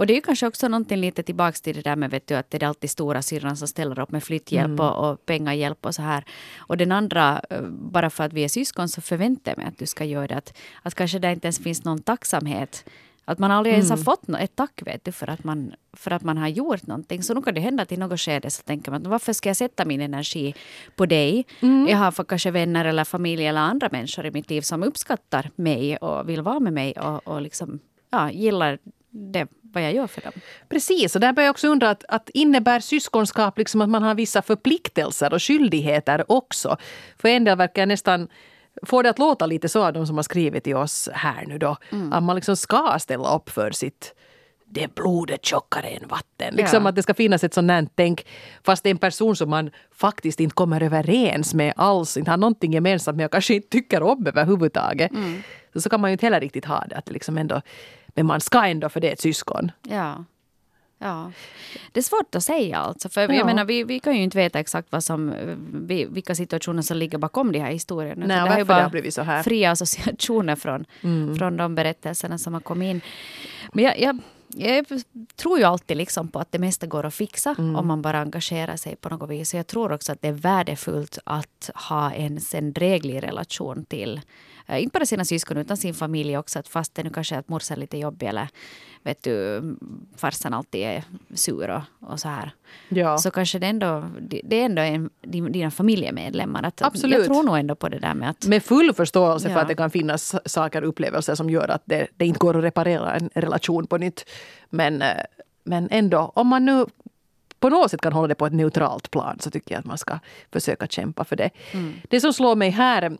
Och 0.00 0.06
det 0.06 0.12
är 0.12 0.14
ju 0.14 0.20
kanske 0.20 0.46
också 0.46 0.68
någonting 0.68 0.98
lite 0.98 1.22
tillbaks 1.22 1.60
till 1.60 1.76
det 1.76 1.82
där 1.82 1.96
med 1.96 2.10
vet 2.10 2.26
du, 2.26 2.34
att 2.34 2.50
det 2.50 2.62
är 2.62 2.66
alltid 2.66 2.90
stora 2.90 3.22
syrran 3.22 3.56
som 3.56 3.68
ställer 3.68 4.00
upp 4.00 4.12
med 4.12 4.24
flytthjälp 4.24 4.80
och, 4.80 5.10
och 5.10 5.26
pengahjälp 5.26 5.86
och 5.86 5.94
så 5.94 6.02
här. 6.02 6.24
Och 6.58 6.76
den 6.76 6.92
andra, 6.92 7.40
eh, 7.50 7.62
bara 7.68 8.10
för 8.10 8.24
att 8.24 8.32
vi 8.32 8.44
är 8.44 8.48
syskon 8.48 8.88
så 8.88 9.00
förväntar 9.00 9.52
jag 9.52 9.58
mig 9.58 9.66
att 9.66 9.78
du 9.78 9.86
ska 9.86 10.04
göra 10.04 10.26
det. 10.26 10.36
Att, 10.36 10.56
att 10.82 10.94
kanske 10.94 11.18
det 11.18 11.32
inte 11.32 11.46
ens 11.46 11.58
finns 11.58 11.84
någon 11.84 12.02
tacksamhet. 12.02 12.84
Att 13.24 13.38
man 13.38 13.50
aldrig 13.50 13.74
ens 13.74 13.90
har 13.90 13.96
fått 13.96 14.28
nå- 14.28 14.38
ett 14.38 14.56
tack 14.56 14.82
vet 14.86 15.04
du, 15.04 15.12
för 15.12 15.30
att, 15.30 15.44
man, 15.44 15.72
för 15.92 16.10
att 16.10 16.22
man 16.22 16.38
har 16.38 16.48
gjort 16.48 16.86
någonting. 16.86 17.22
Så 17.22 17.34
nu 17.34 17.42
kan 17.42 17.54
det 17.54 17.60
hända 17.60 17.82
att 17.82 17.92
i 17.92 17.96
något 17.96 18.20
skede 18.20 18.50
så 18.50 18.62
tänker 18.62 18.90
man 18.90 19.02
att 19.02 19.06
varför 19.06 19.32
ska 19.32 19.48
jag 19.48 19.56
sätta 19.56 19.84
min 19.84 20.00
energi 20.00 20.54
på 20.96 21.06
dig? 21.06 21.46
Jag 21.88 21.98
har 21.98 22.10
för 22.10 22.24
kanske 22.24 22.50
vänner 22.50 22.84
eller 22.84 23.04
familj 23.04 23.46
eller 23.46 23.60
andra 23.60 23.88
människor 23.92 24.26
i 24.26 24.30
mitt 24.30 24.50
liv 24.50 24.60
som 24.60 24.82
uppskattar 24.82 25.50
mig 25.56 25.96
och 25.96 26.28
vill 26.28 26.42
vara 26.42 26.60
med 26.60 26.72
mig 26.72 26.92
och, 26.92 27.28
och 27.28 27.42
liksom, 27.42 27.78
ja, 28.10 28.30
gillar 28.30 28.78
det, 29.10 29.46
vad 29.62 29.82
jag 29.82 29.92
gör 29.94 30.06
för 30.06 30.20
dem. 30.20 30.32
Precis, 30.68 31.14
och 31.14 31.20
där 31.20 31.32
börjar 31.32 31.46
jag 31.46 31.50
också 31.52 31.68
undra 31.68 31.90
att, 31.90 32.04
att 32.08 32.30
innebär 32.34 32.80
syskonskap 32.80 33.58
liksom 33.58 33.80
att 33.80 33.88
man 33.88 34.02
har 34.02 34.14
vissa 34.14 34.42
förpliktelser 34.42 35.34
och 35.34 35.42
skyldigheter 35.42 36.32
också? 36.32 36.76
För 37.16 37.28
en 37.28 37.44
del 37.44 37.58
verkar 37.58 37.86
nästan 37.86 38.28
få 38.82 39.02
det 39.02 39.10
att 39.10 39.18
låta 39.18 39.46
lite 39.46 39.68
så 39.68 39.84
av 39.84 39.92
de 39.92 40.06
som 40.06 40.16
har 40.16 40.22
skrivit 40.22 40.64
till 40.64 40.76
oss 40.76 41.08
här 41.12 41.44
nu 41.46 41.58
då. 41.58 41.76
Att 42.12 42.22
man 42.22 42.36
liksom 42.36 42.56
ska 42.56 42.96
ställa 43.00 43.36
upp 43.36 43.50
för 43.50 43.70
sitt 43.70 44.14
det 44.72 44.84
är 44.84 44.88
blodet 44.94 45.44
tjockare 45.44 45.86
än 45.86 46.08
vatten. 46.08 46.54
Liksom 46.54 46.82
Ja. 46.82 46.88
att 46.88 46.94
det 46.94 47.02
ska 47.02 47.14
finnas 47.14 47.44
ett 47.44 47.54
sånt 47.54 47.92
tänk. 47.94 48.26
Fast 48.62 48.82
det 48.82 48.88
är 48.88 48.90
en 48.90 48.98
person 48.98 49.36
som 49.36 49.50
man 49.50 49.70
faktiskt 49.94 50.40
inte 50.40 50.54
kommer 50.54 50.82
överens 50.82 51.54
med 51.54 51.72
alls. 51.76 52.16
Inte 52.16 52.30
har 52.30 52.38
någonting 52.38 52.72
gemensamt 52.72 53.16
med 53.16 53.26
och 53.26 53.32
kanske 53.32 53.54
inte 53.54 53.68
tycker 53.68 54.02
om 54.02 54.26
överhuvudtaget. 54.26 55.10
Så, 55.72 55.80
så 55.80 55.90
kan 55.90 56.00
man 56.00 56.10
ju 56.10 56.12
inte 56.12 56.26
heller 56.26 56.40
riktigt 56.40 56.64
ha 56.64 56.84
det. 56.88 56.96
Att 56.96 57.06
det 57.06 57.12
liksom 57.12 57.38
ändå, 57.38 57.60
men 58.14 58.26
man 58.26 58.40
ska 58.40 58.64
ändå 58.64 58.88
för 58.88 59.00
det 59.00 59.08
är 59.08 59.12
ett 59.12 59.20
syskon. 59.20 59.72
Ja. 59.82 60.24
Ja. 61.02 61.32
Det 61.92 62.00
är 62.00 62.04
svårt 62.04 62.34
att 62.34 62.44
säga 62.44 62.78
alltså. 62.78 63.08
För 63.08 63.20
Ja. 63.20 63.34
jag 63.34 63.46
menar, 63.46 63.64
vi, 63.64 63.84
vi 63.84 64.00
kan 64.00 64.16
ju 64.16 64.22
inte 64.22 64.38
veta 64.38 64.58
exakt 64.60 64.92
vad 64.92 65.04
som, 65.04 65.34
vi, 65.72 66.04
vilka 66.04 66.34
situationer 66.34 66.82
som 66.82 66.96
ligger 66.96 67.18
bakom 67.18 67.52
de 67.52 67.58
här 67.58 67.70
historierna. 67.72 68.26
Nej, 68.26 68.36
det 68.36 68.42
varför 68.42 68.58
det 68.58 68.64
bara 68.64 68.82
har 68.82 68.90
blivit 68.90 69.14
så 69.14 69.22
här. 69.22 69.42
fria 69.42 69.70
associationer 69.70 70.56
från, 70.56 70.84
från 71.38 71.56
de 71.56 71.74
berättelserna 71.74 72.38
som 72.38 72.54
har 72.54 72.60
kommit 72.60 72.90
in. 72.90 73.00
Men 73.72 73.84
jag, 73.84 74.00
jag, 74.00 74.18
jag 74.56 74.86
tror 75.36 75.58
ju 75.58 75.64
alltid 75.64 75.96
liksom 75.96 76.28
på 76.28 76.38
att 76.38 76.52
det 76.52 76.58
mesta 76.58 76.86
går 76.86 77.06
att 77.06 77.14
fixa 77.14 77.54
om 77.58 77.86
man 77.86 78.02
bara 78.02 78.20
engagerar 78.20 78.76
sig 78.76 78.96
på 78.96 79.08
något 79.08 79.30
vis. 79.30 79.50
Så 79.50 79.56
jag 79.56 79.66
tror 79.66 79.92
också 79.92 80.12
att 80.12 80.22
det 80.22 80.28
är 80.28 80.32
värdefullt 80.32 81.18
att 81.24 81.70
ha 81.74 82.12
en, 82.12 82.38
en 82.54 82.72
dräglig 82.72 83.22
relation 83.22 83.84
till 83.84 84.20
inte 84.78 84.98
bara 84.98 85.06
sina 85.06 85.24
syskon 85.24 85.56
utan 85.56 85.76
sin 85.76 85.94
familj 85.94 86.38
också. 86.38 86.58
Att 86.58 86.68
fast 86.68 86.94
det 86.94 87.02
nu 87.02 87.10
kanske 87.10 87.34
är 87.34 87.38
att 87.38 87.48
morsan 87.48 87.76
är 87.76 87.80
lite 87.80 87.98
jobbig 87.98 88.26
eller 88.26 88.48
vet 89.02 89.22
du, 89.22 89.62
farsan 90.16 90.54
alltid 90.54 90.80
är 90.80 91.04
sur 91.34 91.70
och, 91.70 91.82
och 92.10 92.20
så 92.20 92.28
här. 92.28 92.50
Ja. 92.88 93.18
Så 93.18 93.30
kanske 93.30 93.58
det 93.58 93.66
ändå, 93.66 94.04
det 94.44 94.60
är 94.60 94.64
ändå 94.64 94.82
en, 94.82 95.10
din- 95.22 95.52
dina 95.52 95.70
familjemedlemmar. 95.70 96.62
Att, 96.62 96.82
Absolut. 96.82 97.16
Jag 97.18 97.26
tror 97.26 97.42
nog 97.42 97.58
ändå 97.58 97.74
på 97.74 97.88
det 97.88 97.98
där 97.98 98.14
med 98.14 98.30
att 98.30 98.46
Med 98.46 98.62
full 98.62 98.92
förståelse 98.94 99.48
för 99.48 99.54
Ja. 99.54 99.60
att 99.62 99.68
det 99.68 99.74
kan 99.74 99.90
finnas 99.90 100.34
saker 100.52 100.82
upplevelser 100.82 101.34
som 101.34 101.50
gör 101.50 101.68
att 101.68 101.82
det, 101.84 102.06
det 102.16 102.26
inte 102.26 102.38
går 102.38 102.58
att 102.58 102.64
reparera 102.64 103.14
en 103.14 103.30
relation 103.34 103.86
på 103.86 103.96
nytt. 103.98 104.24
Men, 104.70 105.02
eh, 105.02 105.08
men 105.64 105.88
ändå, 105.90 106.32
om 106.34 106.46
man 106.46 106.64
nu 106.64 106.86
på 107.60 107.68
något 107.68 107.90
sätt 107.90 108.00
kan 108.00 108.12
hålla 108.12 108.28
det 108.28 108.34
på 108.34 108.46
ett 108.46 108.52
neutralt 108.52 109.10
plan 109.10 109.36
så 109.40 109.50
tycker 109.50 109.74
jag 109.74 109.78
att 109.78 109.84
man 109.84 109.98
ska 109.98 110.18
försöka 110.52 110.86
kämpa 110.86 111.24
för 111.24 111.36
det. 111.36 111.50
Det 112.08 112.20
som 112.20 112.32
slår 112.32 112.56
mig 112.56 112.70
här 112.70 113.02
eh, 113.02 113.10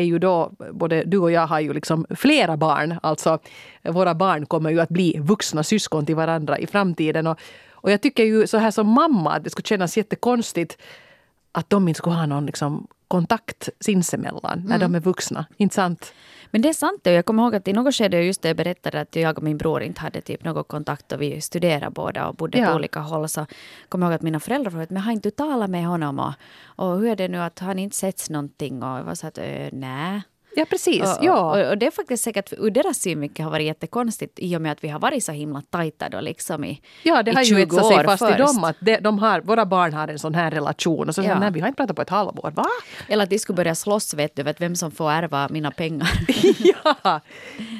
är 0.00 0.02
ju 0.02 0.18
då, 0.18 0.52
både 0.72 1.04
du 1.04 1.18
och 1.18 1.32
jag 1.32 1.46
har 1.46 1.60
ju 1.60 1.72
liksom 1.72 2.06
flera 2.10 2.56
barn. 2.56 2.98
Alltså 3.02 3.38
våra 3.82 4.14
barn 4.14 4.46
kommer 4.46 4.70
ju 4.70 4.80
att 4.80 4.88
bli 4.88 5.18
vuxna 5.20 5.62
syskon 5.62 6.06
till 6.06 6.16
varandra 6.16 6.58
i 6.58 6.66
framtiden. 6.66 7.26
Och, 7.26 7.38
och 7.70 7.90
jag 7.90 8.00
tycker 8.00 8.24
ju 8.24 8.46
så 8.46 8.58
här 8.58 8.70
som 8.70 8.86
mamma 8.86 9.32
att 9.32 9.44
det 9.44 9.50
skulle 9.50 9.66
kännas 9.66 9.96
jättekonstigt 9.96 10.78
att 11.52 11.70
de 11.70 11.88
inte 11.88 11.98
skulle 11.98 12.16
ha 12.16 12.26
någon 12.26 12.46
liksom, 12.46 12.86
kontakt 13.12 13.68
sinsemellan 13.80 14.62
när 14.68 14.78
de 14.78 14.94
är 14.94 15.00
vuxna. 15.00 15.46
Inte 15.56 15.74
sant? 15.74 16.14
Men 16.50 16.62
det 16.62 16.68
är 16.68 16.72
sant. 16.72 17.00
Jag 17.02 17.24
kommer 17.26 17.42
ihåg 17.42 17.54
att 17.54 17.68
i 17.68 17.72
något 17.72 17.94
skede, 17.94 18.22
just 18.22 18.42
det 18.42 18.48
jag 18.48 18.56
berättade 18.56 19.00
att 19.00 19.16
jag 19.16 19.38
och 19.38 19.44
min 19.44 19.58
bror 19.58 19.82
inte 19.82 20.00
hade 20.00 20.20
typ 20.20 20.44
någon 20.44 20.64
kontakt 20.64 21.12
och 21.12 21.20
vi 21.22 21.40
studerade 21.40 21.90
båda 21.90 22.28
och 22.28 22.34
bodde 22.34 22.58
Ja. 22.58 22.66
på 22.66 22.74
olika 22.74 23.00
håll. 23.00 23.28
Så 23.28 23.46
kommer 23.88 24.06
jag 24.06 24.10
ihåg 24.10 24.14
att 24.16 24.22
mina 24.22 24.40
föräldrar 24.40 24.70
frågade 24.70 24.94
men 24.94 25.02
har 25.02 25.12
inte 25.12 25.28
du 25.28 25.30
talat 25.30 25.70
med 25.70 25.86
honom 25.86 26.18
och, 26.18 26.32
och 26.84 26.98
hur 26.98 27.06
är 27.08 27.16
det 27.16 27.28
nu 27.28 27.38
att 27.38 27.58
han 27.58 27.78
inte 27.78 27.96
setts 27.96 28.30
någonting? 28.30 28.82
Och 28.82 28.98
jag 28.98 29.04
var 29.04 29.14
så 29.14 29.26
att 29.26 29.38
"Ö, 29.38 29.68
nej. 29.72 30.22
Ja, 30.56 30.64
precis. 30.70 31.02
Och, 31.02 31.18
ja. 31.20 31.60
och, 31.60 31.70
och, 31.70 31.78
det 31.78 31.86
är 31.86 31.90
faktiskt 31.90 32.24
säkert 32.24 32.52
ur 32.58 32.70
deras 32.70 32.96
synvinkel 32.98 33.44
har 33.44 33.50
varit 33.50 33.66
jättekonstigt 33.66 34.38
i 34.38 34.56
och 34.56 34.62
med 34.62 34.72
att 34.72 34.84
vi 34.84 34.88
har 34.88 34.98
varit 35.00 35.24
så 35.24 35.32
himla 35.32 35.62
tajta 35.70 36.08
då 36.08 36.20
liksom 36.20 36.64
i 36.64 36.80
Ja, 37.02 37.22
det 37.22 37.30
i 37.30 37.34
har 37.34 37.42
ju 37.42 37.46
20 37.48 37.62
etsat 37.62 37.86
sig 37.86 38.04
fast 38.04 38.22
i 38.22 38.26
först. 38.26 38.38
dem 38.38 38.64
att 38.64 38.76
de, 38.80 38.96
de 38.96 39.18
har, 39.18 39.40
våra 39.40 39.66
barn 39.66 39.92
har 39.92 40.08
en 40.08 40.18
sån 40.18 40.34
här 40.34 40.50
relation. 40.50 41.08
Och 41.08 41.14
så 41.14 41.22
Ja. 41.22 41.38
nej, 41.38 41.50
vi 41.52 41.60
har 41.60 41.68
inte 41.68 41.76
pratat 41.76 41.96
på 41.96 42.02
ett 42.02 42.10
halvår. 42.10 42.50
Va? 42.50 42.66
Eller 43.08 43.24
att 43.24 43.30
de 43.30 43.38
skulle 43.38 43.56
börja 43.56 43.74
slåss 43.74 44.14
vet 44.14 44.36
du, 44.36 44.42
vet 44.42 44.60
vem 44.60 44.76
som 44.76 44.90
får 44.90 45.10
ärva 45.10 45.48
mina 45.50 45.70
pengar. 45.70 46.10
ja. 46.58 47.20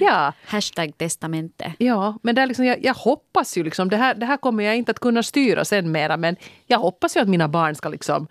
ja. 0.01 0.33
Hashtag 0.47 0.99
testamente. 0.99 1.73
Ja, 1.79 2.19
men 2.23 2.35
det 2.35 2.43
är 2.43 2.47
liksom, 2.47 2.65
jag, 2.65 2.85
jag 2.85 2.95
hoppas 2.95 3.57
ju 3.57 3.65
liksom, 3.65 3.89
det 3.89 3.97
här, 3.97 4.15
det 4.15 4.27
här 4.27 4.37
kommer 4.37 4.65
jag 4.65 4.77
inte 4.77 4.91
att 4.91 4.99
kunna 4.99 5.23
styra 5.23 5.65
sen 5.65 5.93
mera, 5.93 6.17
men 6.17 6.37
jag 6.67 6.79
hoppas 6.79 7.17
ju 7.17 7.21
att 7.21 7.29
mina 7.29 7.49
barn 7.49 7.75
ska 7.75 7.89
liksom 7.89 8.27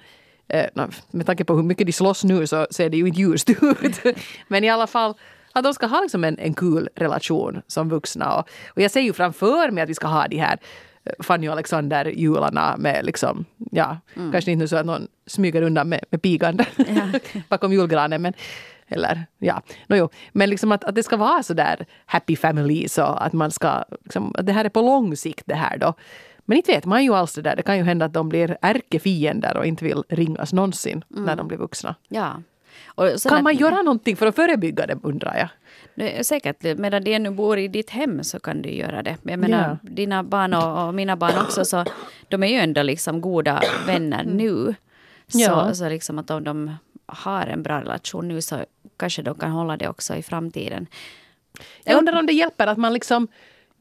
med 1.11 1.25
tanke 1.25 1.43
på 1.43 1.55
hur 1.55 1.63
mycket 1.63 1.87
de 1.87 1.93
slåss 1.93 2.23
nu 2.23 2.47
så 2.47 2.67
ser 2.71 2.89
det 2.89 2.97
ju 2.97 3.07
inte 3.07 3.19
ljust 3.19 3.49
ut. 3.49 4.17
men 4.47 4.63
i 4.63 4.69
alla 4.69 4.87
fall 4.87 5.15
att 5.53 5.63
de 5.63 5.73
ska 5.73 5.85
ha 5.85 6.01
liksom 6.01 6.23
en, 6.23 6.39
en 6.39 6.53
kul 6.53 6.89
relation 6.95 7.61
som 7.67 7.89
vuxna. 7.89 8.35
Och, 8.35 8.49
och 8.67 8.81
jag 8.81 8.91
ser 8.91 9.01
ju 9.01 9.13
framför 9.13 9.71
mig 9.71 9.83
att 9.83 9.89
vi 9.89 9.95
ska 9.95 10.07
ha 10.07 10.27
de 10.27 10.37
här 10.37 10.57
eh, 11.03 11.13
Fanny 11.23 11.47
och 11.47 11.51
Alexander 11.51 12.05
jularna 12.05 12.75
med 12.77 13.05
liksom, 13.05 13.45
ja, 13.71 13.97
kanske 14.31 14.51
inte 14.51 14.67
så 14.67 14.77
att 14.77 14.85
någon 14.85 15.07
smyger 15.27 15.61
undan 15.61 15.89
med, 15.89 16.03
med 16.09 16.21
pigan 16.21 16.59
bakom 17.49 17.73
julgranen. 17.73 18.21
Men, 18.21 18.33
eller 18.87 19.25
ja, 19.37 19.61
no, 19.87 19.95
jo. 19.95 20.09
men 20.31 20.49
liksom 20.49 20.71
att, 20.71 20.83
att 20.83 20.95
det 20.95 21.03
ska 21.03 21.17
vara 21.17 21.43
så 21.43 21.53
där 21.53 21.85
happy 22.05 22.35
family 22.35 22.87
så 22.87 23.01
att 23.01 23.33
man 23.33 23.51
ska, 23.51 23.83
liksom, 24.03 24.35
att 24.37 24.45
det 24.45 24.53
här 24.53 24.65
är 24.65 24.69
på 24.69 24.81
lång 24.81 25.17
sikt 25.17 25.43
det 25.45 25.55
här 25.55 25.77
då. 25.77 25.93
Men 26.51 26.57
inte 26.57 26.71
vet 26.71 26.85
man 26.85 27.03
ju 27.03 27.13
alls 27.13 27.33
det 27.33 27.41
där. 27.41 27.55
Det 27.55 27.63
kan 27.63 27.77
ju 27.77 27.83
hända 27.83 28.05
att 28.05 28.13
de 28.13 28.29
blir 28.29 28.57
ärkefiender 28.61 29.57
och 29.57 29.65
inte 29.65 29.85
vill 29.85 30.03
ringas 30.09 30.53
någonsin 30.53 31.03
när 31.07 31.35
de 31.35 31.47
blir 31.47 31.57
vuxna. 31.57 31.95
Ja. 32.07 32.41
Kan 32.95 33.33
att- 33.37 33.43
man 33.43 33.55
göra 33.55 33.81
någonting 33.81 34.15
för 34.15 34.25
att 34.27 34.35
förebygga 34.35 34.85
det 34.87 34.97
undrar 35.03 35.37
jag? 35.37 35.47
Det 35.95 36.27
säkert, 36.27 36.77
medan 36.77 37.03
de 37.03 37.13
ännu 37.15 37.29
bor 37.31 37.57
i 37.59 37.67
ditt 37.67 37.89
hem 37.89 38.23
så 38.23 38.39
kan 38.39 38.61
du 38.61 38.69
göra 38.69 39.03
det. 39.03 39.17
Jag 39.23 39.39
menar, 39.39 39.77
dina 39.81 40.23
barn 40.23 40.53
och, 40.53 40.87
och 40.87 40.93
mina 40.93 41.15
barn 41.15 41.37
också, 41.41 41.65
så 41.65 41.85
de 42.27 42.43
är 42.43 42.47
ju 42.47 42.55
ändå 42.55 42.83
liksom 42.83 43.21
goda 43.21 43.61
vänner 43.87 44.23
nu. 44.23 44.75
Så, 45.27 45.39
Ja. 45.39 45.73
så 45.73 45.89
liksom 45.89 46.19
att 46.19 46.29
om 46.31 46.43
de 46.43 46.75
har 47.05 47.47
en 47.47 47.63
bra 47.63 47.81
relation 47.81 48.27
nu 48.27 48.41
så 48.41 48.65
kanske 48.97 49.21
de 49.21 49.35
kan 49.35 49.51
hålla 49.51 49.77
det 49.77 49.87
också 49.89 50.15
i 50.15 50.21
framtiden. 50.23 50.87
Jag 51.83 51.97
undrar 51.97 52.19
om 52.19 52.25
det 52.25 52.33
hjälper 52.33 52.67
att 52.67 52.77
man 52.77 52.93
liksom 52.93 53.27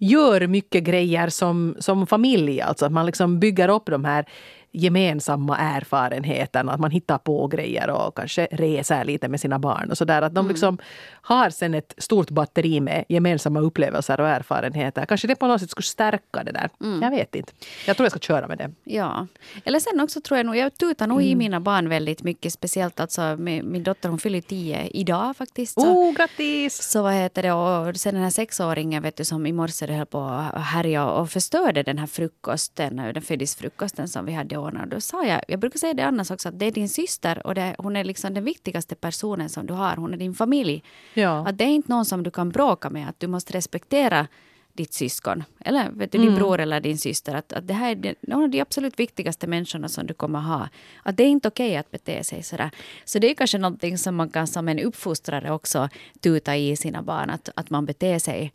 gör 0.00 0.46
mycket 0.46 0.84
grejer 0.84 1.28
som, 1.28 1.76
som 1.78 2.06
familj. 2.06 2.60
Alltså 2.60 2.86
att 2.86 2.92
man 2.92 3.06
liksom 3.06 3.40
bygger 3.40 3.68
upp 3.68 3.86
de 3.86 4.04
här 4.04 4.26
gemensamma 4.72 5.56
erfarenheterna. 5.59 6.72
Att 6.72 6.80
man 6.80 6.90
hittar 6.90 7.18
på 7.18 7.46
grejer 7.46 7.90
och 7.90 8.16
kanske 8.16 8.48
reser 8.50 9.04
lite 9.04 9.28
med 9.28 9.40
sina 9.40 9.59
barn 9.59 9.90
och 9.90 9.98
sådär. 9.98 10.22
Att 10.22 10.35
de 10.35 10.48
liksom 10.48 10.78
har 11.22 11.50
sen 11.50 11.74
ett 11.74 11.94
stort 11.98 12.30
batteri 12.30 12.80
med 12.80 13.04
gemensamma 13.09 13.61
upplevelser 13.61 14.20
och 14.20 14.28
erfarenheter. 14.28 15.06
Kanske 15.06 15.26
det 15.28 15.37
på 15.37 15.46
något 15.46 15.61
sätt 15.61 15.70
skulle 15.70 15.85
stärka 15.85 16.44
det 16.44 16.52
där. 16.52 16.70
Jag 17.02 17.11
vet 17.11 17.35
inte. 17.35 17.52
Jag 17.87 17.96
tror 17.96 18.04
jag 18.04 18.11
ska 18.12 18.18
köra 18.20 18.46
med 18.48 18.59
det. 18.59 18.70
Ja. 18.85 19.26
Eller 19.64 19.80
sen 19.80 20.00
också 20.00 20.20
tror 20.20 20.37
jag 20.38 20.46
nog, 20.46 20.56
jag 20.56 20.78
tutar 20.78 21.06
nog 21.06 21.20
Mm. 21.20 21.30
i 21.30 21.35
mina 21.35 21.61
barn 21.61 21.88
väldigt 21.88 22.22
mycket. 22.22 22.52
Speciellt 22.52 23.00
alltså 23.00 23.37
min, 23.38 23.72
min 23.72 23.83
dotter 23.83 24.09
hon 24.09 24.18
fyller 24.18 24.40
tio 24.40 24.87
idag 24.87 25.37
faktiskt. 25.37 25.74
Så. 25.74 25.80
Oh, 25.80 26.14
grattis! 26.14 26.83
Så 26.83 27.02
vad 27.02 27.12
heter 27.12 27.42
det, 27.42 27.52
och 27.52 27.96
sen 27.96 28.14
den 28.14 28.22
här 28.22 28.30
sexåringen 28.30 29.02
vet 29.02 29.16
du, 29.16 29.24
som 29.24 29.46
i 29.46 29.52
morse 29.52 29.92
höll 29.92 30.06
på 30.06 30.20
att 30.20 30.61
härja 30.64 31.06
och 31.06 31.30
förstörde 31.30 31.83
den 31.83 31.98
här 31.98 32.06
frukosten, 32.06 32.96
den 32.96 33.22
födisfrukosten 33.22 34.09
som 34.09 34.24
vi 34.26 34.33
hade 34.33 34.54
ordnat. 34.61 34.90
Då 34.90 35.01
sa 35.01 35.25
jag, 35.25 35.40
jag 35.49 35.61
brukar 35.61 35.79
säga 35.79 35.94
det 35.94 36.03
annars 36.03 36.31
också, 36.31 36.49
att 36.49 36.59
det 36.59 36.66
är 36.66 36.70
din 36.70 36.88
syster 36.88 37.46
och 37.46 37.55
det, 37.55 37.77
hon 37.79 37.96
är 37.96 38.05
liksom 38.05 38.35
den 38.35 38.44
viktigaste 38.44 38.94
personen 38.94 39.49
som 39.49 39.66
du 39.66 39.75
har. 39.75 39.96
Hon 39.96 40.14
är 40.14 40.18
din 40.18 40.35
familj. 40.35 40.83
Ja. 41.14 41.49
Att 41.49 41.59
det 41.59 41.64
är 41.64 41.68
inte 41.68 41.92
någon 41.92 42.05
som 42.05 42.23
du 42.23 42.31
kan 42.31 42.49
bråka 42.49 42.90
med, 42.90 43.09
att 43.09 43.20
du 43.20 43.27
måste 43.27 43.53
respektera 43.53 44.27
ditt 44.73 44.92
syskon, 44.92 45.44
eller 45.61 45.90
vet 45.90 46.12
du, 46.12 46.18
din 46.18 46.35
bror 46.35 46.61
eller 46.61 46.81
din 46.81 46.99
syster. 46.99 47.35
Att, 47.35 47.53
att 47.53 47.66
det 47.66 47.75
här 47.75 48.07
är 48.07 48.14
någon 48.20 48.42
av 48.42 48.51
de 48.51 48.61
absolut 48.61 48.99
viktigaste 48.99 49.46
människorna 49.46 49.88
som 49.88 50.07
du 50.07 50.14
kommer 50.14 50.38
ha. 50.38 50.68
Att 51.03 51.16
det 51.16 51.23
är 51.23 51.29
inte 51.29 51.49
okej 51.49 51.77
att 51.77 51.90
bete 51.90 52.25
sig 52.25 52.42
sådär. 52.42 52.70
Så 53.05 53.18
det 53.18 53.31
är 53.31 53.35
kanske 53.35 53.59
någonting 53.59 53.99
som 53.99 54.16
man 54.16 54.31
kan 54.31 54.46
som 54.46 54.68
en 54.68 54.79
uppfostrare 54.79 55.53
också 55.53 55.88
tuta 56.20 56.57
i 56.57 56.77
sina 56.77 57.03
barn. 57.03 57.31
Att, 57.31 57.49
att 57.55 57.70
man 57.70 57.87
beter 57.87 58.18
sig 58.18 58.53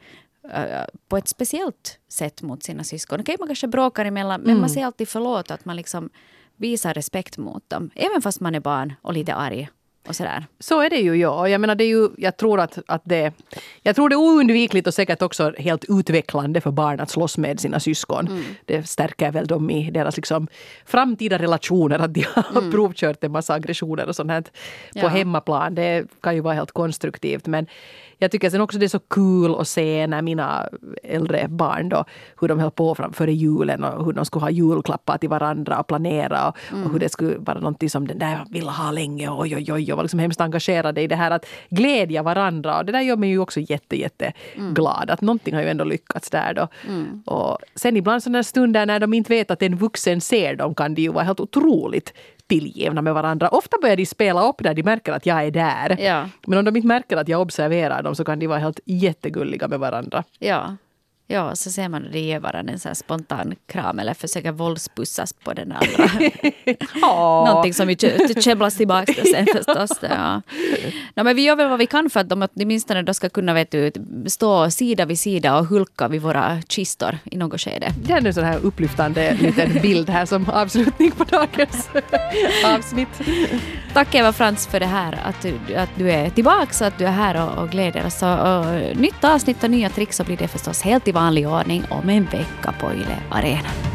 på 1.07 1.17
ett 1.17 1.27
speciellt 1.27 1.99
sätt 2.07 2.41
mot 2.41 2.63
sina 2.63 2.83
syskon. 2.83 3.19
Okej, 3.19 3.35
man 3.39 3.47
kanske 3.47 3.67
bråkar 3.67 4.05
emellan, 4.05 4.41
men 4.41 4.59
man 4.59 4.69
säger 4.69 4.85
alltid 4.85 5.09
förlåt. 5.09 5.51
Att 5.51 5.65
man 5.65 5.75
liksom 5.75 6.09
visar 6.55 6.93
respekt 6.93 7.37
mot 7.37 7.69
dem. 7.69 7.89
Även 7.95 8.21
fast 8.21 8.39
man 8.39 8.55
är 8.55 8.59
barn 8.59 8.93
och 9.01 9.13
lite 9.13 9.33
arg. 9.33 9.69
Och 10.07 10.15
sådär. 10.15 10.45
Så 10.59 10.81
är 10.81 10.89
det 10.89 10.95
ju, 10.97 11.15
ja. 11.15 11.49
Jag 11.49 11.61
menar, 11.61 11.75
det 11.75 11.83
är 11.83 11.87
ju, 11.87 12.09
jag 12.17 12.37
tror 12.37 12.59
att, 12.59 12.77
att 12.87 13.01
det, 13.05 13.31
jag 13.81 13.95
tror 13.95 14.09
det 14.09 14.15
är 14.15 14.17
oundvikligt 14.19 14.87
och 14.87 14.93
säkert 14.93 15.21
också 15.21 15.53
helt 15.57 15.85
utvecklande 15.89 16.61
för 16.61 16.71
barn 16.71 16.99
att 16.99 17.09
slåss 17.09 17.37
med 17.37 17.59
sina 17.59 17.79
syskon. 17.79 18.27
Mm. 18.27 18.43
Det 18.65 18.87
stärker 18.89 19.31
väl 19.31 19.47
dem 19.47 19.69
i 19.69 19.91
deras 19.91 20.15
liksom, 20.17 20.47
framtida 20.85 21.37
relationer, 21.37 21.99
att 21.99 22.13
de 22.13 22.25
har 22.35 22.71
provkört 22.71 23.23
en 23.23 23.31
massa 23.31 23.53
aggressioner 23.53 24.07
och 24.07 24.15
sånt 24.15 24.31
här 24.31 24.41
på 24.41 24.49
Mm. 24.95 25.03
Ja. 25.03 25.07
hemmaplan. 25.07 25.75
Det 25.75 26.05
kan 26.21 26.35
ju 26.35 26.41
vara 26.41 26.53
helt 26.53 26.71
konstruktivt. 26.71 27.47
Men 27.47 27.67
jag 28.17 28.31
tycker 28.31 28.49
sen 28.49 28.61
också 28.61 28.77
det 28.77 28.85
är 28.85 28.87
så 28.87 28.99
kul 28.99 29.55
att 29.55 29.67
se 29.67 30.07
när 30.07 30.21
mina 30.21 30.69
äldre 31.03 31.47
barn 31.49 31.89
då, 31.89 32.05
hur 32.41 32.47
de 32.47 32.59
höll 32.59 32.71
på 32.71 32.95
fram 32.95 33.13
före 33.13 33.33
julen 33.33 33.83
och 33.83 34.05
hur 34.05 34.13
de 34.13 34.25
skulle 34.25 34.43
ha 34.45 34.49
julklappar 34.49 35.17
till 35.17 35.29
varandra 35.29 35.79
och 35.79 35.87
planera 35.87 36.47
och, 36.49 36.55
Mm. 36.71 36.83
och 36.85 36.91
hur 36.91 36.99
det 36.99 37.09
skulle 37.09 37.35
vara 37.37 37.57
någonting 37.59 37.89
som 37.89 38.07
den 38.07 38.19
där 38.19 38.45
ville 38.49 38.71
ha 38.71 38.91
länge 38.91 39.29
oj 39.29 39.55
oj 39.55 39.73
oj 39.73 39.93
och 39.95 39.97
var 39.97 40.03
liksom 40.03 40.19
hemskt 40.19 40.41
engagerade 40.41 41.01
i 41.01 41.07
det 41.07 41.15
här 41.15 41.31
att 41.31 41.45
glädja 41.69 42.23
varandra 42.23 42.77
och 42.77 42.85
det 42.85 42.91
där 42.91 43.01
gör 43.01 43.15
mig 43.15 43.29
ju 43.29 43.39
också 43.39 43.59
jätte 43.59 43.95
jätte 43.99 44.33
Mm. 44.55 44.73
glad 44.73 45.09
att 45.09 45.21
någonting 45.21 45.53
har 45.55 45.61
ju 45.61 45.67
ändå 45.69 45.83
lyckats 45.83 46.29
där 46.29 46.53
då. 46.53 46.67
Och 47.25 47.57
sen 47.75 47.97
ibland 47.97 48.23
sådana 48.23 48.43
stunder 48.43 48.85
när 48.85 48.99
de 48.99 49.13
inte 49.13 49.33
vet 49.33 49.51
att 49.51 49.61
en 49.61 49.75
vuxen 49.77 50.21
ser 50.21 50.55
dem 50.55 50.75
kan 50.75 50.95
de 50.95 51.01
ju 51.01 51.11
vara 51.11 51.23
helt 51.23 51.39
otroligt 51.39 52.13
tillgivna 52.47 53.01
med 53.01 53.13
varandra. 53.13 53.49
Ofta 53.49 53.77
börjar 53.81 53.95
de 53.95 54.05
spela 54.05 54.49
upp 54.49 54.61
när 54.61 54.73
de 54.73 54.83
märker 54.83 55.11
att 55.13 55.25
jag 55.25 55.43
är 55.45 55.51
där. 55.51 55.97
Ja. 55.99 56.29
Men 56.47 56.59
om 56.59 56.65
de 56.65 56.75
inte 56.75 56.87
märker 56.87 57.17
att 57.17 57.27
jag 57.27 57.41
observerar 57.41 58.03
dem 58.03 58.15
så 58.15 58.23
kan 58.23 58.39
de 58.39 58.47
vara 58.47 58.59
helt 58.59 58.79
jättegulliga 58.85 59.67
med 59.67 59.79
varandra. 59.79 60.23
Ja. 60.39 60.75
Ja, 61.27 61.55
så 61.55 61.71
ser 61.71 61.89
man 61.89 62.05
att 62.05 62.11
de 62.11 62.19
ger 62.19 62.39
varandra 62.39 62.73
en 62.73 62.79
så 62.79 62.87
här 62.89 62.95
spontan 62.95 63.55
kram 63.67 63.99
eller 63.99 64.13
försöker 64.13 64.51
våldspussas 64.51 65.33
på 65.33 65.53
den 65.53 65.71
andra. 65.71 66.09
Någonting 67.45 67.73
som 67.73 67.89
kä- 67.89 68.41
käbblas 68.41 68.77
tillbaka 68.77 69.13
till 69.13 69.31
sen 69.31 69.45
förstås. 69.53 69.91
Ja. 70.01 70.41
No, 71.15 71.23
men 71.23 71.35
vi 71.35 71.41
gör 71.41 71.55
väl 71.55 71.69
vad 71.69 71.79
vi 71.79 71.85
kan 71.87 72.09
för 72.09 72.19
att 72.19 72.29
de 72.29 72.47
åtminstone 72.55 73.01
då 73.01 73.13
ska 73.13 73.29
kunna 73.29 73.53
vet 73.53 73.71
du, 73.71 73.91
stå 74.27 74.71
sida 74.71 75.05
vid 75.05 75.19
sida 75.19 75.57
och 75.59 75.65
hulka 75.65 76.07
vid 76.07 76.21
våra 76.21 76.61
kistor 76.67 77.17
i 77.23 77.37
något 77.37 77.61
skede. 77.61 77.87
Det 78.03 78.13
är 78.13 78.27
en 78.27 78.33
sån 78.33 78.43
här 78.43 78.59
upplyftande 78.63 79.33
liten 79.39 79.81
bild 79.81 80.09
här 80.09 80.25
som 80.25 80.49
avslutning 80.49 81.11
på 81.11 81.23
dagens 81.23 81.89
avsnitt. 82.65 83.09
Tack 83.93 84.15
Eva 84.15 84.33
Frans 84.33 84.67
för 84.67 84.79
det 84.79 84.85
här, 84.85 85.19
att 85.23 85.41
du, 85.41 85.75
att 85.75 85.89
du 85.95 86.11
är 86.11 86.29
tillbaka 86.29 86.71
och 86.81 86.87
att 86.87 86.97
du 86.97 87.05
är 87.05 87.11
här 87.11 87.43
och, 87.43 87.63
och 87.63 87.69
gläder 87.69 88.05
oss. 88.05 88.23
Och, 88.23 88.57
och, 88.57 88.97
nytt 88.97 89.23
avsnitt 89.23 89.63
och 89.63 89.71
nya 89.71 89.89
tricks 89.89 90.17
så 90.17 90.23
blir 90.23 90.37
det 90.37 90.47
förstås 90.47 90.81
helt 90.81 91.07
i 91.07 91.14
vanlig 91.15 91.47
ordning 91.47 91.83
om 91.89 92.09
en 92.09 92.25
vecka 92.25 92.73
på 92.79 92.93
Yle 92.93 93.17
Arena. 93.31 93.94